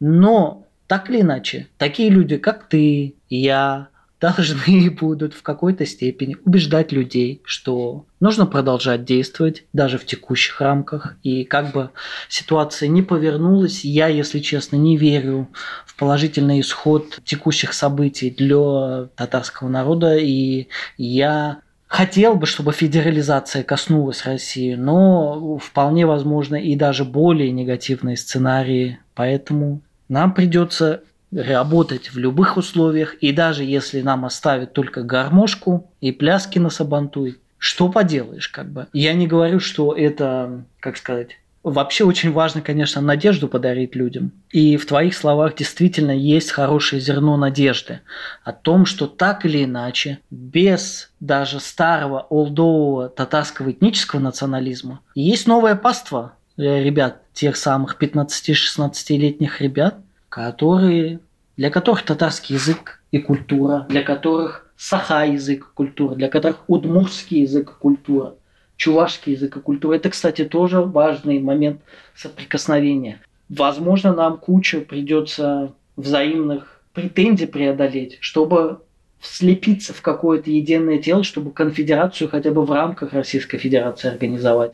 но 0.00 0.66
так 0.86 1.10
или 1.10 1.20
иначе, 1.20 1.68
такие 1.78 2.10
люди, 2.10 2.36
как 2.36 2.68
ты, 2.68 3.14
я, 3.28 3.88
должны 4.20 4.90
будут 5.00 5.34
в 5.34 5.42
какой-то 5.42 5.86
степени 5.86 6.36
убеждать 6.44 6.92
людей, 6.92 7.42
что 7.44 8.06
нужно 8.20 8.46
продолжать 8.46 9.04
действовать 9.04 9.64
даже 9.72 9.98
в 9.98 10.06
текущих 10.06 10.60
рамках. 10.60 11.16
И 11.22 11.44
как 11.44 11.72
бы 11.72 11.90
ситуация 12.28 12.88
не 12.88 13.02
повернулась, 13.02 13.84
я, 13.84 14.08
если 14.08 14.38
честно, 14.38 14.76
не 14.76 14.96
верю 14.96 15.48
в 15.84 15.96
положительный 15.96 16.60
исход 16.60 17.18
текущих 17.24 17.72
событий 17.72 18.30
для 18.30 19.08
татарского 19.16 19.68
народа. 19.68 20.16
И 20.16 20.68
я 20.96 21.60
Хотел 21.96 22.34
бы, 22.34 22.44
чтобы 22.44 22.72
федерализация 22.72 23.62
коснулась 23.62 24.26
России, 24.26 24.74
но 24.74 25.56
вполне 25.56 26.04
возможно 26.04 26.56
и 26.56 26.76
даже 26.76 27.06
более 27.06 27.50
негативные 27.50 28.18
сценарии. 28.18 28.98
Поэтому 29.14 29.80
нам 30.06 30.34
придется 30.34 31.04
работать 31.32 32.12
в 32.12 32.18
любых 32.18 32.58
условиях, 32.58 33.14
и 33.22 33.32
даже 33.32 33.64
если 33.64 34.02
нам 34.02 34.26
оставят 34.26 34.74
только 34.74 35.04
гармошку 35.04 35.90
и 36.02 36.12
пляски 36.12 36.58
на 36.58 36.68
сабантуй, 36.68 37.38
что 37.56 37.88
поделаешь, 37.88 38.50
как 38.50 38.70
бы. 38.70 38.88
Я 38.92 39.14
не 39.14 39.26
говорю, 39.26 39.58
что 39.58 39.94
это, 39.94 40.66
как 40.80 40.98
сказать, 40.98 41.38
вообще 41.70 42.04
очень 42.04 42.32
важно, 42.32 42.60
конечно, 42.60 43.00
надежду 43.00 43.48
подарить 43.48 43.96
людям. 43.96 44.30
И 44.50 44.76
в 44.76 44.86
твоих 44.86 45.16
словах 45.16 45.56
действительно 45.56 46.12
есть 46.12 46.52
хорошее 46.52 47.02
зерно 47.02 47.36
надежды 47.36 48.00
о 48.44 48.52
том, 48.52 48.86
что 48.86 49.08
так 49.08 49.44
или 49.44 49.64
иначе, 49.64 50.20
без 50.30 51.10
даже 51.18 51.58
старого 51.58 52.20
олдового 52.30 53.08
татарского 53.08 53.72
этнического 53.72 54.20
национализма, 54.20 55.00
есть 55.16 55.48
новое 55.48 55.74
паство 55.74 56.34
ребят, 56.56 57.20
тех 57.32 57.56
самых 57.56 57.96
15-16-летних 58.00 59.60
ребят, 59.60 59.96
которые, 60.28 61.20
для 61.56 61.70
которых 61.70 62.02
татарский 62.02 62.54
язык 62.54 63.02
и 63.10 63.18
культура, 63.18 63.86
для 63.88 64.02
которых 64.02 64.70
саха 64.76 65.24
язык 65.24 65.66
и 65.66 65.74
культура, 65.74 66.14
для 66.14 66.28
которых 66.28 66.60
удмурский 66.68 67.42
язык 67.42 67.70
и 67.70 67.80
культура, 67.80 68.34
чувашский 68.76 69.32
язык 69.32 69.56
и 69.56 69.60
культура. 69.60 69.96
Это, 69.96 70.10
кстати, 70.10 70.44
тоже 70.44 70.80
важный 70.80 71.40
момент 71.40 71.80
соприкосновения. 72.14 73.20
Возможно, 73.48 74.14
нам 74.14 74.38
куча 74.38 74.80
придется 74.80 75.72
взаимных 75.96 76.80
претензий 76.92 77.46
преодолеть, 77.46 78.18
чтобы 78.20 78.80
слепиться 79.20 79.92
в 79.92 80.02
какое-то 80.02 80.50
единое 80.50 80.98
тело, 80.98 81.24
чтобы 81.24 81.52
конфедерацию 81.52 82.28
хотя 82.28 82.50
бы 82.50 82.64
в 82.64 82.72
рамках 82.72 83.12
Российской 83.12 83.58
Федерации 83.58 84.08
организовать, 84.08 84.72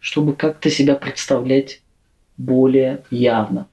чтобы 0.00 0.34
как-то 0.34 0.70
себя 0.70 0.96
представлять 0.96 1.82
более 2.36 3.02
явно. 3.10 3.68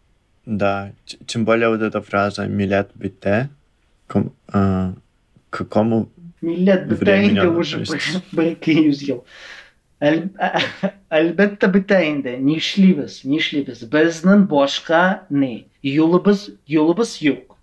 Да, 0.46 0.92
тем 1.26 1.46
более 1.46 1.70
вот 1.70 1.82
эта 1.82 2.02
фраза 2.02 2.48
«милят 2.48 2.92
бите», 2.96 3.50
к 4.08 4.24
э, 4.54 4.94
какому 5.50 6.10
Millet 6.44 6.88
biteğinde 6.90 7.48
уже 7.48 7.86
брики 10.04 10.24
yüzyıl. 10.34 10.92
Әлбәттә 11.14 11.70
бите 11.74 12.00
инде. 12.10 12.38
Нишлибез, 12.42 13.22
нишлибез. 13.26 13.84
Безнең 13.84 14.48
башка 14.50 15.28
не. 15.30 15.68
Юлыбыз, 15.84 16.50
юлыбыз 16.68 17.22
юк. 17.22 17.56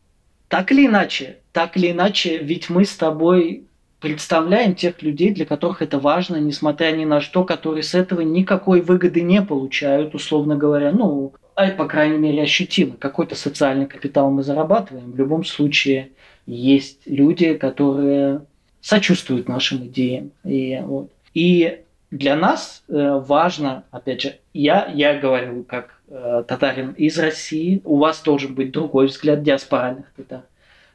Так 0.48 0.72
или 0.72 0.86
иначе, 0.86 1.38
так 1.52 1.76
или 1.76 1.90
иначе, 1.90 2.38
ведь 2.38 2.70
мы 2.70 2.84
с 2.84 2.96
тобой 2.96 3.64
представляем 4.00 4.74
тех 4.74 5.02
людей, 5.02 5.30
для 5.30 5.46
которых 5.46 5.82
это 5.82 5.98
важно, 5.98 6.36
несмотря 6.36 6.92
ни 6.92 7.04
на 7.04 7.20
что, 7.20 7.44
которые 7.44 7.82
с 7.82 7.94
этого 7.94 8.20
никакой 8.20 8.80
выгоды 8.80 9.20
не 9.22 9.42
получают, 9.42 10.14
условно 10.14 10.56
говоря. 10.56 10.92
Ну, 10.92 11.32
а 11.56 11.70
по 11.70 11.86
крайней 11.86 12.18
мере, 12.18 12.42
ощутимо. 12.42 12.96
Какой-то 12.96 13.34
социальный 13.34 13.86
капитал 13.86 14.30
мы 14.30 14.42
зарабатываем. 14.42 15.12
В 15.12 15.16
любом 15.18 15.44
случае 15.44 16.10
есть 16.46 17.00
люди, 17.06 17.54
которые 17.54 18.42
сочувствуют 18.80 19.48
нашим 19.48 19.86
идеям. 19.86 20.30
И, 20.44 20.80
вот. 20.82 21.10
и 21.34 21.80
для 22.10 22.34
нас 22.34 22.82
э, 22.88 23.22
важно, 23.24 23.84
опять 23.90 24.22
же, 24.22 24.36
я, 24.52 24.90
я 24.92 25.18
говорю 25.18 25.62
как 25.62 26.00
э, 26.08 26.42
татарин 26.46 26.90
из 26.92 27.18
России, 27.18 27.80
у 27.84 27.98
вас 27.98 28.20
должен 28.22 28.54
быть 28.54 28.72
другой 28.72 29.06
взгляд 29.06 29.42
диаспоральных 29.42 30.06
татар. 30.16 30.42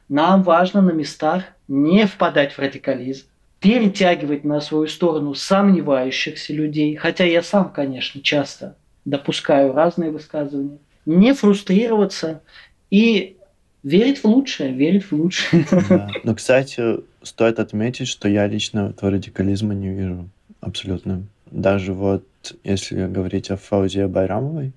Нам 0.08 0.42
важно 0.42 0.82
на 0.82 0.90
местах 0.90 1.44
не 1.68 2.06
впадать 2.06 2.52
в 2.52 2.58
радикализм, 2.58 3.26
перетягивать 3.60 4.44
на 4.44 4.60
свою 4.60 4.88
сторону 4.88 5.34
сомневающихся 5.34 6.52
людей, 6.52 6.94
хотя 6.96 7.24
я 7.24 7.42
сам, 7.42 7.72
конечно, 7.72 8.20
часто 8.20 8.76
допускаю 9.04 9.72
разные 9.72 10.10
высказывания, 10.10 10.78
не 11.06 11.32
фрустрироваться 11.32 12.42
и 12.90 13.36
верить 13.82 14.18
в 14.18 14.26
лучшее, 14.26 14.72
верить 14.72 15.04
в 15.04 15.12
лучшее. 15.12 15.64
Да. 15.88 16.10
Но, 16.24 16.34
кстати, 16.34 16.98
стоит 17.22 17.58
отметить, 17.58 18.08
что 18.08 18.28
я 18.28 18.46
лично 18.46 18.90
этого 18.90 19.12
радикализма 19.12 19.74
не 19.74 19.88
вижу 19.88 20.28
абсолютно. 20.60 21.22
Даже 21.50 21.92
вот 21.92 22.24
если 22.64 23.06
говорить 23.06 23.50
о 23.50 23.56
Фаузе 23.56 24.06
Байрамовой, 24.06 24.72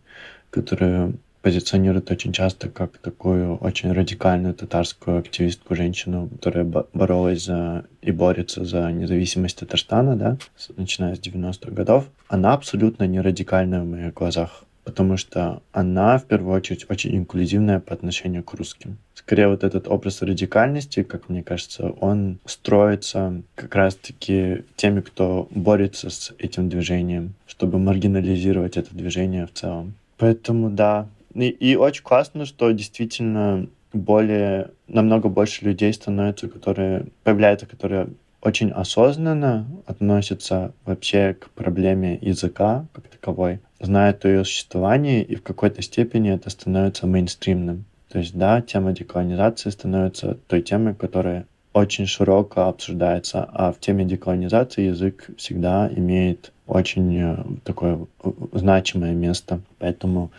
которая 0.50 1.14
позиционирует 1.42 2.12
очень 2.12 2.34
часто 2.34 2.70
как 2.70 2.98
такую 2.98 3.56
очень 3.58 3.92
радикальную 3.92 4.54
татарскую 4.54 5.20
активистку, 5.20 5.76
женщину, 5.76 6.28
которая 6.30 6.66
боролась 6.94 7.46
за 7.46 7.86
и 8.02 8.12
борется 8.12 8.66
за 8.66 8.92
независимость 8.92 9.60
Татарстана, 9.60 10.16
да, 10.16 10.38
начиная 10.76 11.16
с 11.16 11.20
90-х 11.20 11.72
годов. 11.72 12.10
Она 12.28 12.54
абсолютно 12.54 13.06
не 13.06 13.22
радикальная 13.22 13.82
в 13.82 13.88
моих 13.88 14.14
глазах 14.14 14.64
потому 14.84 15.18
что 15.18 15.62
она, 15.72 16.18
в 16.18 16.26
первую 16.26 16.56
очередь, 16.56 16.86
очень 16.90 17.16
инклюзивная 17.16 17.80
по 17.80 17.94
отношению 17.94 18.44
к 18.44 18.54
русским. 18.54 18.98
Скорее, 19.14 19.48
вот 19.48 19.64
этот 19.64 19.88
образ 19.88 20.22
радикальности, 20.22 21.04
как 21.04 21.30
мне 21.30 21.44
кажется, 21.44 21.90
он 21.90 22.40
строится 22.46 23.42
как 23.56 23.76
раз-таки 23.76 24.64
теми, 24.76 25.02
кто 25.02 25.48
борется 25.52 26.10
с 26.10 26.34
этим 26.40 26.70
движением, 26.70 27.34
чтобы 27.46 27.80
маргинализировать 27.80 28.78
это 28.78 28.96
движение 28.96 29.46
в 29.46 29.54
целом. 29.54 29.94
Поэтому, 30.18 30.70
да. 30.70 31.08
И, 31.34 31.48
и 31.50 31.76
очень 31.76 32.04
классно, 32.04 32.46
что 32.46 32.72
действительно 32.72 33.68
более, 33.94 34.72
намного 34.88 35.30
больше 35.30 35.66
людей 35.66 35.94
становятся, 35.94 36.48
которые 36.48 37.06
появляются, 37.24 37.66
которые 37.66 38.08
очень 38.42 38.72
осознанно 38.72 39.68
относятся 39.86 40.74
вообще 40.86 41.34
к 41.34 41.50
проблеме 41.50 42.18
языка 42.22 42.86
как 42.94 43.08
таковой, 43.08 43.60
знают 43.80 44.26
о 44.26 44.30
ее 44.30 44.46
существовании, 44.46 45.22
и 45.22 45.36
в 45.36 45.44
какой-то 45.44 45.82
степени 45.82 46.32
это 46.32 46.50
становится 46.50 47.08
мейнстримным. 47.08 47.86
То 48.10 48.20
есть, 48.20 48.36
да, 48.36 48.62
тема 48.62 48.92
деколонизации 48.92 49.70
становится 49.70 50.38
той 50.48 50.62
темой, 50.62 50.96
которая 50.96 51.46
очень 51.74 52.08
широко 52.08 52.64
обсуждается, 52.64 53.48
а 53.54 53.72
в 53.72 53.80
теме 53.80 54.06
деколонизации 54.06 54.88
язык 54.88 55.30
всегда 55.38 55.90
имеет 55.96 56.52
очень 56.66 57.16
э, 57.18 57.44
такое 57.64 58.08
э, 58.24 58.32
значимое 58.54 59.14
место. 59.14 59.62
Поэтому 59.78 60.32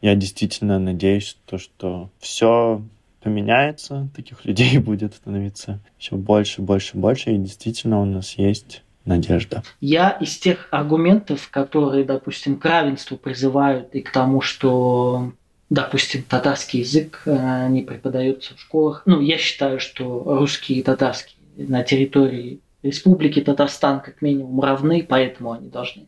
я 0.00 0.14
действительно 0.14 0.78
надеюсь, 0.78 1.36
то, 1.46 1.58
что 1.58 2.08
все 2.18 2.82
поменяется, 3.22 4.08
таких 4.14 4.44
людей 4.46 4.78
будет 4.78 5.14
становиться 5.14 5.80
еще 6.00 6.16
больше, 6.16 6.62
больше, 6.62 6.96
больше, 6.96 7.32
и 7.32 7.38
действительно 7.38 8.00
у 8.00 8.04
нас 8.04 8.34
есть 8.34 8.82
надежда. 9.08 9.62
Я 9.80 10.10
из 10.10 10.38
тех 10.38 10.68
аргументов, 10.70 11.48
которые, 11.50 12.04
допустим, 12.04 12.56
к 12.56 12.64
равенству 12.64 13.16
призывают 13.16 13.94
и 13.94 14.00
к 14.00 14.12
тому, 14.12 14.40
что, 14.40 15.32
допустим, 15.70 16.22
татарский 16.22 16.80
язык 16.80 17.22
э, 17.26 17.66
не 17.68 17.82
преподается 17.82 18.54
в 18.54 18.60
школах. 18.60 19.02
Ну, 19.06 19.20
я 19.20 19.38
считаю, 19.38 19.80
что 19.80 20.22
русский 20.24 20.74
и 20.74 20.82
татарский 20.82 21.36
на 21.56 21.82
территории 21.82 22.60
Республики 22.82 23.40
Татарстан 23.40 24.00
как 24.00 24.22
минимум 24.22 24.60
равны, 24.60 25.04
поэтому 25.08 25.52
они 25.52 25.68
должны. 25.68 26.06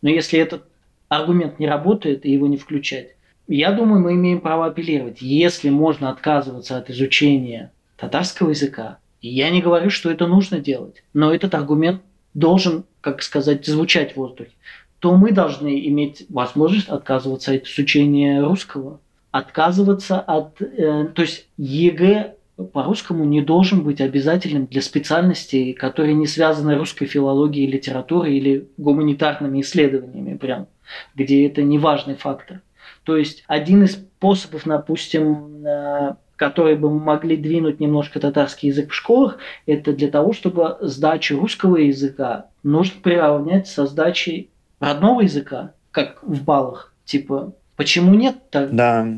Но 0.00 0.08
если 0.08 0.38
этот 0.38 0.64
аргумент 1.08 1.58
не 1.58 1.68
работает 1.68 2.24
и 2.24 2.32
его 2.32 2.46
не 2.46 2.56
включать, 2.56 3.16
я 3.48 3.70
думаю, 3.72 4.00
мы 4.00 4.14
имеем 4.14 4.40
право 4.40 4.66
апеллировать. 4.66 5.20
Если 5.20 5.68
можно 5.68 6.10
отказываться 6.10 6.78
от 6.78 6.90
изучения 6.90 7.70
татарского 7.96 8.50
языка, 8.50 8.98
я 9.20 9.50
не 9.50 9.60
говорю, 9.60 9.90
что 9.90 10.10
это 10.10 10.26
нужно 10.26 10.58
делать, 10.58 11.02
но 11.12 11.34
этот 11.34 11.54
аргумент 11.54 12.02
должен, 12.36 12.84
как 13.00 13.22
сказать, 13.22 13.64
звучать 13.66 14.12
в 14.12 14.18
воздухе, 14.18 14.50
то 14.98 15.16
мы 15.16 15.32
должны 15.32 15.86
иметь 15.88 16.26
возможность 16.28 16.88
отказываться 16.88 17.52
от 17.52 17.66
изучения 17.66 18.42
русского, 18.42 19.00
отказываться 19.30 20.20
от... 20.20 20.60
Э, 20.60 21.06
то 21.14 21.22
есть 21.22 21.48
ЕГЭ 21.56 22.34
по-русскому 22.72 23.24
не 23.24 23.40
должен 23.40 23.82
быть 23.82 24.00
обязательным 24.00 24.66
для 24.66 24.82
специальностей, 24.82 25.72
которые 25.72 26.14
не 26.14 26.26
связаны 26.26 26.76
русской 26.76 27.06
филологией, 27.06 27.70
литературой 27.70 28.36
или 28.36 28.68
гуманитарными 28.76 29.62
исследованиями 29.62 30.36
прям, 30.36 30.66
где 31.14 31.46
это 31.46 31.62
не 31.62 31.78
важный 31.78 32.16
фактор. 32.16 32.60
То 33.04 33.16
есть 33.16 33.44
один 33.46 33.84
из 33.84 33.92
способов, 33.92 34.62
допустим, 34.66 35.66
э, 35.66 36.14
которые 36.36 36.76
бы 36.76 36.90
могли 36.90 37.36
двинуть 37.36 37.80
немножко 37.80 38.20
татарский 38.20 38.68
язык 38.68 38.90
в 38.90 38.94
школах, 38.94 39.38
это 39.66 39.92
для 39.92 40.08
того, 40.08 40.32
чтобы 40.32 40.76
сдачу 40.80 41.38
русского 41.38 41.76
языка 41.76 42.46
нужно 42.62 43.00
приравнять 43.02 43.66
со 43.66 43.86
сдачей 43.86 44.50
родного 44.78 45.22
языка, 45.22 45.72
как 45.90 46.22
в 46.22 46.42
баллах. 46.44 46.92
Типа, 47.04 47.52
почему 47.76 48.14
нет 48.14 48.36
так? 48.50 48.74
Да, 48.74 49.08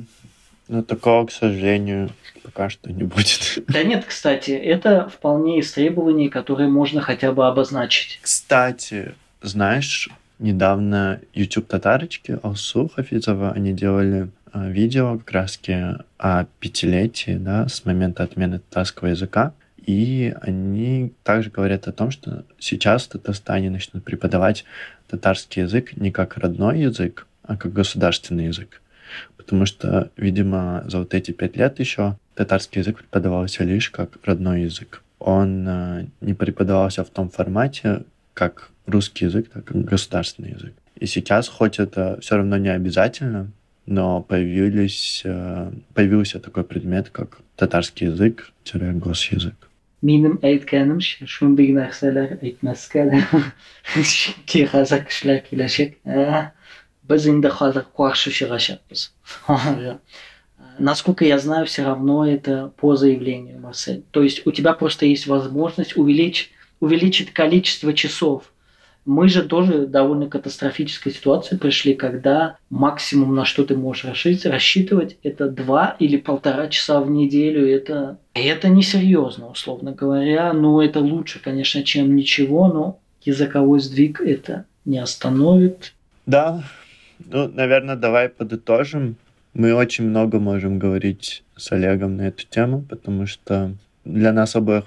но 0.68 0.82
такого, 0.82 1.26
к 1.26 1.32
сожалению, 1.32 2.10
пока 2.42 2.68
что 2.68 2.92
не 2.92 3.02
будет. 3.02 3.64
Да 3.66 3.82
нет, 3.82 4.04
кстати, 4.06 4.50
это 4.50 5.08
вполне 5.08 5.58
из 5.58 5.72
требований, 5.72 6.28
которые 6.28 6.68
можно 6.68 7.00
хотя 7.00 7.32
бы 7.32 7.46
обозначить. 7.46 8.20
Кстати, 8.22 9.14
знаешь, 9.42 10.08
недавно 10.38 11.20
YouTube 11.34 11.66
татарочки 11.66 12.38
Алсу 12.42 12.90
Хафизова, 12.94 13.52
они 13.52 13.72
делали 13.72 14.28
видео 14.54 15.18
как 15.18 15.30
раз 15.32 15.60
о 16.18 16.44
пятилетии, 16.60 17.36
да, 17.38 17.68
с 17.68 17.84
момента 17.84 18.22
отмены 18.22 18.58
татарского 18.58 19.08
языка. 19.08 19.52
И 19.88 20.34
они 20.42 21.14
также 21.22 21.50
говорят 21.50 21.88
о 21.88 21.92
том, 21.92 22.10
что 22.10 22.44
сейчас 22.58 23.04
в 23.04 23.08
Татарстане 23.08 23.70
начнут 23.70 24.04
преподавать 24.04 24.66
татарский 25.08 25.62
язык 25.62 25.96
не 25.96 26.10
как 26.10 26.36
родной 26.36 26.80
язык, 26.80 27.26
а 27.42 27.56
как 27.56 27.72
государственный 27.72 28.46
язык. 28.46 28.82
Потому 29.38 29.64
что, 29.64 30.10
видимо, 30.16 30.84
за 30.86 30.98
вот 30.98 31.14
эти 31.14 31.30
пять 31.30 31.56
лет 31.56 31.78
еще 31.78 32.18
татарский 32.34 32.80
язык 32.80 32.98
преподавался 32.98 33.64
лишь 33.64 33.88
как 33.88 34.18
родной 34.24 34.62
язык. 34.64 35.02
Он 35.18 35.66
э, 35.66 36.06
не 36.20 36.34
преподавался 36.34 37.02
в 37.02 37.08
том 37.08 37.30
формате, 37.30 38.02
как 38.34 38.70
русский 38.86 39.24
язык, 39.24 39.48
так 39.48 39.64
как 39.64 39.84
государственный 39.84 40.50
язык. 40.50 40.74
И 40.96 41.06
сейчас, 41.06 41.48
хоть 41.48 41.78
это 41.78 42.18
все 42.20 42.36
равно 42.36 42.58
не 42.58 42.68
обязательно, 42.68 43.50
но 43.88 44.20
появились, 44.20 45.22
э, 45.24 45.70
появился 45.94 46.38
такой 46.40 46.64
предмет, 46.64 47.08
как 47.08 47.38
татарский 47.56 48.08
язык-госязык. 48.08 49.54
Минем 50.00 50.36
әйткәнемчә, 50.46 51.26
шундый 51.26 51.72
нәрсәләр 51.74 52.36
әйтмәскә 52.38 53.06
дә 53.08 53.22
ки 54.46 54.60
хәзер 54.70 55.00
кешеләр 55.08 55.40
киләчәк. 55.48 55.96
Без 57.08 57.26
инде 57.26 57.50
хәзер 57.50 57.88
каршы 57.96 58.30
чыгачакбыз. 58.30 59.08
Насколько 60.78 61.24
я 61.24 61.38
знаю, 61.38 61.66
все 61.66 61.82
равно 61.82 62.28
это 62.28 62.70
по 62.76 62.94
заявлению 62.94 63.58
Марсель. 63.58 64.04
То 64.12 64.22
есть 64.22 64.46
у 64.46 64.52
тебя 64.52 64.72
просто 64.74 65.06
есть 65.06 65.26
возможность 65.26 65.96
увеличить, 65.96 66.50
увеличить 66.78 67.32
количество 67.32 67.92
часов 67.92 68.52
мы 69.08 69.26
же 69.30 69.42
тоже 69.42 69.86
довольно 69.86 70.28
катастрофической 70.28 71.10
ситуации 71.12 71.56
пришли, 71.56 71.94
когда 71.94 72.58
максимум, 72.68 73.34
на 73.34 73.46
что 73.46 73.64
ты 73.64 73.74
можешь 73.74 74.04
рассчитывать, 74.04 75.16
это 75.22 75.48
два 75.48 75.96
или 75.98 76.18
полтора 76.18 76.68
часа 76.68 77.00
в 77.00 77.10
неделю. 77.10 77.66
Это, 77.66 78.18
это 78.34 78.68
несерьезно, 78.68 79.48
условно 79.48 79.92
говоря. 79.92 80.52
Ну, 80.52 80.82
это 80.82 81.00
лучше, 81.00 81.40
конечно, 81.42 81.82
чем 81.84 82.14
ничего, 82.14 82.68
но 82.68 82.98
языковой 83.22 83.80
сдвиг 83.80 84.20
это 84.20 84.66
не 84.84 84.98
остановит. 84.98 85.94
Да, 86.26 86.62
ну, 87.18 87.48
наверное, 87.48 87.96
давай 87.96 88.28
подытожим. 88.28 89.16
Мы 89.54 89.72
очень 89.72 90.04
много 90.04 90.38
можем 90.38 90.78
говорить 90.78 91.42
с 91.56 91.72
Олегом 91.72 92.18
на 92.18 92.28
эту 92.28 92.44
тему, 92.46 92.84
потому 92.86 93.26
что 93.26 93.72
для 94.04 94.34
нас 94.34 94.54
обоих 94.54 94.84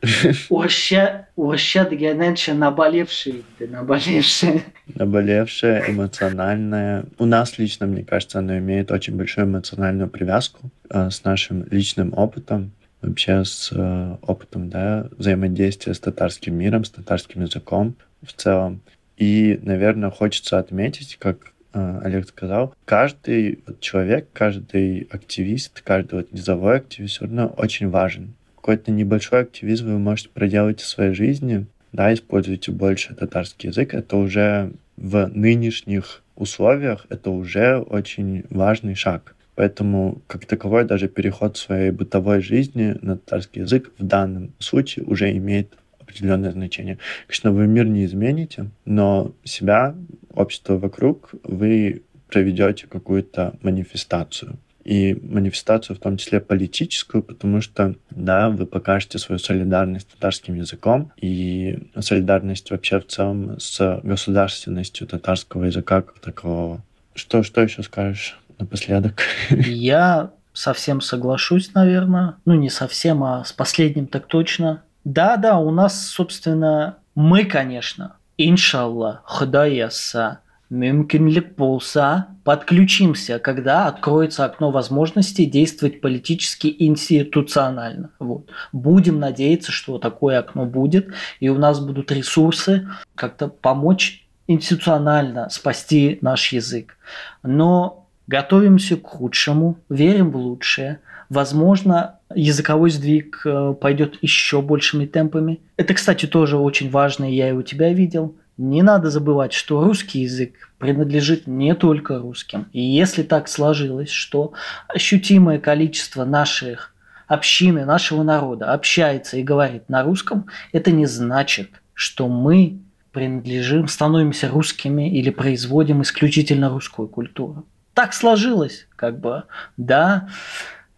Вообще, 0.50 1.26
вообще 1.36 1.86
дегененче 1.88 2.54
наболевший, 2.54 3.44
наболевший. 3.58 4.62
Наболевшая, 4.94 5.90
эмоциональная. 5.90 7.04
У 7.18 7.26
нас 7.26 7.58
лично, 7.58 7.86
мне 7.86 8.02
кажется, 8.02 8.38
она 8.38 8.58
имеет 8.58 8.90
очень 8.90 9.16
большую 9.16 9.46
эмоциональную 9.46 10.08
привязку 10.08 10.70
э, 10.88 11.10
с 11.10 11.24
нашим 11.24 11.66
личным 11.70 12.14
опытом, 12.16 12.72
вообще 13.02 13.44
с 13.44 13.70
э, 13.72 14.16
опытом 14.22 14.70
да, 14.70 15.08
взаимодействия 15.18 15.92
с 15.92 16.00
татарским 16.00 16.54
миром, 16.54 16.84
с 16.84 16.90
татарским 16.90 17.42
языком 17.42 17.94
в 18.22 18.32
целом. 18.32 18.80
И, 19.18 19.60
наверное, 19.62 20.10
хочется 20.10 20.58
отметить, 20.58 21.16
как 21.18 21.52
э, 21.74 22.00
Олег 22.02 22.26
сказал, 22.26 22.74
каждый 22.86 23.62
человек, 23.80 24.28
каждый 24.32 25.08
активист, 25.10 25.82
каждый 25.82 26.14
вот, 26.14 26.32
низовой 26.32 26.78
активист 26.78 27.16
все 27.16 27.24
равно 27.26 27.48
очень 27.58 27.90
важен 27.90 28.34
какой-то 28.60 28.90
небольшой 28.90 29.40
активизм 29.42 29.86
вы 29.86 29.98
можете 29.98 30.28
проделать 30.28 30.80
в 30.80 30.86
своей 30.86 31.14
жизни, 31.14 31.66
да, 31.92 32.12
используйте 32.12 32.70
больше 32.70 33.14
татарский 33.14 33.70
язык, 33.70 33.94
это 33.94 34.16
уже 34.16 34.72
в 34.96 35.26
нынешних 35.34 36.22
условиях 36.36 37.06
это 37.08 37.30
уже 37.30 37.78
очень 37.78 38.44
важный 38.50 38.94
шаг. 38.94 39.34
Поэтому, 39.54 40.22
как 40.26 40.46
таковой, 40.46 40.84
даже 40.84 41.08
переход 41.08 41.56
своей 41.56 41.90
бытовой 41.90 42.40
жизни 42.40 42.96
на 43.02 43.16
татарский 43.16 43.62
язык 43.62 43.90
в 43.98 44.06
данном 44.06 44.52
случае 44.58 45.04
уже 45.04 45.30
имеет 45.36 45.76
определенное 45.98 46.52
значение. 46.52 46.98
Конечно, 47.26 47.52
вы 47.52 47.66
мир 47.66 47.86
не 47.86 48.04
измените, 48.04 48.70
но 48.84 49.32
себя, 49.44 49.94
общество 50.34 50.76
вокруг 50.78 51.30
вы 51.42 52.02
проведете 52.28 52.86
какую-то 52.86 53.54
манифестацию 53.62 54.56
и 54.84 55.14
манифестацию, 55.14 55.96
в 55.96 56.00
том 56.00 56.16
числе 56.16 56.40
политическую, 56.40 57.22
потому 57.22 57.60
что, 57.60 57.94
да, 58.10 58.50
вы 58.50 58.66
покажете 58.66 59.18
свою 59.18 59.38
солидарность 59.38 60.08
татарским 60.08 60.54
языком 60.54 61.12
и 61.20 61.78
солидарность 61.98 62.70
вообще 62.70 63.00
в 63.00 63.06
целом 63.06 63.58
с 63.60 64.00
государственностью 64.02 65.06
татарского 65.06 65.64
языка 65.64 66.02
как 66.02 66.18
такового. 66.20 66.82
Что, 67.14 67.42
что 67.42 67.60
еще 67.60 67.82
скажешь? 67.82 68.40
напоследок. 68.60 69.22
Я 69.50 70.30
совсем 70.52 71.00
соглашусь, 71.00 71.74
наверное. 71.74 72.36
Ну, 72.44 72.54
не 72.54 72.70
совсем, 72.70 73.24
а 73.24 73.44
с 73.44 73.52
последним 73.52 74.06
так 74.06 74.26
точно. 74.26 74.82
Да, 75.04 75.36
да, 75.36 75.58
у 75.58 75.70
нас, 75.70 76.06
собственно, 76.06 76.98
мы, 77.14 77.44
конечно, 77.44 78.16
иншалла, 78.36 79.22
худаяса, 79.24 80.40
мүмкінлік 80.70 81.56
болса, 81.56 82.26
подключимся, 82.44 83.38
когда 83.38 83.88
откроется 83.88 84.44
окно 84.44 84.70
возможностей 84.70 85.46
действовать 85.46 86.00
политически 86.00 86.74
институционально. 86.78 88.10
Вот. 88.18 88.48
Будем 88.72 89.18
надеяться, 89.18 89.72
что 89.72 89.98
такое 89.98 90.38
окно 90.38 90.66
будет, 90.66 91.08
и 91.40 91.48
у 91.48 91.58
нас 91.58 91.80
будут 91.80 92.12
ресурсы 92.12 92.88
как-то 93.14 93.48
помочь 93.48 94.26
институционально 94.46 95.48
спасти 95.50 96.18
наш 96.22 96.52
язык. 96.52 96.96
Но 97.42 98.06
готовимся 98.26 98.96
к 98.96 99.06
худшему, 99.06 99.78
верим 99.88 100.30
в 100.30 100.36
лучшее. 100.36 101.00
Возможно, 101.28 102.18
языковой 102.34 102.90
сдвиг 102.90 103.42
э, 103.44 103.74
пойдет 103.80 104.18
еще 104.20 104.62
большими 104.62 105.06
темпами. 105.06 105.60
Это, 105.76 105.94
кстати, 105.94 106.26
тоже 106.26 106.56
очень 106.56 106.90
важно, 106.90 107.24
я 107.24 107.50
и 107.50 107.52
у 107.52 107.62
тебя 107.62 107.92
видел. 107.92 108.34
Не 108.60 108.82
надо 108.82 109.08
забывать, 109.08 109.54
что 109.54 109.82
русский 109.82 110.20
язык 110.20 110.70
принадлежит 110.76 111.46
не 111.46 111.74
только 111.74 112.18
русским. 112.18 112.66
И 112.74 112.82
если 112.82 113.22
так 113.22 113.48
сложилось, 113.48 114.10
что 114.10 114.52
ощутимое 114.86 115.58
количество 115.58 116.26
наших 116.26 116.94
общины, 117.26 117.86
нашего 117.86 118.22
народа 118.22 118.74
общается 118.74 119.38
и 119.38 119.42
говорит 119.42 119.88
на 119.88 120.02
русском, 120.02 120.44
это 120.72 120.90
не 120.90 121.06
значит, 121.06 121.70
что 121.94 122.28
мы 122.28 122.80
принадлежим, 123.12 123.88
становимся 123.88 124.50
русскими 124.50 125.10
или 125.10 125.30
производим 125.30 126.02
исключительно 126.02 126.68
русскую 126.68 127.08
культуру. 127.08 127.64
Так 127.94 128.12
сложилось, 128.12 128.88
как 128.94 129.20
бы, 129.20 129.44
да, 129.78 130.28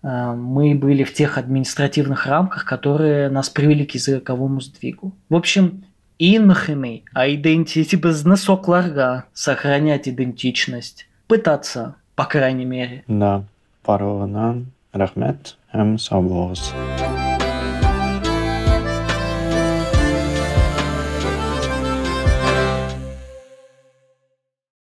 э, 0.02 0.32
мы 0.32 0.74
были 0.74 1.04
в 1.04 1.14
тех 1.14 1.38
административных 1.38 2.26
рамках, 2.26 2.64
которые 2.64 3.28
нас 3.28 3.48
привели 3.48 3.86
к 3.86 3.92
языковому 3.92 4.60
сдвигу. 4.60 5.14
В 5.28 5.36
общем, 5.36 5.84
инхими, 6.22 7.02
а 7.12 7.28
идентити 7.28 7.96
без 7.96 8.24
носокларга, 8.24 9.24
сохранять 9.34 10.08
идентичность, 10.08 11.08
пытаться, 11.26 11.96
по 12.14 12.24
крайней 12.24 12.64
мере. 12.64 13.02
Да, 13.08 13.42
пару 13.82 14.28
рахмет, 14.92 15.56
м 15.72 15.98
сабоз. 15.98 16.72